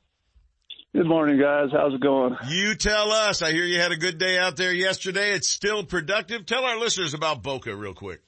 [0.93, 1.67] Good morning, guys.
[1.73, 2.37] How's it going?
[2.47, 3.41] You tell us.
[3.41, 5.33] I hear you had a good day out there yesterday.
[5.33, 6.45] It's still productive.
[6.45, 8.21] Tell our listeners about Boca real quick.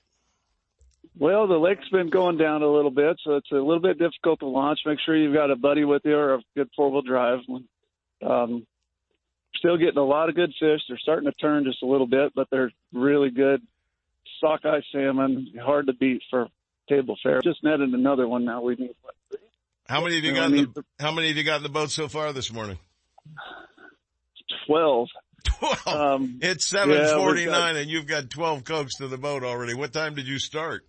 [1.20, 4.40] Well, the lake's been going down a little bit, so it's a little bit difficult
[4.40, 4.80] to launch.
[4.86, 7.40] Make sure you've got a buddy with you or a good four wheel drive.
[8.26, 8.68] Um,
[9.56, 10.82] still getting a lot of good fish.
[10.88, 13.62] They're starting to turn just a little bit, but they're really good
[14.40, 16.48] sockeye salmon, hard to beat for
[16.88, 17.42] table fare.
[17.42, 18.62] Just netted another one now.
[18.62, 18.96] We need
[19.88, 20.52] How many have you got?
[20.52, 22.78] In the, how many have you got in the boat so far this morning?
[24.66, 25.10] twelve.
[25.44, 25.88] Twelve.
[25.88, 29.74] Um, it's seven forty nine, and you've got twelve cokes to the boat already.
[29.74, 30.86] What time did you start?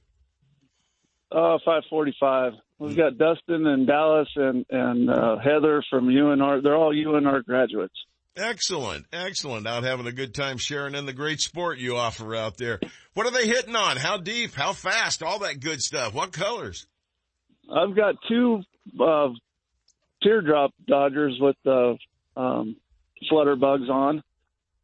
[1.31, 2.55] Uh, five forty-five.
[2.79, 6.63] We've got Dustin and Dallas and and uh, Heather from UNR.
[6.63, 7.95] They're all UNR graduates.
[8.37, 9.67] Excellent, excellent.
[9.67, 12.79] Out having a good time sharing in the great sport you offer out there.
[13.15, 13.97] What are they hitting on?
[13.97, 14.55] How deep?
[14.55, 15.23] How fast?
[15.23, 16.15] All that good stuff.
[16.15, 16.87] What colors?
[17.71, 18.63] I've got two
[18.99, 19.29] uh,
[20.23, 21.99] teardrop dodgers with the
[22.37, 22.77] um,
[23.29, 24.23] flutter bugs on,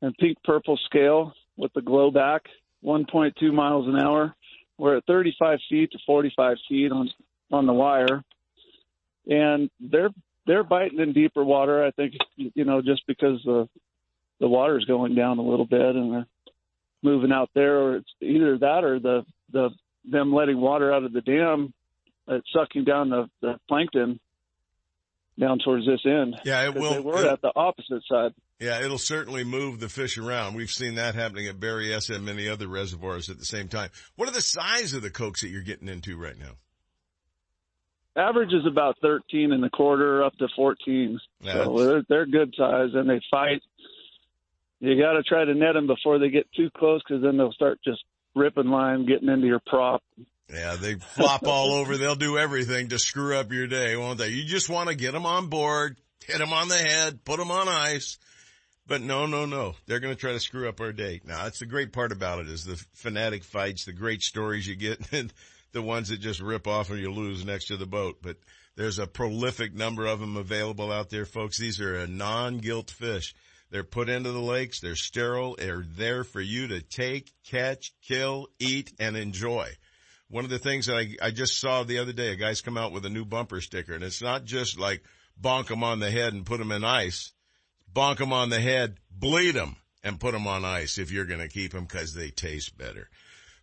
[0.03, 2.43] and pink purple scale with the glow back.
[2.85, 4.35] 1.2 miles an hour.
[4.79, 7.11] We're at 35 feet to 45 feet on
[7.53, 8.25] on the wire,
[9.27, 10.11] and they're
[10.47, 11.85] they're biting in deeper water.
[11.85, 13.69] I think you know just because the
[14.41, 16.27] the water's going down a little bit and they're
[17.03, 19.71] moving out there, or it's either that or the the
[20.05, 21.73] them letting water out of the dam,
[22.29, 24.21] it's sucking down the, the plankton
[25.39, 26.37] down towards this end.
[26.45, 26.95] Yeah, it will.
[26.95, 28.33] They were at the opposite side.
[28.61, 30.55] Yeah, it'll certainly move the fish around.
[30.55, 33.91] We've seen that happening at Berryessa and many other reservoirs at the same time.
[34.17, 36.53] What are the size of the cokes that you're getting into right now?
[38.17, 41.19] Average is about 13 and a quarter up to 14.
[41.43, 43.61] So they're, they're good size and they fight.
[44.79, 47.53] You got to try to net them before they get too close because then they'll
[47.53, 48.05] start just
[48.37, 50.03] ripping line, getting into your prop.
[50.53, 51.97] Yeah, they flop all over.
[51.97, 54.29] They'll do everything to screw up your day, won't they?
[54.29, 57.51] You just want to get them on board, hit them on the head, put them
[57.51, 58.19] on ice.
[58.87, 59.75] But no, no, no.
[59.87, 61.21] They're going to try to screw up our day.
[61.25, 64.77] Now, that's the great part about it is the fanatic fights, the great stories you
[64.77, 65.33] get, and
[65.73, 68.19] the ones that just rip off and you lose next to the boat.
[68.23, 68.37] But
[68.77, 71.59] there's a prolific number of them available out there, folks.
[71.59, 73.35] These are a non-gilt fish.
[73.71, 74.81] They're put into the lakes.
[74.81, 75.57] They're sterile.
[75.59, 79.71] They're there for you to take, catch, kill, eat, and enjoy.
[80.29, 82.77] One of the things that I, I just saw the other day, a guy's come
[82.77, 85.03] out with a new bumper sticker and it's not just like
[85.41, 87.34] bonk them on the head and put them in ice
[87.95, 91.41] bonk them on the head, bleed them, and put them on ice if you're going
[91.41, 93.09] to keep them because they taste better.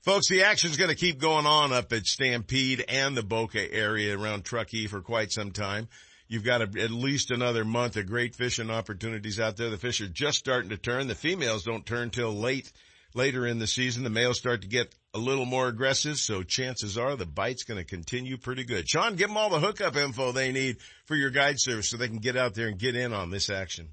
[0.02, 4.18] Folks, the action's going to keep going on up at Stampede and the Boca area
[4.18, 5.88] around Truckee for quite some time.
[6.28, 9.70] You've got a, at least another month of great fishing opportunities out there.
[9.70, 11.08] The fish are just starting to turn.
[11.08, 12.72] The females don't turn till late,
[13.14, 14.04] later in the season.
[14.04, 17.80] The males start to get a little more aggressive, so chances are the bite's going
[17.80, 18.90] to continue pretty good.
[18.90, 22.08] Shaun, give them all the hookup info they need for your guide service so they
[22.08, 23.90] can get out there and get in on this action.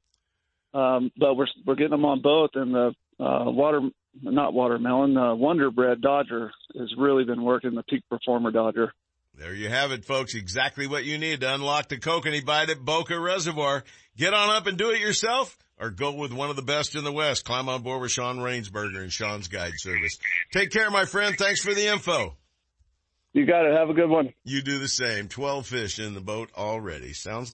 [0.74, 2.50] um, but we're we're getting them on both.
[2.54, 3.80] And the uh, water,
[4.20, 7.74] not watermelon, uh, Wonder Bread Dodger has really been working.
[7.74, 8.92] The Peak Performer Dodger.
[9.36, 10.34] There you have it, folks.
[10.34, 13.82] Exactly what you need to unlock the kokanee bite at Boca Reservoir.
[14.16, 17.02] Get on up and do it yourself or go with one of the best in
[17.02, 17.44] the West.
[17.44, 20.18] Climb on board with Shaun Rainsberger and Shaun's Guide Service.
[20.52, 21.36] Take care, my friend.
[21.36, 22.36] Thanks for the info.
[23.32, 23.76] You got it.
[23.76, 24.32] Have a good one.
[24.44, 25.26] You do the same.
[25.26, 27.12] 12 fish in the boat already.
[27.12, 27.52] Sounds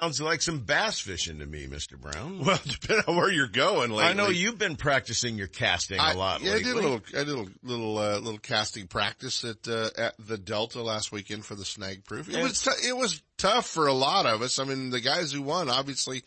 [0.00, 1.98] Sounds like some bass fishing to me, Mr.
[2.00, 2.42] Brown.
[2.44, 4.04] Well, depending on where you're going lately.
[4.04, 6.40] I know you've been practicing your casting a lot.
[6.40, 6.70] I, yeah, lately.
[6.70, 10.14] I did a little, I did a little, uh, little casting practice at, uh, at
[10.18, 12.28] the Delta last weekend for the snag proof.
[12.28, 14.58] It And- was, t- it was tough for a lot of us.
[14.58, 16.22] I mean, the guys who won obviously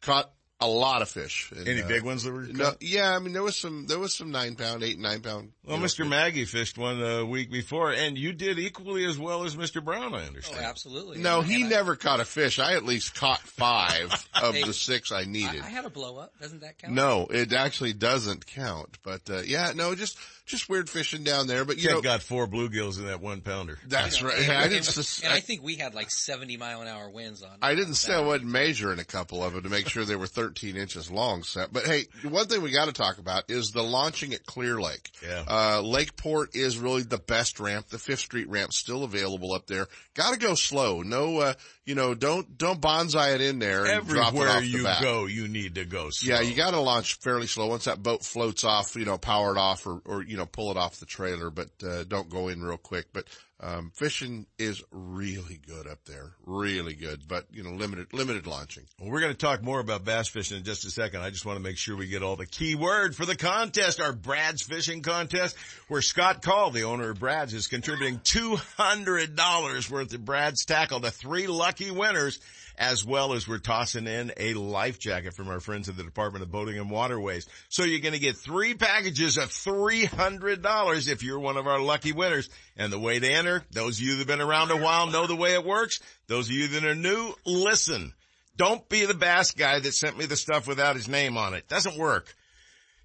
[0.00, 0.30] caught
[0.60, 1.52] a lot of fish.
[1.56, 2.82] And, Any uh, big ones that were No, caught?
[2.82, 5.52] yeah, I mean, there was some, there was some nine pound, eight, nine pound.
[5.64, 6.08] Well, you know, Mr.
[6.08, 9.84] Maggie fished one a week before, and you did equally as well as Mr.
[9.84, 10.60] Brown, I understand.
[10.60, 11.18] Oh, absolutely.
[11.18, 12.58] No, And he I- never caught a fish.
[12.58, 14.10] I at least caught five
[14.42, 15.60] of Hey, the six I I, needed.
[15.62, 16.32] I had a blow up.
[16.40, 16.92] Doesn't that count?
[16.94, 18.98] No, it actually doesn't count.
[19.04, 20.18] But uh, yeah, no, just
[20.48, 21.64] just weird fishing down there.
[21.64, 23.78] But you Kid know, got four bluegills in that one pounder.
[23.86, 24.38] that's right.
[24.38, 24.84] And, I didn't.
[24.84, 27.50] sus- and I think we had like 70 mile an hour winds on.
[27.62, 30.26] I didn't say I wasn't measuring a couple of them to make sure they were
[30.26, 31.42] 13 inches long.
[31.42, 34.80] Sep, but hey, one thing we got to talk about is the launching at Clear
[34.80, 35.10] Lake.
[35.22, 35.44] Yeah.
[35.46, 37.88] Uh, Lakeport is really the best ramp.
[37.88, 39.86] The Fifth Street ramp still available up there.
[40.14, 41.02] Got to go slow.
[41.02, 41.54] No, uh,
[41.88, 45.00] you know, don't don't bonsai it in there and drop it Everywhere the you back.
[45.00, 46.34] go, you need to go slow.
[46.34, 47.66] Yeah, you got to launch fairly slow.
[47.66, 50.70] Once that boat floats off, you know, power it off or, or you know, pull
[50.70, 53.06] it off the trailer, but uh, don't go in real quick.
[53.14, 53.24] But
[53.60, 57.22] um, fishing is really good up there, really good.
[57.26, 58.84] But you know, limited limited launching.
[59.00, 61.22] Well, we're going to talk more about bass fishing in just a second.
[61.22, 64.00] I just want to make sure we get all the key word for the contest,
[64.00, 65.56] our Brad's Fishing Contest,
[65.88, 71.10] where Scott Call, the owner of Brad's, is contributing $200 worth of Brad's tackle to
[71.10, 72.38] three lucky winners,
[72.78, 76.44] as well as we're tossing in a life jacket from our friends at the Department
[76.44, 77.46] of Boating and Waterways.
[77.68, 82.12] So you're going to get three packages of $300 if you're one of our lucky
[82.12, 82.48] winners.
[82.76, 85.26] And the way to enter, those of you that have been around a while know
[85.26, 85.98] the way it works.
[86.28, 88.14] Those of you that are new, listen.
[88.56, 91.68] Don't be the bass guy that sent me the stuff without his name on it.
[91.68, 92.34] Doesn't work.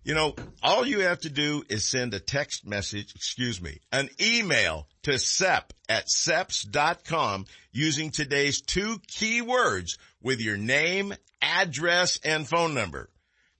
[0.03, 4.09] You know, all you have to do is send a text message, excuse me, an
[4.21, 12.73] email to SEP at seps.com using today's two keywords with your name, address, and phone
[12.73, 13.09] number.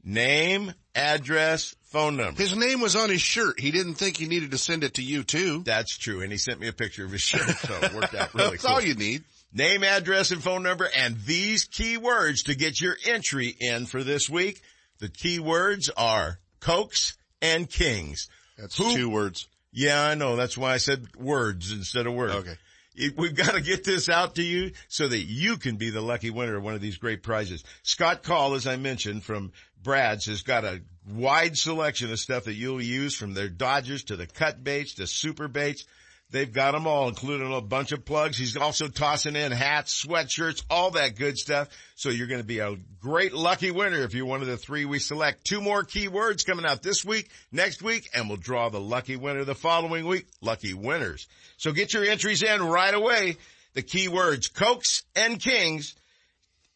[0.04, 2.42] Name, address, phone number.
[2.42, 3.58] His name was on his shirt.
[3.58, 5.64] He didn't think he needed to send it to you too.
[5.64, 6.22] That's true.
[6.22, 8.52] And he sent me a picture of his shirt, so it worked out really cool.
[8.52, 8.72] That's cool.
[8.74, 9.24] all you need.
[9.54, 14.30] Name, address, and phone number, and these keywords to get your entry in for this
[14.30, 14.62] week.
[15.00, 18.30] The key words are Cokes and Kings.
[18.58, 19.48] That's two words.
[19.72, 20.36] Yeah, I know.
[20.36, 22.36] That's why I said words instead of words.
[22.36, 22.56] Okay.
[22.96, 26.02] It- We've got to get this out to you so that you can be the
[26.02, 27.64] lucky winner of one of these great prizes.
[27.82, 29.52] Scott Call, as I mentioned, from
[29.82, 34.16] Brad's has got a wide selection of stuff that you'll use from their Dodgers to
[34.16, 35.86] the cut baits to super baits.
[36.34, 38.40] They've got them all, including a bunch of plugs.
[38.40, 41.70] He's also tossing in hats, sweatshirts, all that good stuff.
[41.94, 44.86] So you're going to be a great lucky winner if you're one of the three
[44.86, 45.46] we select.
[45.46, 49.44] Two more keywords coming out this week, next week, and we'll draw the lucky winner
[49.44, 50.26] the following week.
[50.42, 51.28] Lucky winners.
[51.58, 53.38] So get your entries in right away.
[53.76, 55.94] The keywords Cokes and Kings.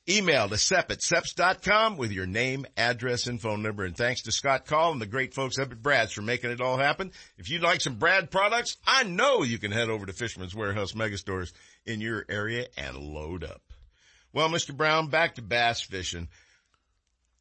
[0.09, 3.83] Email to sep at seps.com with your name, address, and phone number.
[3.83, 6.61] And thanks to Scott Call and the great folks up at Brad's for making it
[6.61, 7.11] all happen.
[7.37, 10.93] If you'd like some Brad products, I know you can head over to Fisherman's Warehouse
[10.93, 11.51] Megastores
[11.85, 13.61] in your area and load up.
[14.31, 14.75] Well, Mr.
[14.75, 16.29] Brown, back to bass fishing.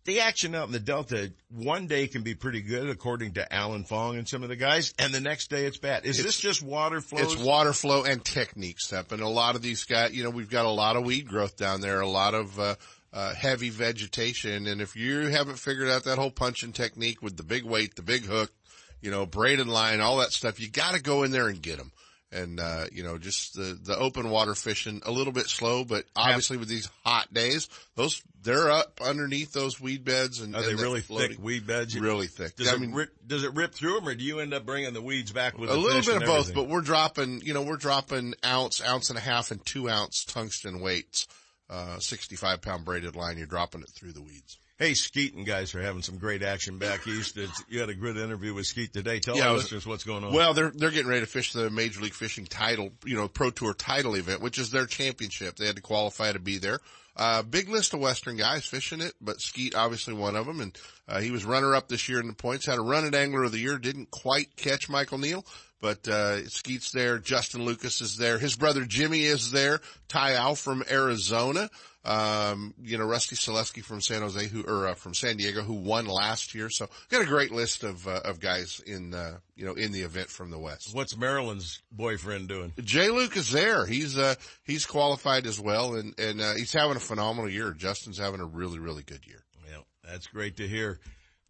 [0.06, 3.82] The action out in the Delta one day can be pretty good according to Alan
[3.82, 6.06] Fong and some of the guys, and the next day it's bad.
[6.06, 7.18] Is this just water flow?
[7.18, 9.10] It's water flow and technique step.
[9.10, 11.56] And a lot of these guys, you know, we've got a lot of weed growth
[11.56, 12.76] down there, a lot of, uh,
[13.12, 14.68] uh, heavy vegetation.
[14.68, 18.02] And if you haven't figured out that whole punching technique with the big weight, the
[18.02, 18.52] big hook,
[19.00, 21.78] you know, braided line, all that stuff, you got to go in there and get
[21.78, 21.90] them.
[22.36, 26.04] And, uh, you know, just the, the open water fishing a little bit slow, but
[26.14, 30.66] obviously with these hot days, those, they're up underneath those weed beds and Are and
[30.78, 31.30] they really floating.
[31.36, 31.98] thick weed beds?
[31.98, 32.56] Really thick.
[32.56, 34.66] Does, I it mean, rip, does it rip through them or do you end up
[34.66, 37.62] bringing the weeds back with a little bit of both, but we're dropping, you know,
[37.62, 41.26] we're dropping ounce, ounce and a half and two ounce tungsten weights,
[41.70, 43.38] uh, 65 pound braided line.
[43.38, 44.58] You're dropping it through the weeds.
[44.78, 47.38] Hey, Skeet and guys are having some great action back east.
[47.38, 49.20] It's, you had a good interview with Skeet today.
[49.20, 50.34] Tell Yeah, our listeners what's going on.
[50.34, 53.48] Well, they're, they're getting ready to fish the Major League Fishing title, you know, Pro
[53.48, 55.56] Tour title event, which is their championship.
[55.56, 56.80] They had to qualify to be there.
[57.16, 60.60] Uh, big list of Western guys fishing it, but Skeet obviously one of them.
[60.60, 60.78] And,
[61.08, 63.44] uh, he was runner up this year in the points, had a run at Angler
[63.44, 65.46] of the Year, didn't quite catch Michael Neal,
[65.80, 67.18] but, uh, Skeet's there.
[67.18, 68.38] Justin Lucas is there.
[68.38, 69.80] His brother Jimmy is there.
[70.08, 71.70] Ty Al from Arizona.
[72.06, 75.74] Um, you know, Rusty Salewske from San Jose who, or, uh, from San Diego who
[75.74, 76.70] won last year.
[76.70, 80.02] So got a great list of, uh, of guys in, uh, you know, in the
[80.02, 80.94] event from the West.
[80.94, 82.72] What's Marilyn's boyfriend doing?
[82.84, 83.86] Jay Luke is there.
[83.86, 87.72] He's, uh, he's qualified as well and, and, uh, he's having a phenomenal year.
[87.72, 89.42] Justin's having a really, really good year.
[89.68, 91.00] Yeah, that's great to hear.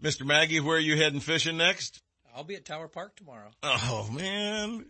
[0.03, 0.25] Mr.
[0.25, 2.01] Maggie, where are you heading fishing next?
[2.35, 3.51] I'll be at Tower Park tomorrow.
[3.63, 4.87] Oh man.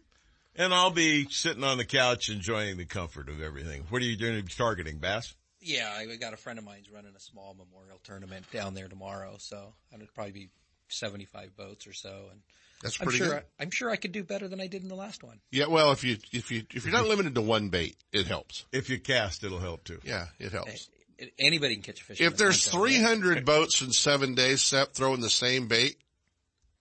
[0.56, 3.84] And I'll be sitting on the couch enjoying the comfort of everything.
[3.90, 5.34] What are you doing targeting, bass?
[5.66, 9.36] Yeah, I got a friend of mine's running a small memorial tournament down there tomorrow,
[9.38, 10.48] so it'll probably be
[10.88, 12.28] 75 boats or so.
[12.30, 12.40] And
[12.82, 13.42] That's I'm pretty sure good.
[13.58, 15.40] I, I'm sure I could do better than I did in the last one.
[15.50, 18.64] Yeah, well, if you, if you, if you're not limited to one bait, it helps.
[18.72, 19.98] If you cast, it'll help too.
[20.04, 20.88] Yeah, it helps.
[21.18, 22.20] A- Anybody can catch a fish.
[22.20, 25.96] If there's thing, 300 boats in seven days, Sep, throwing the same bait,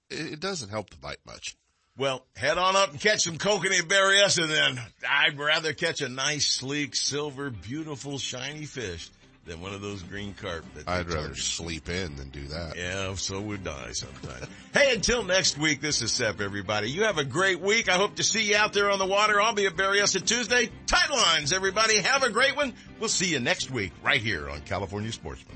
[0.09, 1.55] it, it doesn't help the bite much.
[1.97, 4.81] Well, head on up and catch some kokanee berryessa then.
[5.09, 9.09] I'd rather catch a nice, sleek, silver, beautiful, shiny fish
[9.45, 10.65] than one of those green carp.
[10.73, 11.37] That I'd rather target.
[11.37, 12.75] sleep in than do that.
[12.75, 14.45] Yeah, so would I sometimes.
[14.73, 16.91] hey, until next week, this is Sep, everybody.
[16.91, 17.87] You have a great week.
[17.87, 19.39] I hope to see you out there on the water.
[19.39, 20.69] I'll be at Berryessa Tuesday.
[20.87, 21.99] Tight lines, everybody.
[21.99, 22.73] Have a great one.
[22.99, 25.55] We'll see you next week right here on California Sportsman.